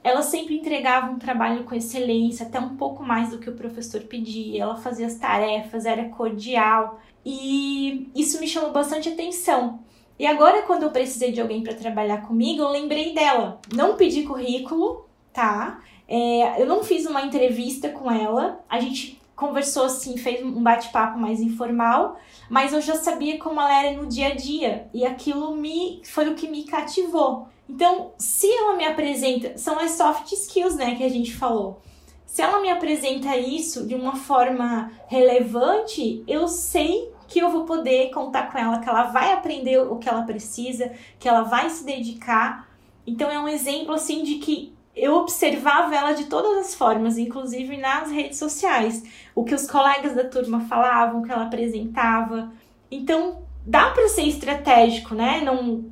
ela 0.04 0.20
sempre 0.20 0.54
entregava 0.54 1.10
um 1.10 1.18
trabalho 1.18 1.64
com 1.64 1.74
excelência, 1.74 2.46
até 2.46 2.60
um 2.60 2.76
pouco 2.76 3.02
mais 3.02 3.30
do 3.30 3.38
que 3.38 3.48
o 3.48 3.56
professor 3.56 4.02
pedia. 4.02 4.62
Ela 4.62 4.76
fazia 4.76 5.06
as 5.06 5.14
tarefas, 5.14 5.86
era 5.86 6.10
cordial 6.10 7.00
e 7.24 8.10
isso 8.14 8.38
me 8.38 8.46
chamou 8.46 8.70
bastante 8.70 9.08
atenção. 9.08 9.80
E 10.18 10.26
agora, 10.26 10.62
quando 10.62 10.82
eu 10.82 10.90
precisei 10.90 11.32
de 11.32 11.40
alguém 11.40 11.62
para 11.62 11.74
trabalhar 11.74 12.18
comigo, 12.18 12.62
eu 12.62 12.68
lembrei 12.68 13.14
dela. 13.14 13.58
Não 13.74 13.96
pedi 13.96 14.24
currículo, 14.24 15.08
tá? 15.32 15.82
É, 16.06 16.60
eu 16.60 16.66
não 16.66 16.84
fiz 16.84 17.06
uma 17.06 17.22
entrevista 17.22 17.88
com 17.88 18.10
ela. 18.10 18.62
A 18.68 18.78
gente 18.78 19.18
conversou 19.34 19.86
assim, 19.86 20.18
fez 20.18 20.44
um 20.44 20.62
bate-papo 20.62 21.18
mais 21.18 21.40
informal, 21.40 22.20
mas 22.48 22.72
eu 22.72 22.80
já 22.80 22.94
sabia 22.94 23.38
como 23.38 23.60
ela 23.60 23.84
era 23.84 23.96
no 23.96 24.06
dia 24.06 24.28
a 24.28 24.34
dia 24.34 24.86
e 24.94 25.04
aquilo 25.04 25.56
me 25.56 26.02
foi 26.04 26.28
o 26.28 26.34
que 26.34 26.46
me 26.46 26.64
cativou. 26.64 27.48
Então, 27.68 28.12
se 28.18 28.50
ela 28.50 28.76
me 28.76 28.84
apresenta, 28.84 29.56
são 29.56 29.78
as 29.78 29.92
soft 29.92 30.30
skills, 30.32 30.76
né, 30.76 30.94
que 30.94 31.04
a 31.04 31.08
gente 31.08 31.34
falou. 31.34 31.80
se 32.26 32.42
ela 32.42 32.60
me 32.60 32.68
apresenta 32.68 33.36
isso 33.36 33.86
de 33.86 33.94
uma 33.94 34.16
forma 34.16 34.90
relevante, 35.06 36.24
eu 36.26 36.48
sei 36.48 37.08
que 37.28 37.38
eu 37.38 37.48
vou 37.48 37.64
poder 37.64 38.10
contar 38.10 38.50
com 38.50 38.58
ela, 38.58 38.80
que 38.80 38.88
ela 38.88 39.04
vai 39.04 39.32
aprender 39.32 39.78
o 39.78 39.96
que 39.96 40.08
ela 40.08 40.22
precisa, 40.22 40.92
que 41.18 41.28
ela 41.28 41.42
vai 41.42 41.70
se 41.70 41.84
dedicar. 41.84 42.68
Então 43.06 43.30
é 43.30 43.38
um 43.38 43.46
exemplo 43.46 43.94
assim 43.94 44.24
de 44.24 44.36
que 44.36 44.74
eu 44.96 45.14
observava 45.14 45.94
ela 45.94 46.12
de 46.12 46.24
todas 46.24 46.58
as 46.58 46.74
formas, 46.74 47.18
inclusive 47.18 47.76
nas 47.76 48.10
redes 48.10 48.38
sociais. 48.38 49.02
O 49.34 49.44
que 49.44 49.54
os 49.54 49.68
colegas 49.68 50.14
da 50.14 50.24
turma 50.24 50.60
falavam, 50.60 51.20
o 51.20 51.24
que 51.24 51.32
ela 51.32 51.44
apresentava. 51.44 52.52
Então, 52.90 53.42
dá 53.66 53.90
para 53.90 54.08
ser 54.08 54.22
estratégico, 54.22 55.14
né? 55.14 55.40
Não 55.40 55.84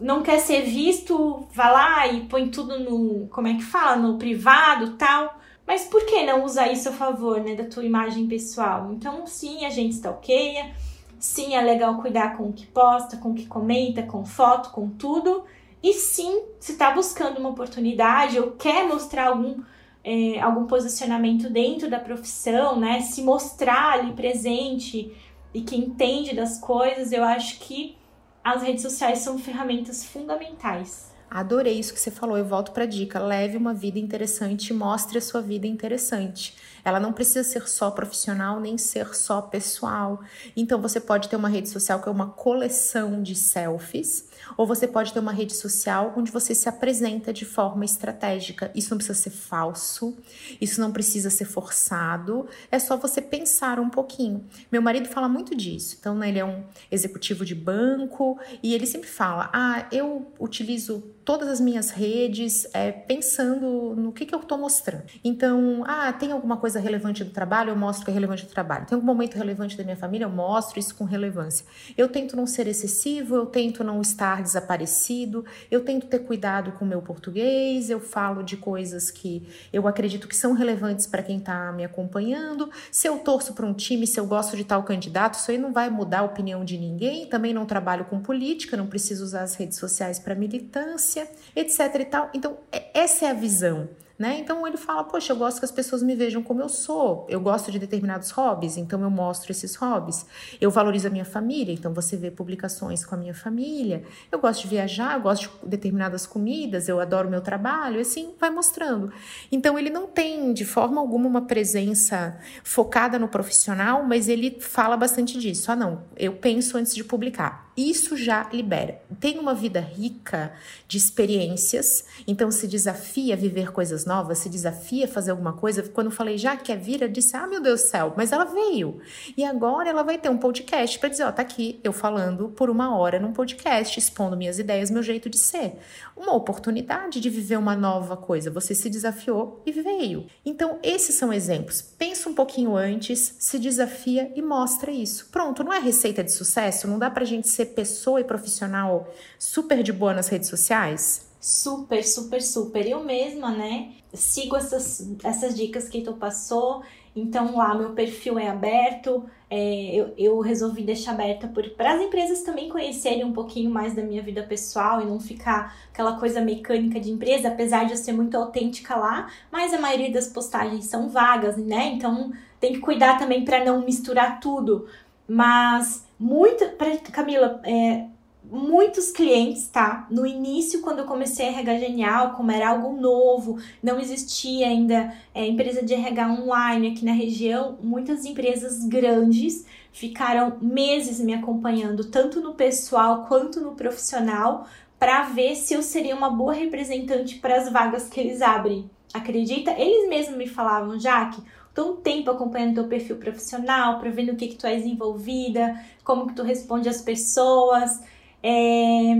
não 0.00 0.22
quer 0.22 0.38
ser 0.38 0.62
visto, 0.62 1.46
vai 1.52 1.70
lá 1.70 2.06
e 2.06 2.26
põe 2.26 2.48
tudo 2.48 2.78
no, 2.80 3.28
como 3.28 3.48
é 3.48 3.54
que 3.54 3.62
fala, 3.62 3.96
no 3.96 4.16
privado, 4.16 4.94
tal. 4.96 5.38
Mas 5.66 5.84
por 5.84 6.04
que 6.04 6.24
não 6.24 6.44
usar 6.44 6.72
isso 6.72 6.88
a 6.88 6.92
favor, 6.92 7.40
né, 7.40 7.54
da 7.54 7.64
tua 7.64 7.84
imagem 7.84 8.26
pessoal? 8.26 8.90
Então, 8.92 9.26
sim, 9.26 9.64
a 9.64 9.70
gente 9.70 9.92
stalkeia, 9.92 10.74
sim, 11.18 11.54
é 11.54 11.60
legal 11.60 12.00
cuidar 12.00 12.36
com 12.36 12.48
o 12.48 12.52
que 12.52 12.66
posta, 12.66 13.18
com 13.18 13.30
o 13.30 13.34
que 13.34 13.46
comenta, 13.46 14.02
com 14.02 14.24
foto, 14.24 14.70
com 14.70 14.88
tudo. 14.88 15.44
E 15.82 15.92
sim, 15.92 16.42
se 16.58 16.72
está 16.72 16.90
buscando 16.90 17.38
uma 17.38 17.50
oportunidade 17.50 18.38
ou 18.38 18.52
quer 18.52 18.86
mostrar 18.88 19.28
algum, 19.28 19.62
é, 20.02 20.40
algum 20.40 20.66
posicionamento 20.66 21.48
dentro 21.48 21.88
da 21.88 22.00
profissão, 22.00 22.78
né? 22.78 23.02
Se 23.02 23.22
mostrar 23.22 23.92
ali 23.92 24.12
presente 24.12 25.14
e 25.54 25.60
que 25.60 25.76
entende 25.76 26.34
das 26.34 26.58
coisas, 26.58 27.12
eu 27.12 27.22
acho 27.22 27.60
que 27.60 27.96
as 28.42 28.62
redes 28.62 28.82
sociais 28.82 29.18
são 29.18 29.38
ferramentas 29.38 30.04
fundamentais. 30.04 31.10
Adorei 31.30 31.78
isso 31.78 31.94
que 31.94 32.00
você 32.00 32.10
falou. 32.10 32.36
Eu 32.36 32.44
volto 32.44 32.72
para 32.72 32.82
a 32.82 32.86
dica: 32.86 33.20
leve 33.20 33.56
uma 33.56 33.72
vida 33.72 33.98
interessante, 33.98 34.74
mostre 34.74 35.18
a 35.18 35.20
sua 35.20 35.40
vida 35.40 35.66
interessante. 35.66 36.56
Ela 36.84 36.98
não 36.98 37.12
precisa 37.12 37.44
ser 37.44 37.68
só 37.68 37.90
profissional 37.90 38.58
nem 38.58 38.76
ser 38.76 39.14
só 39.14 39.40
pessoal. 39.40 40.20
Então 40.56 40.80
você 40.80 40.98
pode 40.98 41.28
ter 41.28 41.36
uma 41.36 41.48
rede 41.48 41.68
social 41.68 42.02
que 42.02 42.08
é 42.08 42.12
uma 42.12 42.30
coleção 42.30 43.22
de 43.22 43.36
selfies 43.36 44.28
ou 44.56 44.66
você 44.66 44.86
pode 44.86 45.12
ter 45.12 45.18
uma 45.18 45.32
rede 45.32 45.54
social 45.54 46.14
onde 46.16 46.30
você 46.30 46.54
se 46.54 46.68
apresenta 46.68 47.32
de 47.32 47.44
forma 47.44 47.84
estratégica. 47.84 48.70
Isso 48.74 48.90
não 48.90 48.98
precisa 48.98 49.18
ser 49.18 49.30
falso, 49.30 50.16
isso 50.60 50.80
não 50.80 50.92
precisa 50.92 51.30
ser 51.30 51.44
forçado, 51.44 52.48
é 52.70 52.78
só 52.78 52.96
você 52.96 53.20
pensar 53.20 53.78
um 53.78 53.90
pouquinho. 53.90 54.44
Meu 54.70 54.82
marido 54.82 55.08
fala 55.08 55.28
muito 55.28 55.54
disso. 55.54 55.96
Então, 55.98 56.14
né, 56.14 56.28
ele 56.28 56.38
é 56.38 56.44
um 56.44 56.64
executivo 56.90 57.44
de 57.44 57.54
banco 57.54 58.38
e 58.62 58.74
ele 58.74 58.86
sempre 58.86 59.08
fala: 59.08 59.50
Ah, 59.52 59.86
eu 59.90 60.32
utilizo 60.38 61.02
todas 61.24 61.48
as 61.48 61.60
minhas 61.60 61.90
redes 61.90 62.66
é, 62.72 62.90
pensando 62.92 63.94
no 63.96 64.12
que, 64.12 64.26
que 64.26 64.34
eu 64.34 64.40
estou 64.40 64.58
mostrando. 64.58 65.04
Então, 65.22 65.84
ah, 65.86 66.12
tem 66.12 66.32
alguma 66.32 66.56
coisa 66.56 66.80
relevante 66.80 67.22
do 67.24 67.30
trabalho, 67.30 67.70
eu 67.70 67.76
mostro 67.76 68.04
que 68.04 68.10
é 68.10 68.14
relevante 68.14 68.44
do 68.44 68.52
trabalho. 68.52 68.86
Tem 68.86 68.96
algum 68.96 69.06
momento 69.06 69.34
relevante 69.34 69.76
da 69.76 69.84
minha 69.84 69.96
família, 69.96 70.24
eu 70.24 70.30
mostro 70.30 70.78
isso 70.78 70.94
com 70.94 71.04
relevância. 71.04 71.64
Eu 71.96 72.08
tento 72.08 72.36
não 72.36 72.46
ser 72.46 72.66
excessivo, 72.66 73.36
eu 73.36 73.46
tento 73.46 73.84
não 73.84 74.00
estar 74.00 74.42
desaparecido, 74.42 75.44
eu 75.70 75.84
tento 75.84 76.06
ter 76.06 76.20
cuidado 76.20 76.72
com 76.72 76.84
o 76.84 76.88
meu 76.88 77.02
português, 77.02 77.90
eu 77.90 78.00
falo 78.00 78.42
de 78.42 78.56
coisas 78.56 79.10
que 79.10 79.46
eu 79.72 79.86
acredito 79.86 80.26
que 80.26 80.36
são 80.36 80.52
relevantes 80.52 81.06
para 81.06 81.22
quem 81.22 81.38
está 81.38 81.72
me 81.72 81.84
acompanhando. 81.84 82.70
Se 82.90 83.08
eu 83.08 83.18
torço 83.18 83.52
para 83.54 83.66
um 83.66 83.74
time, 83.74 84.06
se 84.06 84.18
eu 84.18 84.26
gosto 84.26 84.56
de 84.56 84.64
tal 84.64 84.82
candidato, 84.82 85.34
isso 85.34 85.50
aí 85.50 85.58
não 85.58 85.72
vai 85.72 85.90
mudar 85.90 86.20
a 86.20 86.24
opinião 86.24 86.64
de 86.64 86.78
ninguém. 86.78 87.26
Também 87.26 87.52
não 87.52 87.66
trabalho 87.66 88.04
com 88.04 88.20
política, 88.20 88.76
não 88.76 88.86
preciso 88.86 89.24
usar 89.24 89.42
as 89.42 89.54
redes 89.54 89.78
sociais 89.78 90.18
para 90.18 90.34
militância, 90.34 91.19
etc 91.54 91.94
e 92.00 92.04
tal. 92.04 92.30
Então, 92.34 92.58
é, 92.70 92.90
essa 92.94 93.26
é 93.26 93.30
a 93.30 93.34
visão 93.34 93.88
né? 94.20 94.38
Então 94.38 94.66
ele 94.66 94.76
fala: 94.76 95.02
Poxa, 95.02 95.32
eu 95.32 95.36
gosto 95.36 95.60
que 95.60 95.64
as 95.64 95.70
pessoas 95.72 96.02
me 96.02 96.14
vejam 96.14 96.42
como 96.42 96.60
eu 96.60 96.68
sou, 96.68 97.26
eu 97.26 97.40
gosto 97.40 97.72
de 97.72 97.78
determinados 97.78 98.30
hobbies, 98.32 98.76
então 98.76 99.00
eu 99.00 99.08
mostro 99.08 99.50
esses 99.50 99.74
hobbies. 99.76 100.26
Eu 100.60 100.70
valorizo 100.70 101.06
a 101.06 101.10
minha 101.10 101.24
família, 101.24 101.72
então 101.72 101.94
você 101.94 102.18
vê 102.18 102.30
publicações 102.30 103.02
com 103.02 103.14
a 103.14 103.18
minha 103.18 103.32
família. 103.32 104.04
Eu 104.30 104.38
gosto 104.38 104.60
de 104.60 104.68
viajar, 104.68 105.14
eu 105.14 105.22
gosto 105.22 105.50
de 105.62 105.70
determinadas 105.70 106.26
comidas, 106.26 106.86
eu 106.86 107.00
adoro 107.00 107.30
meu 107.30 107.40
trabalho, 107.40 107.98
assim 107.98 108.34
vai 108.38 108.50
mostrando. 108.50 109.10
Então 109.50 109.78
ele 109.78 109.88
não 109.88 110.06
tem 110.06 110.52
de 110.52 110.66
forma 110.66 111.00
alguma 111.00 111.26
uma 111.26 111.46
presença 111.46 112.38
focada 112.62 113.18
no 113.18 113.26
profissional, 113.26 114.04
mas 114.04 114.28
ele 114.28 114.60
fala 114.60 114.98
bastante 114.98 115.38
disso. 115.38 115.72
Ah, 115.72 115.76
não, 115.76 116.02
eu 116.14 116.34
penso 116.34 116.76
antes 116.76 116.94
de 116.94 117.02
publicar. 117.02 117.69
Isso 117.80 118.14
já 118.14 118.46
libera. 118.52 119.00
Tem 119.18 119.38
uma 119.38 119.54
vida 119.54 119.80
rica 119.80 120.52
de 120.86 120.98
experiências, 120.98 122.04
então 122.26 122.50
se 122.50 122.68
desafia 122.68 123.32
a 123.32 123.36
viver 123.38 123.72
coisas 123.72 124.04
novas, 124.04 124.36
se 124.36 124.50
desafia 124.50 125.06
a 125.06 125.08
fazer 125.08 125.30
alguma 125.30 125.54
coisa. 125.54 125.82
Quando 125.84 126.08
eu 126.08 126.12
falei, 126.12 126.36
já 126.36 126.58
quer 126.58 126.76
vir, 126.76 127.00
eu 127.00 127.08
disse, 127.08 127.34
ah, 127.38 127.46
meu 127.46 127.58
Deus 127.58 127.80
do 127.80 127.88
céu, 127.88 128.12
mas 128.18 128.32
ela 128.32 128.44
veio. 128.44 129.00
E 129.34 129.42
agora 129.42 129.88
ela 129.88 130.02
vai 130.02 130.18
ter 130.18 130.28
um 130.28 130.36
podcast 130.36 130.98
para 130.98 131.08
dizer, 131.08 131.24
ó, 131.24 131.32
tá 131.32 131.40
aqui 131.40 131.80
eu 131.82 131.90
falando 131.90 132.50
por 132.50 132.68
uma 132.68 132.94
hora 132.98 133.18
num 133.18 133.32
podcast, 133.32 133.98
expondo 133.98 134.36
minhas 134.36 134.58
ideias, 134.58 134.90
meu 134.90 135.02
jeito 135.02 135.30
de 135.30 135.38
ser. 135.38 135.78
Uma 136.14 136.34
oportunidade 136.34 137.18
de 137.18 137.30
viver 137.30 137.56
uma 137.56 137.74
nova 137.74 138.14
coisa. 138.14 138.50
Você 138.50 138.74
se 138.74 138.90
desafiou 138.90 139.62
e 139.64 139.72
veio. 139.72 140.26
Então, 140.44 140.78
esses 140.82 141.14
são 141.14 141.32
exemplos. 141.32 141.80
Pensa 141.80 142.28
um 142.28 142.34
pouquinho 142.34 142.76
antes, 142.76 143.36
se 143.38 143.58
desafia 143.58 144.30
e 144.36 144.42
mostra 144.42 144.90
isso. 144.90 145.30
Pronto, 145.32 145.64
não 145.64 145.72
é 145.72 145.78
receita 145.78 146.22
de 146.22 146.30
sucesso? 146.30 146.86
Não 146.86 146.98
dá 146.98 147.08
pra 147.08 147.24
gente 147.24 147.48
ser 147.48 147.69
pessoa 147.70 148.20
e 148.20 148.24
profissional 148.24 149.08
super 149.38 149.82
de 149.82 149.92
boa 149.92 150.12
nas 150.12 150.28
redes 150.28 150.48
sociais? 150.48 151.30
Super, 151.40 152.04
super, 152.04 152.42
super. 152.42 152.86
Eu 152.86 153.02
mesma, 153.02 153.50
né, 153.50 153.92
sigo 154.12 154.56
essas, 154.56 155.10
essas 155.24 155.56
dicas 155.56 155.88
que 155.88 156.02
tu 156.02 156.12
passou. 156.12 156.82
Então 157.16 157.56
lá 157.56 157.74
meu 157.74 157.90
perfil 157.90 158.38
é 158.38 158.48
aberto. 158.48 159.24
É, 159.48 159.94
eu, 159.94 160.14
eu 160.16 160.38
resolvi 160.40 160.82
deixar 160.82 161.12
aberta 161.12 161.50
para 161.76 161.94
as 161.94 162.00
empresas 162.00 162.42
também 162.42 162.68
conhecerem 162.68 163.24
um 163.24 163.32
pouquinho 163.32 163.70
mais 163.70 163.94
da 163.94 164.02
minha 164.02 164.22
vida 164.22 164.42
pessoal 164.42 165.00
e 165.00 165.06
não 165.06 165.18
ficar 165.18 165.74
aquela 165.92 166.18
coisa 166.20 166.40
mecânica 166.40 167.00
de 167.00 167.10
empresa, 167.10 167.48
apesar 167.48 167.84
de 167.84 167.92
eu 167.92 167.96
ser 167.96 168.12
muito 168.12 168.36
autêntica 168.36 168.94
lá, 168.94 169.28
mas 169.50 169.74
a 169.74 169.80
maioria 169.80 170.12
das 170.12 170.28
postagens 170.28 170.86
são 170.86 171.08
vagas, 171.08 171.56
né? 171.56 171.86
Então 171.94 172.32
tem 172.60 172.74
que 172.74 172.78
cuidar 172.78 173.18
também 173.18 173.44
para 173.44 173.64
não 173.64 173.84
misturar 173.84 174.38
tudo. 174.38 174.86
Mas 175.26 176.04
muito, 176.20 176.68
pra, 176.76 176.98
Camila, 176.98 177.62
é, 177.64 178.04
muitos 178.44 179.10
clientes, 179.10 179.68
tá? 179.68 180.06
No 180.10 180.26
início, 180.26 180.82
quando 180.82 180.98
eu 180.98 181.06
comecei 181.06 181.46
a 181.46 181.48
RH 181.48 181.78
Genial, 181.78 182.32
como 182.32 182.50
era 182.50 182.68
algo 182.68 183.00
novo, 183.00 183.58
não 183.82 183.98
existia 183.98 184.66
ainda 184.66 185.14
é, 185.34 185.46
empresa 185.46 185.82
de 185.82 185.94
RH 185.94 186.32
online 186.32 186.88
aqui 186.88 187.06
na 187.06 187.12
região, 187.12 187.78
muitas 187.82 188.26
empresas 188.26 188.84
grandes 188.84 189.64
ficaram 189.92 190.58
meses 190.60 191.20
me 191.20 191.32
acompanhando, 191.32 192.04
tanto 192.10 192.42
no 192.42 192.52
pessoal 192.52 193.24
quanto 193.26 193.58
no 193.62 193.72
profissional, 193.72 194.66
para 194.98 195.22
ver 195.22 195.56
se 195.56 195.72
eu 195.72 195.82
seria 195.82 196.14
uma 196.14 196.28
boa 196.28 196.52
representante 196.52 197.38
para 197.38 197.56
as 197.56 197.72
vagas 197.72 198.10
que 198.10 198.20
eles 198.20 198.42
abrem. 198.42 198.90
Acredita? 199.14 199.70
Eles 199.72 200.06
mesmos 200.06 200.36
me 200.36 200.46
falavam, 200.46 201.00
Jaque, 201.00 201.42
um 201.78 201.96
tempo 201.96 202.30
acompanhando 202.30 202.74
teu 202.74 202.88
perfil 202.88 203.16
profissional, 203.16 203.98
para 203.98 204.10
ver 204.10 204.24
no 204.24 204.36
que 204.36 204.48
que 204.48 204.56
tu 204.56 204.66
és 204.66 204.84
envolvida, 204.84 205.80
como 206.02 206.26
que 206.26 206.34
tu 206.34 206.42
responde 206.42 206.88
às 206.88 207.00
pessoas, 207.00 208.02
é, 208.42 209.16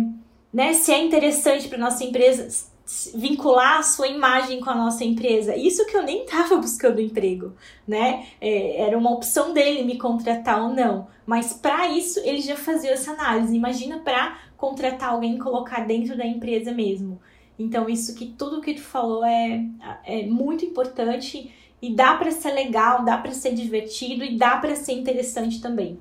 né, 0.53 0.72
se 0.72 0.92
é 0.92 1.05
interessante 1.05 1.68
para 1.68 1.78
nossa 1.78 2.05
empresa 2.05 2.70
vincular 3.14 3.78
a 3.78 3.82
sua 3.82 4.09
imagem 4.09 4.61
com 4.61 4.68
a 4.68 4.74
nossa 4.74 5.05
empresa. 5.05 5.55
Isso 5.55 5.86
que 5.86 5.96
eu 5.96 6.03
nem 6.03 6.24
estava 6.24 6.57
buscando 6.59 7.01
emprego, 7.01 7.53
né? 7.86 8.26
É, 8.40 8.82
era 8.82 8.98
uma 8.98 9.12
opção 9.12 9.53
dele 9.53 9.84
me 9.84 9.96
contratar 9.96 10.61
ou 10.61 10.70
não. 10.70 11.07
Mas 11.24 11.53
para 11.53 11.88
isso 11.88 12.18
ele 12.20 12.40
já 12.40 12.57
fazia 12.57 12.90
essa 12.90 13.12
análise. 13.12 13.55
Imagina 13.55 14.01
para 14.01 14.38
contratar 14.57 15.11
alguém 15.11 15.36
e 15.36 15.38
colocar 15.38 15.86
dentro 15.86 16.16
da 16.16 16.26
empresa 16.26 16.72
mesmo. 16.72 17.20
Então 17.59 17.88
isso 17.88 18.14
que 18.14 18.26
tudo 18.26 18.61
que 18.61 18.74
tu 18.74 18.82
falou 18.82 19.24
é, 19.24 19.64
é 20.05 20.26
muito 20.26 20.64
importante 20.64 21.53
e 21.83 21.95
dá 21.95 22.14
para 22.14 22.31
ser 22.31 22.53
legal, 22.53 23.05
dá 23.05 23.18
para 23.18 23.33
ser 23.33 23.55
divertido 23.55 24.24
e 24.24 24.37
dá 24.37 24.57
para 24.57 24.76
ser 24.76 24.93
interessante 24.93 25.61
também. 25.61 25.99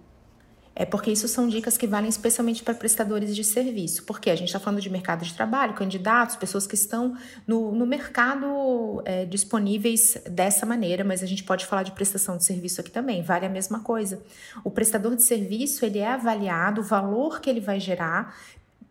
É 0.80 0.86
porque 0.86 1.12
isso 1.12 1.28
são 1.28 1.50
dicas 1.50 1.78
que 1.78 1.86
valem 1.86 2.08
especialmente 2.08 2.64
para 2.64 2.74
prestadores 2.74 3.36
de 3.36 3.44
serviço. 3.44 4.06
Porque 4.06 4.30
a 4.30 4.36
gente 4.36 4.48
está 4.48 4.62
falando 4.62 4.80
de 4.80 4.90
mercado 4.90 5.26
de 5.26 5.34
trabalho, 5.34 5.74
candidatos, 5.74 6.38
pessoas 6.38 6.66
que 6.66 6.76
estão 6.76 7.18
no, 7.46 7.74
no 7.74 7.86
mercado 7.86 9.02
é, 9.04 9.26
disponíveis 9.26 10.18
dessa 10.32 10.66
maneira, 10.66 11.04
mas 11.04 11.22
a 11.22 11.26
gente 11.26 11.44
pode 11.44 11.66
falar 11.66 11.84
de 11.84 11.92
prestação 11.92 12.38
de 12.38 12.46
serviço 12.46 12.80
aqui 12.80 12.90
também, 12.90 13.22
vale 13.22 13.46
a 13.46 13.50
mesma 13.50 13.82
coisa. 13.82 14.24
O 14.64 14.72
prestador 14.72 15.18
de 15.18 15.24
serviço 15.24 15.86
ele 15.86 16.00
é 16.00 16.08
avaliado, 16.08 16.80
o 16.80 16.84
valor 16.84 17.42
que 17.42 17.50
ele 17.50 17.60
vai 17.60 17.78
gerar 17.78 18.34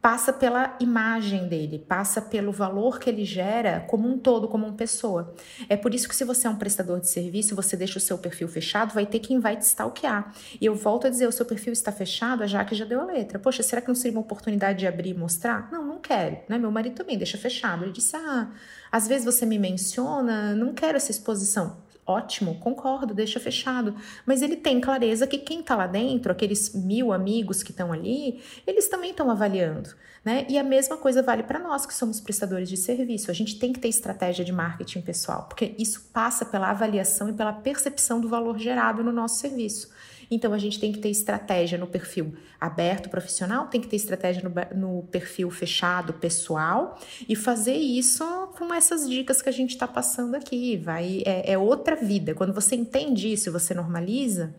passa 0.01 0.33
pela 0.33 0.77
imagem 0.79 1.49
dele, 1.49 1.79
passa 1.79 2.23
pelo 2.23 2.53
valor 2.53 3.01
que 3.01 3.11
ele 3.11 3.25
gera 3.25 3.85
como 3.89 4.09
um 4.09 4.17
todo, 4.17 4.47
como 4.47 4.67
uma 4.67 4.77
pessoa. 4.77 5.35
É 5.69 5.77
por 5.77 5.93
isso 5.93 6.09
que 6.09 6.15
se 6.15 6.25
você 6.25 6.47
é 6.47 6.51
um 6.51 6.57
prestador 6.57 7.01
de 7.01 7.09
serviço, 7.11 7.57
você 7.57 7.77
deixa 7.77 7.99
o 7.99 8.01
seu 8.01 8.17
perfil 8.17 8.47
fechado, 8.47 8.95
vai 8.95 9.07
ter 9.07 9.19
quem 9.19 9.41
vai 9.41 9.57
te 9.57 9.63
stalkear. 9.63 10.33
E 10.61 10.65
eu 10.65 10.75
volto 10.75 11.07
a 11.07 11.11
dizer, 11.11 11.27
o 11.27 11.33
seu 11.33 11.45
perfil 11.45 11.73
está 11.73 11.91
fechado, 11.91 12.43
a 12.43 12.47
Jaque 12.47 12.75
já 12.75 12.85
deu 12.85 13.01
a 13.01 13.05
letra. 13.05 13.39
Poxa, 13.39 13.63
será 13.63 13.83
que 13.83 13.89
não 13.89 13.95
seria 13.95 14.17
uma 14.17 14.23
oportunidade 14.23 14.79
de 14.79 14.87
abrir 14.87 15.11
e 15.11 15.15
mostrar? 15.15 15.69
Não, 15.73 15.85
não 15.85 15.99
quero, 15.99 16.39
né? 16.49 16.59
Meu 16.59 16.71
marido 16.71 16.95
também 16.95 17.19
deixa 17.19 17.37
fechado. 17.37 17.85
Ele 17.85 17.93
disse, 17.93 18.17
ah, 18.17 18.51
às 18.93 19.09
vezes 19.09 19.25
você 19.25 19.45
me 19.45 19.59
menciona, 19.59 20.55
não 20.55 20.73
quero 20.73 20.97
essa 20.97 21.11
exposição. 21.11 21.88
Ótimo, 22.09 22.55
concordo, 22.55 23.13
deixa 23.13 23.39
fechado. 23.39 23.95
Mas 24.25 24.41
ele 24.41 24.57
tem 24.57 24.81
clareza 24.81 25.27
que 25.27 25.37
quem 25.37 25.61
está 25.61 25.77
lá 25.77 25.87
dentro, 25.87 26.33
aqueles 26.33 26.75
mil 26.75 27.13
amigos 27.13 27.63
que 27.63 27.71
estão 27.71 27.93
ali, 27.93 28.43
eles 28.67 28.89
também 28.89 29.11
estão 29.11 29.31
avaliando. 29.31 29.91
Né? 30.25 30.47
E 30.49 30.59
a 30.59 30.65
mesma 30.65 30.97
coisa 30.97 31.23
vale 31.23 31.43
para 31.43 31.59
nós 31.59 31.85
que 31.85 31.93
somos 31.93 32.19
prestadores 32.19 32.67
de 32.67 32.79
serviço. 32.79 33.31
A 33.31 33.35
gente 33.35 33.59
tem 33.59 33.75
que 33.75 33.79
ter 33.79 33.89
estratégia 33.89 34.43
de 34.43 34.53
marketing 34.53 35.03
pessoal, 35.03 35.45
porque 35.51 35.75
isso 35.79 36.09
passa 36.11 36.47
pela 36.47 36.71
avaliação 36.71 37.29
e 37.29 37.35
pela 37.35 37.53
percepção 37.53 38.23
do 38.23 38.29
valor 38.29 38.59
gerado 38.59 39.05
no 39.05 39.13
nosso 39.13 39.37
serviço. 39.37 39.91
Então 40.31 40.53
a 40.53 40.59
gente 40.59 40.79
tem 40.79 40.93
que 40.93 40.99
ter 40.99 41.09
estratégia 41.09 41.79
no 41.79 41.87
perfil 41.87 42.35
aberto 42.61 43.09
profissional, 43.09 43.67
tem 43.67 43.81
que 43.81 43.89
ter 43.89 43.97
estratégia 43.97 44.43
no, 44.43 44.79
no 44.79 45.03
perfil 45.05 45.51
fechado 45.51 46.13
pessoal 46.13 46.99
e 47.29 47.35
fazer 47.35 47.77
isso 47.77 48.25
com 48.59 48.73
essas 48.75 49.09
dicas 49.09 49.41
que 49.41 49.49
a 49.49 49.53
gente 49.53 49.71
está 49.71 49.89
passando 49.89 50.35
aqui. 50.35 50.77
Vai 50.77 51.23
é, 51.25 51.53
é 51.53 51.59
outra 51.59 51.97
vida. 51.97 52.35
Quando 52.35 52.53
você 52.53 52.75
entende 52.77 53.33
isso, 53.33 53.51
você 53.51 53.73
normaliza, 53.75 54.55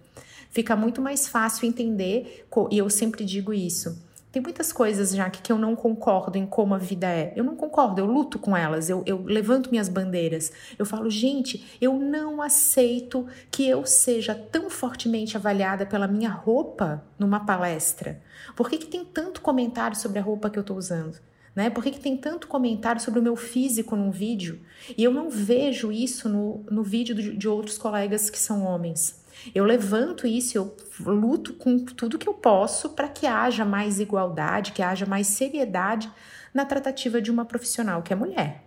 fica 0.50 0.76
muito 0.76 1.02
mais 1.02 1.28
fácil 1.28 1.68
entender. 1.68 2.46
E 2.72 2.78
eu 2.78 2.90
sempre 2.90 3.24
digo 3.24 3.54
isso 3.54 4.09
tem 4.32 4.42
muitas 4.42 4.72
coisas, 4.72 5.12
já 5.16 5.28
que 5.28 5.52
eu 5.52 5.58
não 5.58 5.76
concordo 5.76 6.38
em 6.38 6.46
como 6.46 6.76
a 6.76 6.78
vida 6.78 7.08
é. 7.08 7.34
Eu 7.36 7.44
não 7.44 7.56
concordo, 7.56 8.00
eu 8.00 8.06
luto 8.06 8.38
com 8.38 8.56
elas, 8.56 8.88
eu, 8.88 9.02
eu 9.06 9.24
levanto 9.24 9.72
minhas 9.72 9.90
bandeiras. 9.90 10.52
Eu 10.78 10.86
falo, 10.86 11.10
gente, 11.10 11.78
eu 11.82 11.94
não 11.98 12.40
aceito 12.40 13.26
que 13.50 13.68
eu 13.68 13.86
seja 13.88 14.36
tão 14.36 14.70
fortemente 14.70 15.36
avaliada 15.36 15.84
pela 15.84 16.08
minha 16.08 16.30
roupa 16.30 17.04
numa 17.18 17.40
palestra. 17.40 18.22
Por 18.56 18.70
que, 18.70 18.78
que 18.78 18.88
tem 18.88 19.04
tanto 19.04 19.42
comentário 19.42 19.98
sobre 19.98 20.20
a 20.20 20.22
roupa 20.22 20.50
que 20.50 20.60
eu 20.60 20.62
estou 20.62 20.78
usando? 20.78 21.18
Né? 21.56 21.72
Por 21.72 21.84
que, 21.84 21.90
que 21.92 22.00
tem 22.00 22.16
tanto 22.16 22.48
comentário 22.48 23.02
sobre 23.02 23.20
o 23.20 23.24
meu 23.24 23.36
físico 23.36 23.96
num 23.96 24.12
vídeo? 24.12 24.60
E 24.96 25.04
eu 25.04 25.12
não 25.12 25.30
vejo 25.30 25.92
isso 25.92 26.30
no, 26.30 26.64
no 26.70 26.84
vídeo 26.84 27.16
de, 27.16 27.36
de 27.36 27.48
outros 27.48 27.80
colegas 27.80 28.30
que 28.30 28.38
são 28.38 28.64
homens. 28.64 29.19
Eu 29.54 29.66
levanto 29.66 30.28
isso, 30.28 30.58
eu 30.58 30.76
luto 31.00 31.54
com 31.54 31.80
tudo 31.80 32.18
que 32.18 32.28
eu 32.28 32.34
posso 32.34 32.90
para 32.90 33.08
que 33.08 33.26
haja 33.26 33.66
mais 33.66 34.00
igualdade, 34.00 34.72
que 34.72 34.82
haja 34.82 35.06
mais 35.06 35.28
seriedade 35.28 36.12
na 36.54 36.66
tratativa 36.66 37.22
de 37.22 37.32
uma 37.32 37.46
profissional 37.46 38.02
que 38.02 38.14
é 38.14 38.16
mulher. 38.16 38.64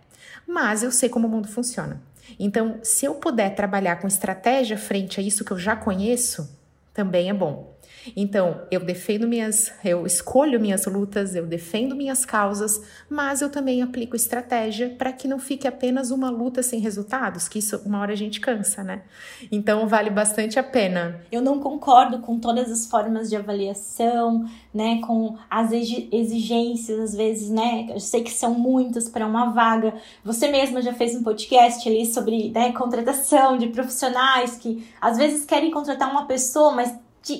Mas 0.47 0.83
eu 0.83 0.91
sei 0.91 1.09
como 1.09 1.27
o 1.27 1.29
mundo 1.29 1.47
funciona. 1.47 2.01
Então, 2.39 2.79
se 2.83 3.05
eu 3.05 3.15
puder 3.15 3.55
trabalhar 3.55 3.97
com 3.97 4.07
estratégia 4.07 4.77
frente 4.77 5.19
a 5.19 5.23
isso 5.23 5.43
que 5.43 5.51
eu 5.51 5.59
já 5.59 5.75
conheço, 5.75 6.49
também 6.93 7.29
é 7.29 7.33
bom. 7.33 7.72
Então, 8.15 8.61
eu 8.69 8.79
defendo 8.79 9.27
minhas, 9.27 9.71
eu 9.83 10.05
escolho 10.05 10.59
minhas 10.59 10.85
lutas, 10.85 11.35
eu 11.35 11.45
defendo 11.45 11.95
minhas 11.95 12.25
causas, 12.25 12.81
mas 13.09 13.41
eu 13.41 13.49
também 13.49 13.81
aplico 13.81 14.15
estratégia 14.15 14.89
para 14.97 15.13
que 15.13 15.27
não 15.27 15.39
fique 15.39 15.67
apenas 15.67 16.11
uma 16.11 16.29
luta 16.29 16.61
sem 16.61 16.79
resultados, 16.79 17.47
que 17.47 17.59
isso 17.59 17.81
uma 17.85 17.99
hora 17.99 18.13
a 18.13 18.17
gente 18.17 18.39
cansa, 18.39 18.83
né? 18.83 19.03
Então, 19.51 19.87
vale 19.87 20.09
bastante 20.09 20.59
a 20.59 20.63
pena. 20.63 21.21
Eu 21.31 21.41
não 21.41 21.59
concordo 21.59 22.19
com 22.19 22.39
todas 22.39 22.71
as 22.71 22.85
formas 22.85 23.29
de 23.29 23.35
avaliação, 23.35 24.45
né, 24.73 24.99
com 25.05 25.37
as 25.49 25.71
exigências 25.71 26.99
às 26.99 27.15
vezes, 27.15 27.49
né? 27.49 27.87
Eu 27.89 27.99
sei 27.99 28.23
que 28.23 28.31
são 28.31 28.53
muitas 28.53 29.07
para 29.07 29.25
uma 29.25 29.51
vaga. 29.51 29.93
Você 30.23 30.47
mesma 30.47 30.81
já 30.81 30.93
fez 30.93 31.15
um 31.15 31.23
podcast 31.23 31.87
ali 31.87 32.05
sobre, 32.05 32.49
né, 32.49 32.71
contratação 32.71 33.57
de 33.57 33.67
profissionais 33.67 34.55
que 34.57 34.87
às 34.99 35.17
vezes 35.17 35.45
querem 35.45 35.71
contratar 35.71 36.09
uma 36.09 36.25
pessoa, 36.25 36.71
mas 36.71 36.93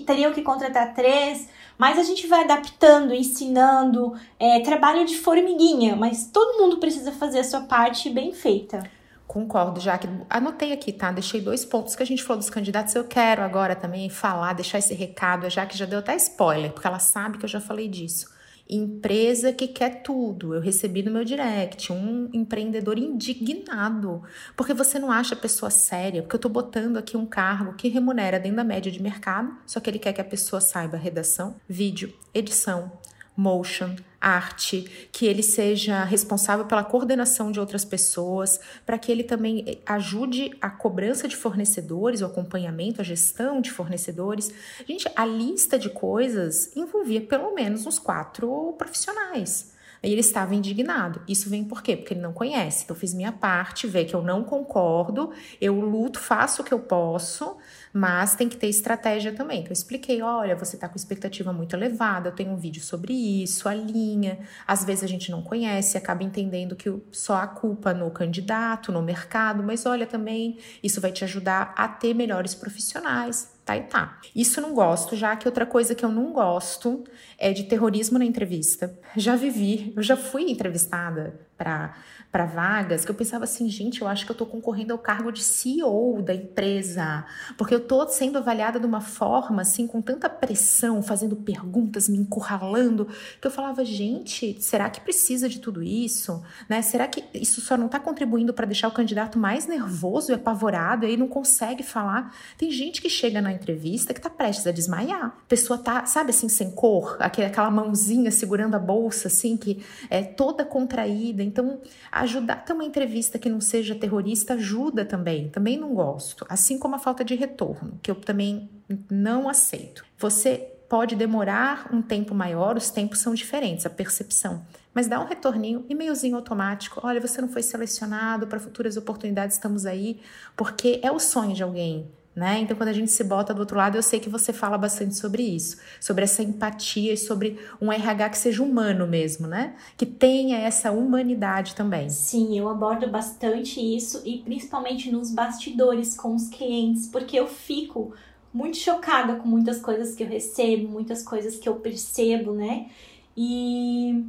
teriam 0.06 0.34
que 0.34 0.42
contratar 0.42 0.94
três, 0.94 1.48
mas 1.78 2.00
a 2.00 2.04
gente 2.04 2.28
vai 2.28 2.44
adaptando, 2.44 3.14
ensinando, 3.14 4.14
é, 4.40 4.62
trabalho 4.62 5.06
de 5.06 5.18
formiguinha, 5.18 5.96
mas 5.96 6.28
todo 6.28 6.58
mundo 6.60 6.78
precisa 6.78 7.12
fazer 7.12 7.40
a 7.40 7.44
sua 7.44 7.62
parte 7.62 8.10
bem 8.10 8.32
feita. 8.32 8.84
Concordo, 9.28 9.80
já 9.80 9.98
que 9.98 10.08
anotei 10.30 10.74
aqui, 10.74 10.92
tá? 10.92 11.12
Deixei 11.12 11.42
dois 11.42 11.66
pontos 11.66 11.96
que 11.96 12.04
a 12.04 12.06
gente 12.06 12.24
falou 12.24 12.38
dos 12.38 12.50
candidatos. 12.50 12.94
Eu 12.94 13.06
quero 13.06 13.42
agora 13.42 13.76
também 13.76 14.10
falar, 14.10 14.54
deixar 14.54 14.78
esse 14.78 14.94
recado, 14.94 15.50
já 15.50 15.66
que 15.66 15.78
já 15.78 15.86
deu 15.86 16.00
até 16.00 16.16
spoiler, 16.16 16.72
porque 16.72 16.86
ela 16.86 17.00
sabe 17.00 17.38
que 17.38 17.46
eu 17.46 17.50
já 17.50 17.60
falei 17.60 17.88
disso. 17.88 18.33
Empresa 18.70 19.52
que 19.52 19.68
quer 19.68 20.02
tudo. 20.04 20.56
Eu 20.56 20.62
recebi 20.62 21.04
no 21.04 21.12
meu 21.12 21.24
direct 21.26 21.92
um 21.92 22.30
empreendedor 22.34 22.98
indignado, 22.98 24.24
porque 24.56 24.74
você 24.74 24.98
não 24.98 25.12
acha 25.12 25.36
a 25.36 25.38
pessoa 25.38 25.70
séria, 25.70 26.22
porque 26.22 26.36
eu 26.36 26.40
tô 26.40 26.50
botando 26.50 26.98
aqui 26.98 27.18
um 27.18 27.26
cargo 27.26 27.74
que 27.74 27.90
remunera 27.90 28.40
dentro 28.40 28.58
da 28.58 28.64
média 28.64 28.92
de 28.92 29.02
mercado, 29.02 29.56
só 29.66 29.80
que 29.80 29.90
ele 29.90 30.00
quer 30.00 30.14
que 30.14 30.22
a 30.22 30.26
pessoa 30.26 30.62
saiba 30.62 30.98
redação, 30.98 31.56
vídeo, 31.68 32.14
edição, 32.34 32.92
motion, 33.36 33.96
arte, 34.22 35.10
que 35.12 35.26
ele 35.26 35.44
seja 35.44 36.04
responsável 36.04 36.66
pela 36.66 36.84
coordenação 36.84 37.52
de 37.52 37.60
outras 37.60 37.84
pessoas, 37.84 38.60
para 38.86 38.98
que 38.98 39.12
ele 39.12 39.24
também 39.24 39.66
eh, 39.68 39.78
ajude 39.86 40.52
a 40.62 40.70
cobrança 40.70 41.28
de 41.28 41.36
fornecedores, 41.36 42.22
o 42.22 42.26
acompanhamento, 42.26 43.02
a 43.02 43.04
gestão 43.04 43.60
de 43.60 43.72
fornecedores. 43.72 44.54
Gente, 44.88 45.10
a 45.16 45.26
lista 45.26 45.78
de 45.78 45.90
coisas 45.90 46.76
envolvia 46.76 47.22
pelo 47.22 47.54
menos 47.54 47.86
uns 47.86 48.00
quatro 48.00 48.74
profissionais. 48.78 49.74
E 50.04 50.12
ele 50.12 50.20
estava 50.20 50.54
indignado. 50.54 51.22
Isso 51.30 51.50
vem 51.50 51.64
por 51.64 51.82
quê? 51.82 51.96
Porque 51.96 52.14
ele 52.14 52.20
não 52.20 52.34
conhece. 52.34 52.84
Então, 52.84 52.94
eu 52.94 53.00
fiz 53.00 53.14
minha 53.14 53.32
parte, 53.32 53.88
vê 53.88 54.04
que 54.04 54.14
eu 54.14 54.22
não 54.22 54.44
concordo, 54.44 55.32
eu 55.62 55.80
luto, 55.80 56.20
faço 56.20 56.62
o 56.62 56.66
que 56.66 56.74
eu 56.74 56.80
posso, 56.80 57.56
mas 57.94 58.36
tem 58.36 58.50
que 58.50 58.58
ter 58.58 58.68
estratégia 58.68 59.32
também. 59.32 59.60
Então, 59.60 59.70
eu 59.70 59.74
expliquei: 59.74 60.22
olha, 60.24 60.56
você 60.56 60.76
está 60.76 60.90
com 60.90 60.96
expectativa 60.96 61.54
muito 61.54 61.76
elevada, 61.76 62.30
eu 62.30 62.36
tenho 62.36 62.52
um 62.52 62.58
vídeo 62.58 62.82
sobre 62.82 63.14
isso, 63.14 63.70
a 63.70 63.76
linha. 63.76 64.40
Às 64.66 64.84
vezes 64.84 65.04
a 65.04 65.08
gente 65.08 65.30
não 65.30 65.44
conhece, 65.44 65.98
acaba 65.98 66.24
entendendo 66.24 66.76
que 66.76 66.92
só 67.12 67.36
a 67.36 67.48
culpa 67.48 67.94
no 67.94 68.10
candidato, 68.10 68.92
no 68.92 69.04
mercado, 69.04 69.62
mas 69.62 69.86
olha 69.86 70.08
também, 70.08 70.58
isso 70.82 71.00
vai 71.00 71.12
te 71.12 71.24
ajudar 71.24 71.74
a 71.78 71.88
ter 71.88 72.16
melhores 72.16 72.56
profissionais. 72.56 73.54
Tá 73.64 73.78
e 73.78 73.84
tá. 73.84 74.20
Isso 74.36 74.60
não 74.60 74.74
gosto, 74.74 75.16
já 75.16 75.38
que 75.38 75.48
outra 75.48 75.66
coisa 75.66 75.96
que 75.96 76.04
eu 76.04 76.12
não 76.12 76.34
gosto 76.34 77.06
é 77.38 77.54
de 77.54 77.64
terrorismo 77.64 78.20
na 78.20 78.26
entrevista. 78.26 79.00
Já 79.16 79.38
vivi, 79.38 79.94
eu 79.96 80.04
já 80.04 80.18
fui 80.18 80.52
entrevistada 80.52 81.40
para 81.58 81.96
para 82.34 82.46
vagas 82.46 83.06
que 83.06 83.12
eu 83.12 83.16
pensava 83.16 83.44
assim, 83.44 83.70
gente, 83.70 84.02
eu 84.02 84.08
acho 84.08 84.26
que 84.26 84.32
eu 84.32 84.36
tô 84.36 84.44
concorrendo 84.44 84.92
ao 84.92 84.98
cargo 84.98 85.32
de 85.32 85.44
CEO 85.44 86.20
da 86.20 86.34
empresa, 86.34 87.24
porque 87.56 87.76
eu 87.76 87.80
tô 87.80 88.08
sendo 88.08 88.40
avaliada 88.40 88.80
de 88.80 88.88
uma 88.88 89.02
forma 89.02 89.62
assim 89.62 89.86
com 89.86 90.02
tanta 90.02 90.28
pressão, 90.28 91.04
fazendo 91.04 91.36
perguntas, 91.36 92.10
me 92.10 92.18
encurralando, 92.18 93.08
que 93.40 93.46
eu 93.46 93.52
falava, 93.52 93.86
gente, 93.86 94.60
será 94.60 94.90
que 94.90 95.00
precisa 95.00 95.48
de 95.48 95.60
tudo 95.60 95.84
isso, 95.84 96.42
né? 96.68 96.82
Será 96.82 97.08
que 97.08 97.24
isso 97.36 97.62
só 97.62 97.78
não 97.78 97.88
tá 97.88 98.00
contribuindo 98.00 98.52
para 98.52 98.66
deixar 98.66 98.88
o 98.88 98.92
candidato 98.92 99.38
mais 99.38 99.68
nervoso 99.68 100.32
e 100.32 100.34
apavorado 100.34 101.06
e 101.06 101.10
aí 101.10 101.18
não 101.18 101.28
consegue 101.28 101.84
falar? 101.84 102.36
Tem 102.58 102.72
gente 102.72 103.00
que 103.00 103.12
chega 103.12 103.44
na 103.44 103.54
entrevista 103.54 104.12
que 104.12 104.20
tá 104.20 104.32
prestes 104.32 104.66
a 104.66 104.72
desmaiar. 104.72 105.26
A 105.26 105.48
pessoa 105.48 105.78
tá, 105.78 106.08
sabe 106.08 106.32
assim, 106.32 106.50
sem 106.50 106.72
cor, 106.72 107.16
aquela 107.20 107.70
mãozinha 107.70 108.32
segurando 108.32 108.74
a 108.74 108.80
bolsa 108.80 109.28
assim 109.28 109.56
que 109.56 109.86
é 110.10 110.24
toda 110.24 110.66
contraída. 110.66 111.44
Então, 111.44 111.80
a 112.12 112.23
ajudar 112.24 112.58
ter 112.58 112.74
uma 112.74 112.84
entrevista 112.84 113.38
que 113.38 113.50
não 113.50 113.62
seja 113.62 113.96
terrorista 113.96 114.54
ajuda 114.54 115.06
também. 115.06 115.50
Também 115.50 115.78
não 115.78 115.94
gosto. 115.94 116.46
Assim 116.50 116.78
como 116.78 116.96
a 116.96 117.00
falta 117.00 117.24
de 117.24 117.36
retorno, 117.36 118.00
que 118.02 118.10
eu 118.10 118.16
também 118.16 118.70
não 119.10 119.48
aceito. 119.48 120.06
Você 120.18 120.70
pode 120.90 121.16
demorar 121.16 121.90
um 121.92 122.02
tempo 122.02 122.34
maior, 122.36 122.78
os 122.78 122.90
tempos 122.90 123.20
são 123.20 123.34
diferentes, 123.34 123.86
a 123.86 123.90
percepção. 123.90 124.66
Mas 124.94 125.08
dá 125.08 125.20
um 125.20 125.26
retorninho, 125.26 125.86
e-mailzinho 125.90 126.36
automático. 126.36 127.00
Olha, 127.04 127.20
você 127.20 127.42
não 127.42 127.50
foi 127.50 127.64
selecionado 127.64 128.46
para 128.46 128.60
futuras 128.60 128.96
oportunidades, 128.96 129.56
estamos 129.56 129.86
aí, 129.86 130.20
porque 130.56 131.00
é 131.02 131.12
o 131.12 131.20
sonho 131.20 131.56
de 131.56 131.64
alguém 131.64 132.12
né? 132.36 132.60
Então, 132.60 132.76
quando 132.76 132.90
a 132.90 132.94
gente 132.94 133.12
se 133.12 133.24
bota 133.24 133.54
do 133.54 133.60
outro 133.60 133.78
lado, 133.78 133.96
eu 133.96 134.04
sei 134.04 134.20
que 134.20 134.30
você 134.30 134.52
fala 134.52 134.78
bastante 134.78 135.16
sobre 135.16 135.44
isso, 135.44 135.78
sobre 136.00 136.24
essa 136.24 136.42
empatia 136.42 137.14
e 137.14 137.18
sobre 137.18 137.60
um 137.80 137.92
RH 137.92 138.30
que 138.30 138.38
seja 138.38 138.64
humano 138.64 139.08
mesmo, 139.08 139.48
né? 139.48 139.76
Que 139.96 140.06
tenha 140.06 140.58
essa 140.58 140.92
humanidade 140.92 141.76
também. 141.76 142.10
Sim, 142.10 142.58
eu 142.58 142.68
abordo 142.68 143.08
bastante 143.08 143.80
isso 143.80 144.22
e 144.26 144.40
principalmente 144.40 145.12
nos 145.12 145.32
bastidores 145.32 146.16
com 146.16 146.36
os 146.36 146.50
clientes, 146.50 147.08
porque 147.08 147.40
eu 147.40 147.48
fico 147.48 148.14
muito 148.54 148.78
chocada 148.78 149.36
com 149.36 149.48
muitas 149.48 149.80
coisas 149.80 150.16
que 150.16 150.24
eu 150.24 150.28
recebo, 150.28 150.88
muitas 150.88 151.24
coisas 151.24 151.58
que 151.58 151.68
eu 151.68 151.76
percebo, 151.76 152.54
né? 152.54 152.88
E 153.36 154.26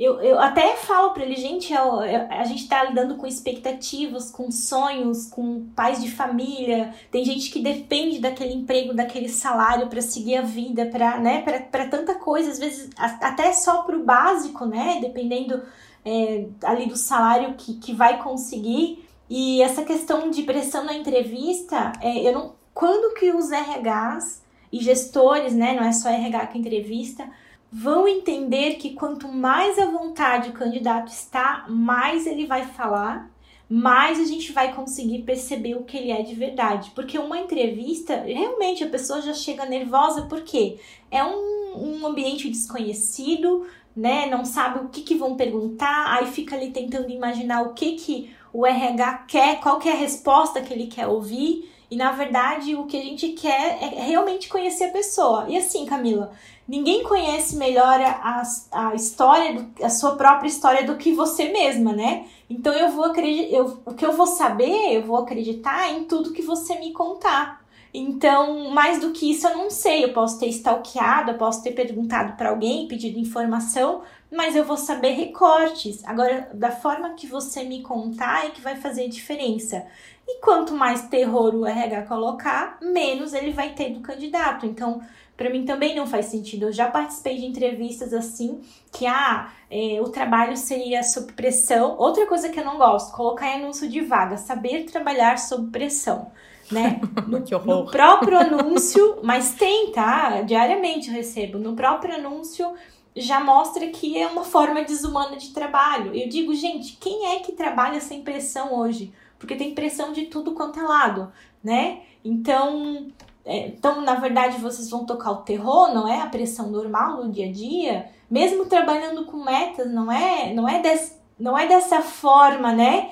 eu, 0.00 0.18
eu 0.22 0.40
até 0.40 0.76
falo 0.76 1.10
para 1.10 1.22
ele, 1.22 1.36
gente, 1.36 1.74
eu, 1.74 2.02
eu, 2.02 2.26
a 2.30 2.44
gente 2.44 2.66
tá 2.66 2.84
lidando 2.84 3.16
com 3.16 3.26
expectativas, 3.26 4.30
com 4.30 4.50
sonhos, 4.50 5.26
com 5.26 5.66
pais 5.76 6.00
de 6.02 6.10
família. 6.10 6.94
Tem 7.10 7.22
gente 7.22 7.50
que 7.50 7.60
depende 7.60 8.18
daquele 8.18 8.54
emprego, 8.54 8.94
daquele 8.94 9.28
salário 9.28 9.88
para 9.88 10.00
seguir 10.00 10.36
a 10.36 10.42
vida, 10.42 10.86
para 10.86 11.20
né, 11.20 11.42
para 11.70 11.86
tanta 11.86 12.14
coisa, 12.14 12.50
às 12.50 12.58
vezes 12.58 12.88
até 12.96 13.52
só 13.52 13.82
pro 13.82 14.02
básico, 14.02 14.64
né? 14.64 15.00
Dependendo 15.02 15.62
é, 16.02 16.46
ali 16.64 16.86
do 16.86 16.96
salário 16.96 17.52
que, 17.58 17.74
que 17.74 17.92
vai 17.92 18.22
conseguir. 18.22 19.06
E 19.28 19.60
essa 19.60 19.84
questão 19.84 20.30
de 20.30 20.44
pressão 20.44 20.82
na 20.82 20.94
entrevista, 20.94 21.92
é, 22.00 22.26
eu 22.26 22.32
não. 22.32 22.54
Quando 22.72 23.12
que 23.14 23.32
os 23.32 23.50
RHs 23.50 24.42
e 24.72 24.80
gestores, 24.80 25.52
né? 25.52 25.74
Não 25.74 25.84
é 25.84 25.92
só 25.92 26.08
RH 26.08 26.46
que 26.46 26.58
entrevista 26.58 27.28
vão 27.72 28.08
entender 28.08 28.74
que 28.74 28.94
quanto 28.94 29.28
mais 29.28 29.78
à 29.78 29.86
vontade 29.86 30.50
o 30.50 30.54
candidato 30.54 31.08
está, 31.08 31.66
mais 31.68 32.26
ele 32.26 32.46
vai 32.46 32.64
falar, 32.64 33.30
mais 33.68 34.18
a 34.18 34.24
gente 34.24 34.50
vai 34.52 34.74
conseguir 34.74 35.22
perceber 35.22 35.76
o 35.76 35.84
que 35.84 35.96
ele 35.96 36.10
é 36.10 36.22
de 36.22 36.34
verdade. 36.34 36.90
Porque 36.92 37.16
uma 37.16 37.38
entrevista, 37.38 38.16
realmente 38.16 38.82
a 38.82 38.88
pessoa 38.88 39.22
já 39.22 39.32
chega 39.32 39.64
nervosa 39.64 40.22
porque 40.22 40.78
é 41.08 41.22
um, 41.22 42.00
um 42.00 42.06
ambiente 42.06 42.50
desconhecido, 42.50 43.64
né? 43.94 44.26
Não 44.26 44.44
sabe 44.44 44.84
o 44.84 44.88
que, 44.88 45.02
que 45.02 45.14
vão 45.14 45.36
perguntar, 45.36 46.16
aí 46.16 46.26
fica 46.26 46.56
ali 46.56 46.72
tentando 46.72 47.10
imaginar 47.10 47.62
o 47.62 47.72
que, 47.72 47.92
que 47.92 48.34
o 48.52 48.66
RH 48.66 49.24
quer, 49.28 49.60
qual 49.60 49.78
que 49.78 49.88
é 49.88 49.92
a 49.92 49.96
resposta 49.96 50.60
que 50.60 50.72
ele 50.72 50.88
quer 50.88 51.06
ouvir. 51.06 51.70
E 51.90 51.96
na 51.96 52.12
verdade, 52.12 52.76
o 52.76 52.86
que 52.86 52.96
a 52.96 53.02
gente 53.02 53.30
quer 53.30 53.78
é 53.82 54.02
realmente 54.02 54.48
conhecer 54.48 54.84
a 54.84 54.92
pessoa. 54.92 55.46
E 55.48 55.56
assim, 55.56 55.84
Camila, 55.84 56.32
ninguém 56.68 57.02
conhece 57.02 57.56
melhor 57.56 58.00
a, 58.00 58.42
a 58.70 58.94
história, 58.94 59.68
a 59.82 59.90
sua 59.90 60.14
própria 60.14 60.48
história 60.48 60.86
do 60.86 60.96
que 60.96 61.12
você 61.12 61.48
mesma, 61.48 61.92
né? 61.92 62.26
Então 62.48 62.72
eu 62.72 62.90
vou 62.90 63.06
acreditar, 63.06 63.56
eu, 63.56 63.78
o 63.84 63.94
que 63.94 64.06
eu 64.06 64.12
vou 64.12 64.26
saber, 64.26 64.94
eu 64.94 65.02
vou 65.02 65.16
acreditar 65.16 65.92
em 65.92 66.04
tudo 66.04 66.32
que 66.32 66.42
você 66.42 66.78
me 66.78 66.92
contar. 66.92 67.59
Então, 67.92 68.70
mais 68.70 69.00
do 69.00 69.10
que 69.10 69.32
isso, 69.32 69.46
eu 69.48 69.56
não 69.56 69.68
sei. 69.68 70.04
Eu 70.04 70.12
posso 70.12 70.38
ter 70.38 70.46
stalkeado, 70.46 71.32
eu 71.32 71.38
posso 71.38 71.62
ter 71.62 71.72
perguntado 71.72 72.36
para 72.36 72.50
alguém, 72.50 72.86
pedido 72.86 73.18
informação, 73.18 74.02
mas 74.30 74.54
eu 74.54 74.64
vou 74.64 74.76
saber 74.76 75.10
recortes. 75.10 76.04
Agora, 76.04 76.48
da 76.54 76.70
forma 76.70 77.14
que 77.14 77.26
você 77.26 77.64
me 77.64 77.82
contar 77.82 78.46
é 78.46 78.50
que 78.50 78.60
vai 78.60 78.76
fazer 78.76 79.08
diferença. 79.08 79.84
E 80.26 80.40
quanto 80.40 80.74
mais 80.74 81.08
terror 81.08 81.54
o 81.54 81.66
RH 81.66 82.02
colocar, 82.02 82.78
menos 82.80 83.34
ele 83.34 83.50
vai 83.52 83.70
ter 83.70 83.90
do 83.90 84.00
candidato. 84.00 84.64
Então, 84.64 85.02
para 85.36 85.50
mim 85.50 85.64
também 85.64 85.96
não 85.96 86.06
faz 86.06 86.26
sentido. 86.26 86.66
Eu 86.66 86.72
já 86.72 86.88
participei 86.88 87.38
de 87.38 87.46
entrevistas 87.46 88.12
assim, 88.14 88.60
que 88.92 89.06
ah, 89.06 89.50
é, 89.68 90.00
o 90.00 90.10
trabalho 90.10 90.56
seria 90.56 91.02
sob 91.02 91.32
pressão. 91.32 91.96
Outra 91.98 92.26
coisa 92.26 92.50
que 92.50 92.60
eu 92.60 92.64
não 92.64 92.78
gosto, 92.78 93.16
colocar 93.16 93.48
em 93.48 93.62
anúncio 93.62 93.88
de 93.88 94.00
vaga, 94.00 94.36
saber 94.36 94.84
trabalhar 94.84 95.38
sob 95.38 95.70
pressão. 95.72 96.30
Né? 96.70 97.00
No, 97.26 97.38
no 97.64 97.90
próprio 97.90 98.38
anúncio, 98.38 99.18
mas 99.22 99.54
tem, 99.54 99.92
tá? 99.92 100.42
Diariamente 100.42 101.08
eu 101.08 101.14
recebo. 101.14 101.58
No 101.58 101.74
próprio 101.74 102.14
anúncio 102.14 102.72
já 103.14 103.40
mostra 103.40 103.86
que 103.88 104.16
é 104.16 104.26
uma 104.26 104.44
forma 104.44 104.82
desumana 104.82 105.36
de 105.36 105.50
trabalho. 105.50 106.14
Eu 106.14 106.28
digo, 106.28 106.54
gente, 106.54 106.96
quem 106.96 107.26
é 107.26 107.40
que 107.40 107.52
trabalha 107.52 108.00
sem 108.00 108.22
pressão 108.22 108.74
hoje? 108.74 109.12
Porque 109.38 109.56
tem 109.56 109.74
pressão 109.74 110.12
de 110.12 110.26
tudo 110.26 110.52
quanto 110.52 110.78
é 110.78 110.82
lado, 110.82 111.32
né? 111.62 112.00
Então, 112.24 113.08
é, 113.44 113.68
então, 113.68 114.00
na 114.02 114.14
verdade, 114.14 114.58
vocês 114.58 114.90
vão 114.90 115.04
tocar 115.04 115.30
o 115.30 115.42
terror, 115.42 115.92
não 115.94 116.06
é 116.06 116.20
a 116.20 116.26
pressão 116.26 116.70
normal 116.70 117.22
do 117.22 117.30
dia 117.30 117.46
a 117.46 117.52
dia, 117.52 118.10
mesmo 118.30 118.66
trabalhando 118.66 119.24
com 119.24 119.42
metas, 119.42 119.90
não 119.90 120.12
é, 120.12 120.52
não 120.52 120.68
é, 120.68 120.80
des, 120.80 121.18
não 121.38 121.58
é 121.58 121.66
dessa 121.66 122.02
forma, 122.02 122.72
né? 122.72 123.10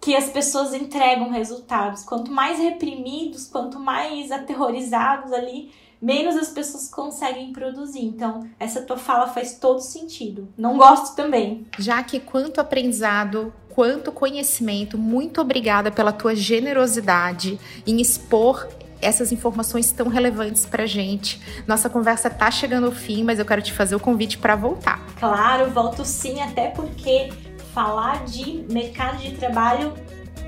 Que 0.00 0.14
as 0.14 0.30
pessoas 0.30 0.72
entregam 0.72 1.30
resultados. 1.30 2.04
Quanto 2.04 2.30
mais 2.30 2.58
reprimidos, 2.58 3.46
quanto 3.46 3.80
mais 3.80 4.30
aterrorizados 4.30 5.32
ali, 5.32 5.72
menos 6.00 6.36
as 6.36 6.48
pessoas 6.48 6.88
conseguem 6.88 7.52
produzir. 7.52 8.04
Então, 8.04 8.48
essa 8.58 8.82
tua 8.82 8.96
fala 8.96 9.26
faz 9.28 9.58
todo 9.58 9.80
sentido. 9.80 10.48
Não 10.56 10.76
gosto 10.76 11.16
também. 11.16 11.66
Já 11.78 12.02
que 12.02 12.20
quanto 12.20 12.60
aprendizado, 12.60 13.52
quanto 13.70 14.12
conhecimento, 14.12 14.96
muito 14.96 15.40
obrigada 15.40 15.90
pela 15.90 16.12
tua 16.12 16.34
generosidade 16.34 17.58
em 17.86 18.00
expor 18.00 18.68
essas 19.00 19.30
informações 19.30 19.92
tão 19.92 20.08
relevantes 20.08 20.64
para 20.64 20.86
gente. 20.86 21.40
Nossa 21.66 21.88
conversa 21.88 22.30
tá 22.30 22.50
chegando 22.50 22.86
ao 22.86 22.92
fim, 22.92 23.22
mas 23.22 23.38
eu 23.38 23.44
quero 23.44 23.60
te 23.60 23.72
fazer 23.72 23.94
o 23.94 24.00
convite 24.00 24.38
para 24.38 24.56
voltar. 24.56 25.04
Claro, 25.18 25.70
volto 25.70 26.04
sim, 26.04 26.40
até 26.40 26.68
porque 26.68 27.30
falar 27.76 28.24
de 28.24 28.64
mercado 28.72 29.18
de 29.18 29.32
trabalho, 29.32 29.92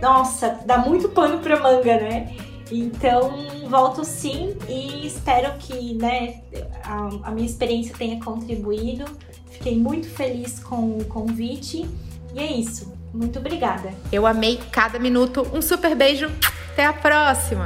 nossa, 0.00 0.60
dá 0.64 0.78
muito 0.78 1.10
pano 1.10 1.40
para 1.40 1.60
manga, 1.60 2.00
né? 2.00 2.34
Então, 2.72 3.34
volto 3.68 4.02
sim 4.02 4.56
e 4.66 5.06
espero 5.06 5.52
que 5.58 5.92
né, 5.92 6.40
a, 6.82 7.28
a 7.28 7.30
minha 7.30 7.46
experiência 7.46 7.94
tenha 7.98 8.18
contribuído. 8.24 9.04
Fiquei 9.50 9.78
muito 9.78 10.08
feliz 10.08 10.58
com 10.58 10.96
o 10.96 11.04
convite. 11.04 11.86
E 12.34 12.40
é 12.40 12.50
isso. 12.50 12.94
Muito 13.12 13.38
obrigada. 13.38 13.92
Eu 14.10 14.26
amei 14.26 14.58
cada 14.70 14.98
minuto. 14.98 15.46
Um 15.52 15.60
super 15.60 15.94
beijo. 15.94 16.30
Até 16.72 16.86
a 16.86 16.92
próxima! 16.94 17.64